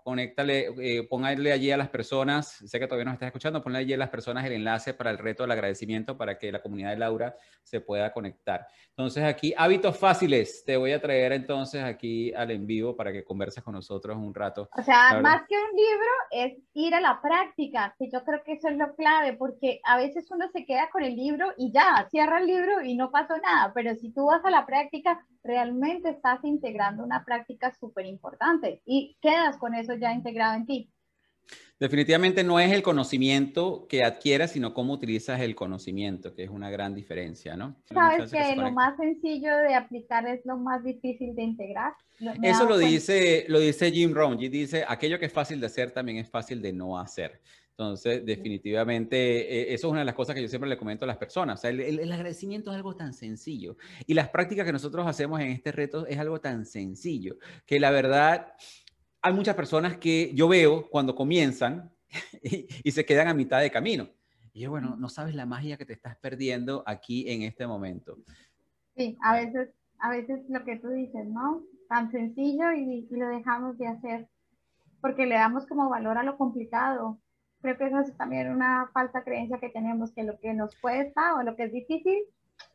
conéctale, 0.03 0.73
eh, 0.80 1.07
póngale 1.09 1.51
allí 1.51 1.71
a 1.71 1.78
las 1.78 1.89
personas, 1.89 2.47
sé 2.47 2.80
que 2.80 2.88
todavía 2.88 3.05
nos 3.05 3.15
estás 3.15 3.28
escuchando, 3.28 3.61
ponle 3.61 3.80
allí 3.80 3.93
a 3.93 3.97
las 3.97 4.09
personas 4.09 4.45
el 4.45 4.53
enlace 4.53 4.93
para 4.93 5.11
el 5.11 5.17
reto 5.17 5.43
del 5.43 5.51
agradecimiento 5.51 6.17
para 6.17 6.38
que 6.38 6.51
la 6.51 6.61
comunidad 6.61 6.91
de 6.91 6.97
Laura 6.97 7.36
se 7.63 7.82
pueda 7.82 8.13
conectar. 8.13 8.67
Entonces 8.89 9.23
aquí, 9.23 9.53
hábitos 9.57 9.97
fáciles, 9.97 10.63
te 10.65 10.78
voy 10.78 10.93
a 10.93 11.01
traer 11.01 11.34
entonces 11.34 11.84
aquí 11.84 12.34
al 12.34 12.51
en 12.51 12.65
vivo 12.65 12.95
para 12.95 13.11
que 13.11 13.23
converses 13.23 13.63
con 13.63 13.73
nosotros 13.73 14.15
un 14.17 14.34
rato. 14.34 14.69
O 14.78 14.84
sea, 14.84 15.19
más 15.21 15.41
que 15.47 15.55
un 15.55 15.76
libro 15.76 16.11
es 16.32 16.53
ir 16.73 16.95
a 16.95 17.01
la 17.01 17.21
práctica, 17.21 17.93
que 17.99 18.09
yo 18.09 18.23
creo 18.23 18.43
que 18.43 18.53
eso 18.53 18.69
es 18.69 18.78
lo 18.78 18.95
clave, 18.95 19.34
porque 19.34 19.82
a 19.84 19.97
veces 19.97 20.32
uno 20.32 20.47
se 20.53 20.65
queda 20.65 20.89
con 20.89 21.03
el 21.03 21.15
libro 21.15 21.53
y 21.57 21.71
ya, 21.71 22.07
cierra 22.09 22.39
el 22.39 22.47
libro 22.47 22.82
y 22.82 22.95
no 22.95 23.11
pasó 23.11 23.38
nada, 23.38 23.73
pero 23.73 23.93
si 23.95 24.11
tú 24.11 24.28
vas 24.28 24.43
a 24.45 24.49
la 24.49 24.65
práctica, 24.65 25.26
realmente 25.46 26.10
estás 26.10 26.43
integrando 26.43 27.04
una 27.04 27.24
práctica 27.24 27.74
súper 27.80 28.06
importante 28.06 28.82
y 28.86 29.18
quedas 29.22 29.58
con 29.58 29.76
eso 29.76 29.93
ya 29.96 30.12
integrado 30.14 30.56
en 30.56 30.66
ti. 30.66 30.91
Definitivamente 31.80 32.43
no 32.43 32.60
es 32.60 32.72
el 32.72 32.82
conocimiento 32.82 33.86
que 33.89 34.04
adquieras, 34.04 34.52
sino 34.52 34.74
cómo 34.74 34.93
utilizas 34.93 35.41
el 35.41 35.56
conocimiento, 35.56 36.34
que 36.34 36.43
es 36.43 36.50
una 36.50 36.70
gran 36.70 36.96
diferencia, 36.96 37.58
¿no? 37.58 37.76
Sabes 37.93 38.32
que, 38.32 38.56
lo 38.56 38.72
más 38.72 38.96
sencillo 38.98 39.56
de 39.58 39.76
aplicar 39.76 40.26
es 40.26 40.46
lo 40.46 40.58
más 40.58 40.84
difícil 40.84 41.36
de 41.36 41.43
integrar. 41.43 41.93
Eso 42.41 42.66
lo 42.66 42.78
dice, 42.78 43.46
lo 43.50 43.60
dice 43.60 43.91
Jim 43.91 44.14
Rohn, 44.14 44.38
dice, 44.38 44.86
aquello 44.88 45.20
que 45.20 45.26
es 45.26 45.34
fácil 45.34 45.60
de 45.60 45.66
hacer 45.66 45.91
también 45.91 46.18
es 46.18 46.30
fácil 46.30 46.62
de 46.62 46.72
no 46.72 46.98
hacer. 46.98 47.41
Entonces, 47.78 48.26
definitivamente, 48.26 49.17
eh, 49.17 49.73
eso 49.73 49.88
es 49.88 49.91
una 49.91 49.99
de 49.99 50.05
las 50.05 50.15
cosas 50.15 50.34
que 50.34 50.41
yo 50.41 50.47
siempre 50.47 50.69
le 50.69 50.78
comento 50.78 51.03
a 51.03 51.07
las 51.09 51.17
personas. 51.17 51.59
O 51.59 51.61
sea, 51.61 51.71
el, 51.71 52.11
agradecimiento 52.11 52.71
es 52.71 52.78
algo 52.78 52.95
tan 52.95 53.13
sencillo. 53.13 53.76
Y 54.07 54.13
las 54.13 54.30
prácticas 54.30 54.65
que 54.65 54.71
nosotros 54.71 55.05
hacemos 55.05 55.41
en 55.41 55.47
este 55.47 55.73
reto 55.73 56.07
es 56.07 56.17
algo 56.17 56.39
tan 56.39 56.65
sencillo 56.65 57.36
que 57.65 57.82
la 57.82 57.91
verdad, 57.91 58.53
hay 59.21 59.34
muchas 59.34 59.55
personas 59.55 59.97
que 59.97 60.32
yo 60.34 60.47
veo 60.47 60.89
cuando 60.89 61.15
comienzan 61.15 61.91
y, 62.41 62.91
se 62.91 63.05
quedan 63.05 63.28
a 63.28 63.34
mitad 63.34 63.59
de 63.59 63.69
camino. 63.69 64.07
Y 64.53 64.61
yo, 64.61 64.69
bueno, 64.69 64.95
no 64.95 65.09
sabes 65.09 65.36
la 65.36 65.45
magia 65.45 65.76
que 65.76 65.86
te 65.86 65.91
estás 65.91 66.15
perdiendo 66.15 66.82
aquí 66.86 67.30
en 67.30 67.41
este 67.41 67.67
momento. 67.67 68.19
Sí, 68.95 69.17
a 69.21 69.36
veces, 69.36 69.67
a 69.99 70.11
veces 70.11 70.39
lo 70.47 70.63
que 70.63 70.78
tú 70.78 70.88
dices, 70.91 71.28
¿no? 71.28 71.61
Tan 71.89 72.09
sencillo 72.09 72.71
y, 72.71 73.05
y 73.11 73.15
lo 73.17 73.28
dejamos 73.28 73.78
de 73.78 73.88
hacer 73.88 74.30
porque 75.01 75.26
le 75.26 75.36
damos 75.36 75.67
como 75.67 75.89
valor 75.89 76.17
a 76.17 76.23
lo 76.23 76.38
complicado 76.38 77.19
creo 77.66 77.78
que 77.78 77.86
eso 77.88 77.99
es 77.99 78.16
también 78.16 78.51
una 78.51 78.89
falsa 78.93 79.24
creencia 79.24 79.57
que 79.57 79.70
tenemos, 79.70 80.11
que 80.11 80.24
lo 80.24 80.39
que 80.39 80.53
nos 80.53 80.76
cuesta 80.76 81.36
o 81.36 81.43
lo 81.43 81.55
que 81.55 81.63
es 81.63 81.74
difícil, 81.74 82.24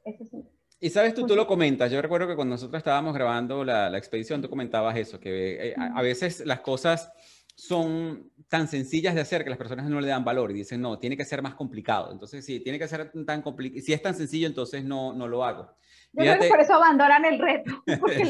eso 0.04 0.24
sí. 0.24 0.44
Y 0.80 0.90
sabes, 0.90 1.14
tú, 1.14 1.26
tú 1.26 1.36
lo 1.36 1.46
comentas. 1.46 1.92
Yo 1.92 2.00
recuerdo 2.02 2.26
que 2.26 2.34
cuando 2.34 2.54
nosotros 2.54 2.78
estábamos 2.78 3.14
grabando 3.14 3.64
la, 3.64 3.90
la 3.90 3.98
expedición, 3.98 4.40
tú 4.42 4.48
comentabas 4.48 4.96
eso, 4.96 5.20
que 5.20 5.68
eh, 5.68 5.74
a, 5.76 6.02
veces 6.02 6.44
las 6.46 6.60
cosas 6.60 7.12
son 7.54 8.32
tan 8.48 8.66
sencillas 8.66 9.14
de 9.14 9.20
hacer 9.20 9.44
que 9.44 9.50
las 9.50 9.58
personas 9.58 9.88
no 9.88 10.00
le 10.00 10.08
dan 10.08 10.24
valor 10.24 10.50
y 10.50 10.54
dicen, 10.54 10.80
no, 10.80 10.98
tiene 10.98 11.16
que 11.16 11.24
ser 11.26 11.42
más 11.42 11.54
complicado. 11.54 12.10
Entonces, 12.10 12.44
si 12.44 12.60
tiene 12.60 12.78
que 12.78 12.88
ser 12.88 13.12
tan 13.26 13.42
complicado, 13.42 13.80
si 13.84 13.92
es 13.92 14.02
tan 14.02 14.14
sencillo, 14.14 14.46
entonces 14.46 14.82
no, 14.82 15.12
no 15.12 15.28
lo 15.28 15.44
hago. 15.44 15.70
Yo 16.12 16.24
creo 16.24 16.38
que 16.40 16.48
por 16.48 16.60
eso 16.60 16.74
abandonan 16.74 17.24
el 17.26 17.38
reto, 17.38 17.70
porque, 18.00 18.28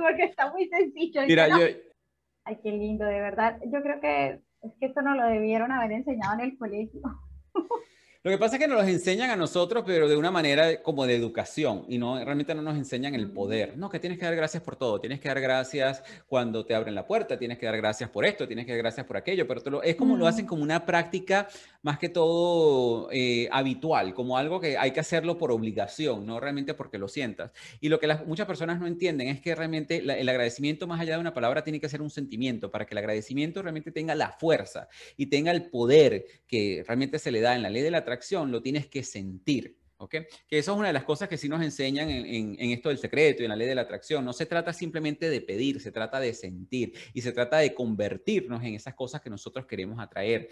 porque 0.00 0.24
está 0.24 0.50
muy 0.50 0.68
sencillo. 0.68 1.22
Mira, 1.26 1.48
yo... 1.48 1.66
Ay, 2.44 2.58
qué 2.62 2.72
lindo, 2.72 3.04
de 3.04 3.20
verdad. 3.20 3.60
Yo 3.66 3.82
creo 3.82 4.00
que 4.00 4.40
es 4.62 4.72
que 4.78 4.86
esto 4.86 5.02
no 5.02 5.14
lo 5.14 5.24
debieron 5.26 5.72
haber 5.72 5.92
enseñado 5.92 6.34
en 6.34 6.40
el 6.40 6.58
colegio. 6.58 7.00
Lo 8.22 8.30
que 8.30 8.36
pasa 8.36 8.56
es 8.56 8.60
que 8.60 8.68
nos 8.68 8.76
los 8.76 8.86
enseñan 8.86 9.30
a 9.30 9.36
nosotros, 9.36 9.82
pero 9.86 10.06
de 10.06 10.14
una 10.14 10.30
manera 10.30 10.82
como 10.82 11.06
de 11.06 11.16
educación 11.16 11.86
y 11.88 11.96
no 11.96 12.22
realmente 12.22 12.54
no 12.54 12.60
nos 12.60 12.76
enseñan 12.76 13.14
el 13.14 13.30
poder. 13.30 13.78
No, 13.78 13.88
que 13.88 13.98
tienes 13.98 14.18
que 14.18 14.26
dar 14.26 14.36
gracias 14.36 14.62
por 14.62 14.76
todo, 14.76 15.00
tienes 15.00 15.20
que 15.20 15.28
dar 15.28 15.40
gracias 15.40 16.02
cuando 16.26 16.66
te 16.66 16.74
abren 16.74 16.94
la 16.94 17.06
puerta, 17.06 17.38
tienes 17.38 17.56
que 17.56 17.64
dar 17.64 17.78
gracias 17.78 18.10
por 18.10 18.26
esto, 18.26 18.46
tienes 18.46 18.66
que 18.66 18.72
dar 18.72 18.82
gracias 18.82 19.06
por 19.06 19.16
aquello, 19.16 19.48
pero 19.48 19.82
es 19.82 19.96
como 19.96 20.18
lo 20.18 20.26
hacen 20.26 20.44
como 20.44 20.62
una 20.62 20.84
práctica 20.84 21.48
más 21.80 21.98
que 21.98 22.10
todo 22.10 23.08
eh, 23.10 23.48
habitual, 23.52 24.12
como 24.12 24.36
algo 24.36 24.60
que 24.60 24.76
hay 24.76 24.90
que 24.90 25.00
hacerlo 25.00 25.38
por 25.38 25.50
obligación, 25.50 26.26
no 26.26 26.40
realmente 26.40 26.74
porque 26.74 26.98
lo 26.98 27.08
sientas. 27.08 27.52
Y 27.80 27.88
lo 27.88 27.98
que 28.00 28.06
las, 28.06 28.26
muchas 28.26 28.46
personas 28.46 28.78
no 28.78 28.86
entienden 28.86 29.28
es 29.28 29.40
que 29.40 29.54
realmente 29.54 29.96
el 29.96 30.28
agradecimiento 30.28 30.86
más 30.86 31.00
allá 31.00 31.14
de 31.14 31.20
una 31.20 31.32
palabra 31.32 31.64
tiene 31.64 31.80
que 31.80 31.88
ser 31.88 32.02
un 32.02 32.10
sentimiento 32.10 32.70
para 32.70 32.84
que 32.84 32.92
el 32.92 32.98
agradecimiento 32.98 33.62
realmente 33.62 33.92
tenga 33.92 34.14
la 34.14 34.32
fuerza 34.32 34.88
y 35.16 35.24
tenga 35.26 35.52
el 35.52 35.70
poder 35.70 36.26
que 36.46 36.84
realmente 36.86 37.18
se 37.18 37.30
le 37.30 37.40
da 37.40 37.56
en 37.56 37.62
la 37.62 37.70
ley 37.70 37.80
de 37.80 37.90
la 37.90 38.04
atracción, 38.10 38.50
lo 38.50 38.60
tienes 38.62 38.86
que 38.86 39.02
sentir. 39.02 39.76
¿ok? 40.00 40.14
Que 40.48 40.58
eso 40.58 40.72
es 40.72 40.78
una 40.78 40.88
de 40.88 40.94
las 40.94 41.04
cosas 41.04 41.28
que 41.28 41.36
sí 41.36 41.48
nos 41.48 41.62
enseñan 41.62 42.08
en, 42.08 42.58
esto 42.58 42.88
del 42.88 42.98
secreto 42.98 43.42
y 43.42 43.44
en 43.44 43.50
la 43.50 43.56
ley 43.56 43.68
de 43.68 43.74
la 43.74 43.82
atracción. 43.82 44.24
No 44.24 44.32
se 44.32 44.46
trata 44.46 44.72
simplemente 44.72 45.28
de 45.28 45.40
pedir, 45.42 45.80
se 45.80 45.92
trata 45.92 46.18
de 46.18 46.32
sentir 46.32 46.94
y 47.12 47.20
se 47.20 47.32
trata 47.32 47.58
de 47.58 47.74
convertirnos 47.74 48.62
en 48.64 48.74
esas 48.74 48.94
cosas 48.94 49.20
que 49.20 49.28
nosotros 49.28 49.66
queremos 49.66 50.00
atraer. 50.00 50.48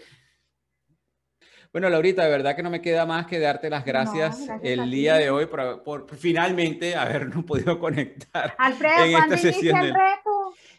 Bueno, 1.71 1.89
Laurita, 1.89 2.23
de 2.23 2.31
verdad 2.31 2.55
que 2.55 2.63
no 2.63 2.69
me 2.71 2.81
queda 2.81 3.05
más 3.05 3.27
que 3.27 3.39
darte 3.39 3.69
las 3.69 3.85
gracias, 3.85 4.47
el 4.63 4.89
día 4.89 5.15
de 5.15 5.29
hoy 5.29 5.45
por, 5.45 6.07
finalmente 6.15 6.95
habernos 6.95 7.43
podido 7.45 7.79
conectar. 7.79 8.55
Alfredo, 8.57 9.05
en 9.05 9.15
esta 9.15 9.37
sesión 9.37 9.77
el 9.77 9.93
reto? 9.93 10.29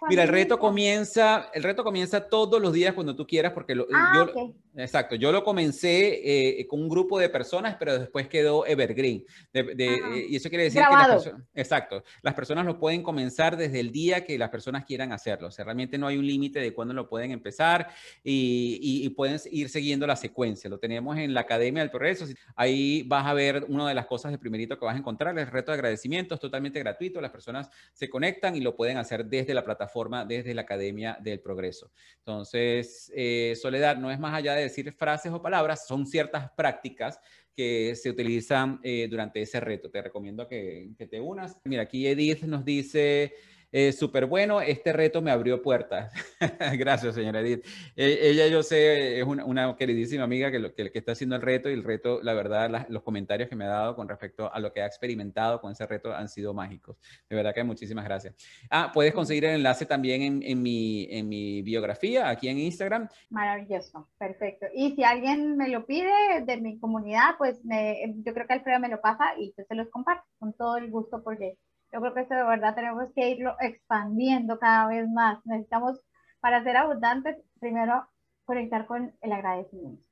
Mira, 0.09 0.22
el 0.22 0.28
reto 0.28 0.59
comienza, 0.59 1.51
el 1.53 1.62
reto 1.62 1.85
comienza 1.85 2.28
todos 2.28 2.61
los 2.61 2.72
días 2.72 2.95
cuando 2.95 3.14
tú 3.14 3.26
quieras, 3.26 3.53
porque 3.53 3.74
lo, 3.74 3.87
ah, 3.93 4.26
yo, 4.35 4.55
Exacto, 4.77 5.16
yo 5.16 5.33
lo 5.33 5.43
comencé 5.43 6.61
eh, 6.61 6.66
con 6.66 6.81
un 6.81 6.89
grupo 6.89 7.18
de 7.18 7.29
personas, 7.29 7.77
pero 7.79 7.99
después 7.99 8.29
quedó 8.29 8.64
evergreen. 8.66 9.25
Eh, 9.53 10.27
y 10.29 10.37
eso 10.37 10.49
quiere 10.49 10.64
decir 10.64 10.83
que 10.83 10.95
las 10.95 11.09
personas, 11.09 11.43
exacto, 11.55 12.05
las 12.23 12.35
personas 12.35 12.64
lo 12.64 12.79
pueden 12.79 13.03
comenzar 13.03 13.57
desde 13.57 13.81
el 13.81 13.91
día 13.91 14.25
que 14.25 14.39
las 14.39 14.49
personas 14.51 14.85
quieran 14.85 15.12
hacerlo. 15.12 15.49
O 15.49 15.51
sea, 15.51 15.64
realmente 15.64 15.99
no 15.99 16.07
hay 16.07 16.18
un 16.18 16.27
límite 16.27 16.61
de 16.61 16.73
cuándo 16.73 16.95
lo 16.95 17.09
pueden 17.09 17.33
empezar 17.33 17.89
y, 18.23 19.09
pueden 19.11 19.41
ir 19.51 19.68
siguiendo 19.68 20.07
la 20.07 20.14
secuencia. 20.14 20.71
Lo 20.71 20.79
tenemos 20.79 21.18
en 21.18 21.35
la 21.35 21.41
Academia 21.41 21.83
del 21.83 21.91
Progreso. 21.91 22.27
Ahí 22.55 23.03
vas 23.03 23.27
a 23.27 23.35
ver 23.35 23.64
una 23.68 23.89
de 23.89 23.95
las 23.95 24.07
cosas 24.07 24.31
de 24.31 24.39
primerito 24.39 24.79
que 24.79 24.85
vas 24.85 24.95
a 24.95 24.99
encontrar, 24.99 25.37
el 25.37 25.47
reto 25.49 25.73
de 25.73 25.77
agradecimiento, 25.77 26.35
es 26.35 26.41
totalmente 26.41 26.79
gratuito. 26.79 27.21
Las 27.21 27.33
personas 27.33 27.68
se 27.93 28.09
conectan 28.09 28.55
y 28.57 28.61
lo 28.61 28.77
pueden 28.77 28.99
hacer 28.99 29.27
desde 29.27 29.53
la 29.53 29.64
plataforma, 29.64 30.25
desde 30.25 30.55
la 30.55 30.62
Academia 30.62 31.18
del 31.21 31.41
Progreso. 31.41 31.91
Entonces, 32.18 33.12
eh, 33.14 33.55
Soledad, 33.61 33.97
no 33.97 34.11
es 34.11 34.21
más 34.21 34.33
allá 34.33 34.55
de 34.55 34.62
decir 34.71 34.93
frases 34.93 35.33
o 35.33 35.43
palabras, 35.43 35.87
son 35.87 36.07
ciertas 36.07 36.51
prácticas 36.57 37.21
que 37.55 37.95
se 37.95 38.09
utilizan 38.09 38.81
eh, 38.83 39.07
durante 39.11 39.43
ese 39.43 39.61
reto. 39.61 39.91
Te 39.91 40.01
recomiendo 40.01 40.47
que, 40.49 40.93
que, 40.97 41.07
te 41.07 41.21
unas. 41.21 41.59
Mira, 41.64 41.83
aquí 41.83 42.07
Edith 42.07 42.45
nos 42.45 42.64
dice, 42.64 43.35
eh, 43.73 43.93
Súper 43.93 44.27
bueno, 44.27 44.61
este 44.61 44.93
reto 44.93 45.23
me 45.23 45.31
abrió 45.31 45.62
puertas. 45.62 46.12
Gracias, 46.79 47.14
señora 47.14 47.41
Edith. 47.41 47.64
E, 47.97 48.31
ella, 48.31 48.47
yo 48.49 48.62
sé, 48.62 49.21
es 49.21 49.25
una, 49.25 49.77
queridísima 49.77 50.25
amiga 50.25 50.51
que, 50.51 50.59
lo, 50.59 50.75
que, 50.75 50.91
está 50.95 51.12
haciendo 51.12 51.37
el 51.37 51.43
reto 51.43 51.71
y 51.71 51.75
el 51.75 51.85
reto, 51.85 52.21
la 52.23 52.35
verdad, 52.35 52.87
los 52.89 53.03
comentarios 53.03 53.49
que 53.49 53.57
me 53.57 53.64
ha 53.64 53.68
dado 53.68 53.97
con 53.97 54.09
respecto 54.09 54.53
a 54.53 54.59
lo 54.59 54.73
que 54.73 54.83
ha 54.83 54.87
experimentado 54.87 55.61
con 55.61 55.73
ese 55.73 55.87
reto 55.87 56.14
han 56.14 56.29
sido 56.29 56.55
mágicos. 56.55 56.97
De 57.29 57.37
verdad 57.37 57.55
que 57.55 57.64
muchísimas 57.64 58.05
gracias. 58.05 58.35
Ah, 58.71 58.91
puedes 58.93 59.14
conseguir 59.14 59.45
el 59.45 59.57
enlace 59.57 59.87
también 59.87 60.23
en, 60.23 60.43
en, 60.43 60.62
mi, 60.62 61.07
en 61.11 61.29
mi 61.29 61.62
biografía, 61.62 62.29
aquí 62.29 62.49
en 62.49 62.59
Instagram. 62.59 63.09
Maravilloso, 63.29 64.09
perfecto. 64.18 64.66
Y 64.75 64.95
si 64.97 65.05
alguien 65.05 65.57
me 65.57 65.68
lo 65.68 65.87
pide 65.87 66.11
de 66.45 66.57
mi 66.57 66.79
comunidad, 66.79 67.37
pues 67.39 67.64
me, 67.64 68.14
yo 68.25 68.35
creo 68.35 68.47
que 68.47 68.55
Alfredo 68.55 68.81
me 68.81 68.89
lo 68.89 69.01
pasa 69.01 69.25
y 69.39 69.55
yo 69.57 69.64
se 69.64 69.75
los 69.75 69.89
comparto 69.89 70.25
con 70.39 70.53
todo 70.55 70.77
el 70.77 70.91
gusto 70.91 71.23
porque 71.23 71.57
yo 71.93 72.01
creo 72.01 72.14
que 72.14 72.20
esto 72.20 72.34
de 72.34 72.45
verdad 72.45 72.74
tenemos 72.74 73.05
que 73.14 73.30
irlo 73.30 73.57
expandiendo 73.61 74.59
cada 74.59 74.88
vez 74.88 75.09
más. 75.09 75.45
Necesitamos, 75.45 76.01
para 76.41 76.62
ser 76.62 76.76
abundantes, 76.76 77.36
primero 77.59 78.07
conectar 78.45 78.86
con 78.86 79.14
el 79.20 79.32
agradecimiento. 79.32 80.03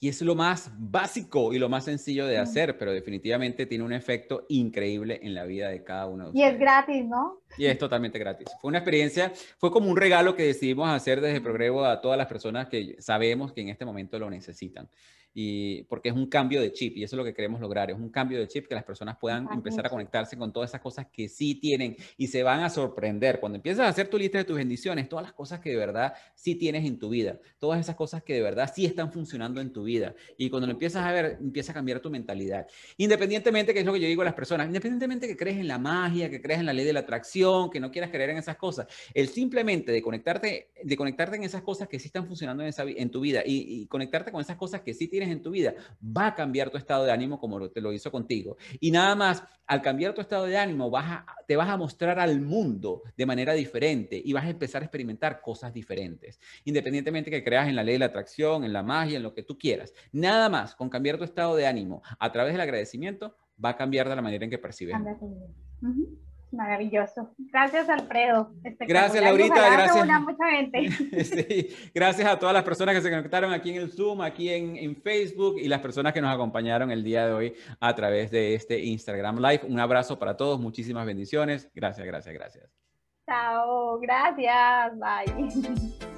Y 0.00 0.08
es 0.08 0.22
lo 0.22 0.36
más 0.36 0.70
básico 0.78 1.52
y 1.52 1.58
lo 1.58 1.68
más 1.68 1.84
sencillo 1.84 2.24
de 2.26 2.38
hacer, 2.38 2.78
pero 2.78 2.92
definitivamente 2.92 3.66
tiene 3.66 3.82
un 3.82 3.92
efecto 3.92 4.46
increíble 4.48 5.18
en 5.24 5.34
la 5.34 5.44
vida 5.44 5.70
de 5.70 5.82
cada 5.82 6.06
uno 6.06 6.24
de 6.24 6.30
ustedes. 6.30 6.46
Y 6.46 6.54
es 6.54 6.58
gratis, 6.60 7.04
¿no? 7.04 7.40
Y 7.56 7.66
es 7.66 7.78
totalmente 7.78 8.16
gratis. 8.16 8.46
Fue 8.60 8.68
una 8.68 8.78
experiencia, 8.78 9.32
fue 9.58 9.72
como 9.72 9.90
un 9.90 9.96
regalo 9.96 10.36
que 10.36 10.44
decidimos 10.44 10.88
hacer 10.88 11.20
desde 11.20 11.40
Progreso 11.40 11.84
a 11.84 12.00
todas 12.00 12.16
las 12.16 12.28
personas 12.28 12.68
que 12.68 12.94
sabemos 13.00 13.52
que 13.52 13.62
en 13.62 13.70
este 13.70 13.84
momento 13.84 14.20
lo 14.20 14.30
necesitan 14.30 14.88
y 15.40 15.84
porque 15.84 16.08
es 16.08 16.16
un 16.16 16.26
cambio 16.26 16.60
de 16.60 16.72
chip 16.72 16.96
y 16.96 17.04
eso 17.04 17.14
es 17.14 17.18
lo 17.18 17.22
que 17.22 17.32
queremos 17.32 17.60
lograr, 17.60 17.92
es 17.92 17.96
un 17.96 18.08
cambio 18.08 18.40
de 18.40 18.48
chip 18.48 18.66
que 18.66 18.74
las 18.74 18.82
personas 18.82 19.18
puedan 19.18 19.46
empezar 19.52 19.86
a 19.86 19.88
conectarse 19.88 20.36
con 20.36 20.52
todas 20.52 20.70
esas 20.70 20.80
cosas 20.80 21.06
que 21.12 21.28
sí 21.28 21.54
tienen 21.54 21.96
y 22.16 22.26
se 22.26 22.42
van 22.42 22.58
a 22.64 22.68
sorprender. 22.68 23.38
Cuando 23.38 23.54
empiezas 23.54 23.86
a 23.86 23.88
hacer 23.88 24.08
tu 24.08 24.18
lista 24.18 24.38
de 24.38 24.44
tus 24.44 24.56
bendiciones, 24.56 25.08
todas 25.08 25.24
las 25.24 25.32
cosas 25.32 25.60
que 25.60 25.70
de 25.70 25.76
verdad 25.76 26.14
sí 26.34 26.56
tienes 26.56 26.84
en 26.84 26.98
tu 26.98 27.10
vida, 27.10 27.38
todas 27.60 27.78
esas 27.78 27.94
cosas 27.94 28.24
que 28.24 28.34
de 28.34 28.42
verdad 28.42 28.68
sí 28.74 28.84
están 28.84 29.12
funcionando 29.12 29.60
en 29.60 29.72
tu 29.72 29.84
vida 29.84 30.12
y 30.36 30.50
cuando 30.50 30.66
lo 30.66 30.72
empiezas 30.72 31.04
a 31.04 31.12
ver, 31.12 31.38
empieza 31.40 31.70
a 31.70 31.74
cambiar 31.76 32.00
tu 32.00 32.10
mentalidad. 32.10 32.66
Independientemente, 32.96 33.72
que 33.72 33.78
es 33.78 33.86
lo 33.86 33.92
que 33.92 34.00
yo 34.00 34.08
digo 34.08 34.22
a 34.22 34.24
las 34.24 34.34
personas, 34.34 34.66
independientemente 34.66 35.28
que 35.28 35.36
crees 35.36 35.58
en 35.58 35.68
la 35.68 35.78
magia, 35.78 36.28
que 36.30 36.42
crees 36.42 36.58
en 36.58 36.66
la 36.66 36.72
ley 36.72 36.84
de 36.84 36.94
la 36.94 37.00
atracción, 37.00 37.70
que 37.70 37.78
no 37.78 37.92
quieras 37.92 38.10
creer 38.10 38.30
en 38.30 38.38
esas 38.38 38.56
cosas, 38.56 38.88
el 39.14 39.28
simplemente 39.28 39.92
de 39.92 40.02
conectarte, 40.02 40.72
de 40.82 40.96
conectarte 40.96 41.36
en 41.36 41.44
esas 41.44 41.62
cosas 41.62 41.86
que 41.86 42.00
sí 42.00 42.06
están 42.06 42.26
funcionando 42.26 42.64
en, 42.64 42.70
esa, 42.70 42.82
en 42.82 43.08
tu 43.08 43.20
vida 43.20 43.42
y, 43.46 43.82
y 43.82 43.86
conectarte 43.86 44.32
con 44.32 44.40
esas 44.40 44.56
cosas 44.56 44.80
que 44.80 44.94
sí 44.94 45.06
tienes 45.06 45.27
en 45.30 45.42
tu 45.42 45.50
vida, 45.50 45.74
va 46.02 46.28
a 46.28 46.34
cambiar 46.34 46.70
tu 46.70 46.76
estado 46.76 47.04
de 47.04 47.12
ánimo 47.12 47.38
como 47.38 47.68
te 47.70 47.80
lo 47.80 47.92
hizo 47.92 48.10
contigo. 48.10 48.56
Y 48.80 48.90
nada 48.90 49.14
más, 49.14 49.42
al 49.66 49.82
cambiar 49.82 50.14
tu 50.14 50.20
estado 50.20 50.46
de 50.46 50.56
ánimo, 50.56 50.90
vas 50.90 51.24
te 51.46 51.56
vas 51.56 51.68
a 51.68 51.76
mostrar 51.76 52.18
al 52.18 52.40
mundo 52.40 53.02
de 53.16 53.26
manera 53.26 53.52
diferente 53.52 54.20
y 54.22 54.32
vas 54.32 54.44
a 54.44 54.50
empezar 54.50 54.82
a 54.82 54.84
experimentar 54.84 55.40
cosas 55.40 55.72
diferentes. 55.72 56.40
Independientemente 56.64 57.30
que 57.30 57.44
creas 57.44 57.68
en 57.68 57.76
la 57.76 57.82
ley 57.82 57.94
de 57.94 58.00
la 58.00 58.06
atracción, 58.06 58.64
en 58.64 58.72
la 58.72 58.82
magia, 58.82 59.16
en 59.16 59.22
lo 59.22 59.34
que 59.34 59.42
tú 59.42 59.58
quieras. 59.58 59.94
Nada 60.12 60.48
más, 60.48 60.74
con 60.74 60.88
cambiar 60.88 61.18
tu 61.18 61.24
estado 61.24 61.56
de 61.56 61.66
ánimo 61.66 62.02
a 62.18 62.30
través 62.32 62.52
del 62.52 62.60
agradecimiento, 62.60 63.34
va 63.62 63.70
a 63.70 63.76
cambiar 63.76 64.08
de 64.08 64.16
la 64.16 64.22
manera 64.22 64.44
en 64.44 64.50
que 64.50 64.58
percibes. 64.58 64.94
Maravilloso. 66.50 67.30
Gracias, 67.36 67.88
Alfredo. 67.88 68.50
Gracias, 68.80 69.22
Laurita. 69.22 69.70
Gracias. 69.70 70.20
mucha 70.22 70.50
gente. 70.50 71.68
Gracias 71.94 72.28
a 72.28 72.38
todas 72.38 72.54
las 72.54 72.64
personas 72.64 72.94
que 72.94 73.02
se 73.02 73.10
conectaron 73.10 73.52
aquí 73.52 73.70
en 73.70 73.82
el 73.82 73.92
Zoom, 73.92 74.22
aquí 74.22 74.50
en, 74.50 74.76
en, 74.76 74.96
Facebook 74.96 75.56
y 75.58 75.68
las 75.68 75.80
personas 75.80 76.12
que 76.12 76.20
nos 76.20 76.34
acompañaron 76.34 76.90
el 76.90 77.04
día 77.04 77.26
de 77.26 77.32
hoy 77.32 77.54
a 77.80 77.94
través 77.94 78.30
de 78.30 78.54
este 78.54 78.82
Instagram 78.82 79.38
Live. 79.38 79.60
Un 79.68 79.78
abrazo 79.78 80.18
para 80.18 80.36
todos. 80.36 80.58
Muchísimas 80.58 81.06
bendiciones. 81.06 81.70
Gracias, 81.74 82.06
gracias, 82.06 82.34
gracias. 82.34 82.70
Chao. 83.26 83.98
Gracias. 84.00 84.92
Bye. 84.98 86.08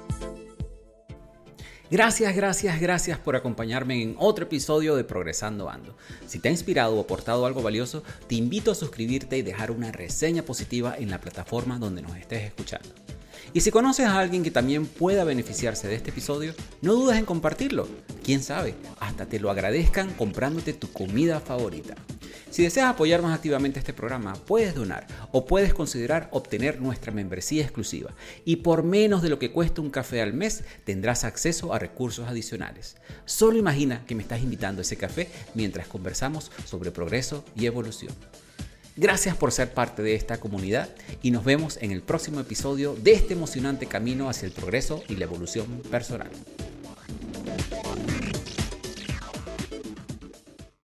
Gracias, 1.91 2.33
gracias, 2.33 2.79
gracias 2.79 3.19
por 3.19 3.35
acompañarme 3.35 4.01
en 4.01 4.15
otro 4.17 4.45
episodio 4.45 4.95
de 4.95 5.03
Progresando 5.03 5.69
Ando. 5.69 5.97
Si 6.25 6.39
te 6.39 6.47
ha 6.47 6.51
inspirado 6.51 6.95
o 6.95 7.01
aportado 7.01 7.45
algo 7.45 7.61
valioso, 7.61 8.01
te 8.27 8.35
invito 8.35 8.71
a 8.71 8.75
suscribirte 8.75 9.37
y 9.37 9.41
dejar 9.41 9.71
una 9.71 9.91
reseña 9.91 10.43
positiva 10.43 10.95
en 10.97 11.09
la 11.09 11.19
plataforma 11.19 11.79
donde 11.79 12.01
nos 12.01 12.15
estés 12.15 12.43
escuchando. 12.43 12.87
Y 13.51 13.59
si 13.59 13.71
conoces 13.71 14.05
a 14.05 14.17
alguien 14.17 14.41
que 14.41 14.51
también 14.51 14.85
pueda 14.85 15.25
beneficiarse 15.25 15.89
de 15.89 15.95
este 15.95 16.11
episodio, 16.11 16.53
no 16.81 16.93
dudes 16.93 17.17
en 17.17 17.25
compartirlo. 17.25 17.89
Quién 18.23 18.41
sabe, 18.41 18.73
hasta 19.01 19.25
te 19.25 19.41
lo 19.41 19.51
agradezcan 19.51 20.13
comprándote 20.13 20.71
tu 20.71 20.89
comida 20.93 21.41
favorita. 21.41 21.95
Si 22.51 22.63
deseas 22.63 22.89
apoyar 22.89 23.21
más 23.21 23.33
activamente 23.33 23.79
este 23.79 23.93
programa, 23.93 24.33
puedes 24.33 24.75
donar 24.75 25.07
o 25.31 25.45
puedes 25.45 25.73
considerar 25.73 26.27
obtener 26.31 26.81
nuestra 26.81 27.13
membresía 27.13 27.63
exclusiva. 27.63 28.11
Y 28.43 28.57
por 28.57 28.83
menos 28.83 29.21
de 29.21 29.29
lo 29.29 29.39
que 29.39 29.51
cuesta 29.51 29.79
un 29.79 29.89
café 29.89 30.21
al 30.21 30.33
mes, 30.33 30.65
tendrás 30.83 31.23
acceso 31.23 31.73
a 31.73 31.79
recursos 31.79 32.27
adicionales. 32.27 32.97
Solo 33.23 33.57
imagina 33.57 34.03
que 34.05 34.15
me 34.15 34.21
estás 34.21 34.41
invitando 34.41 34.81
a 34.81 34.83
ese 34.83 34.97
café 34.97 35.29
mientras 35.53 35.87
conversamos 35.87 36.51
sobre 36.65 36.91
progreso 36.91 37.45
y 37.55 37.67
evolución. 37.67 38.13
Gracias 38.97 39.37
por 39.37 39.53
ser 39.53 39.73
parte 39.73 40.03
de 40.03 40.15
esta 40.15 40.41
comunidad 40.41 40.89
y 41.23 41.31
nos 41.31 41.45
vemos 41.45 41.77
en 41.81 41.91
el 41.91 42.01
próximo 42.01 42.41
episodio 42.41 42.95
de 43.01 43.13
este 43.13 43.33
emocionante 43.33 43.85
camino 43.85 44.29
hacia 44.29 44.47
el 44.47 44.51
progreso 44.51 45.01
y 45.07 45.15
la 45.15 45.23
evolución 45.23 45.81
personal. 45.89 46.29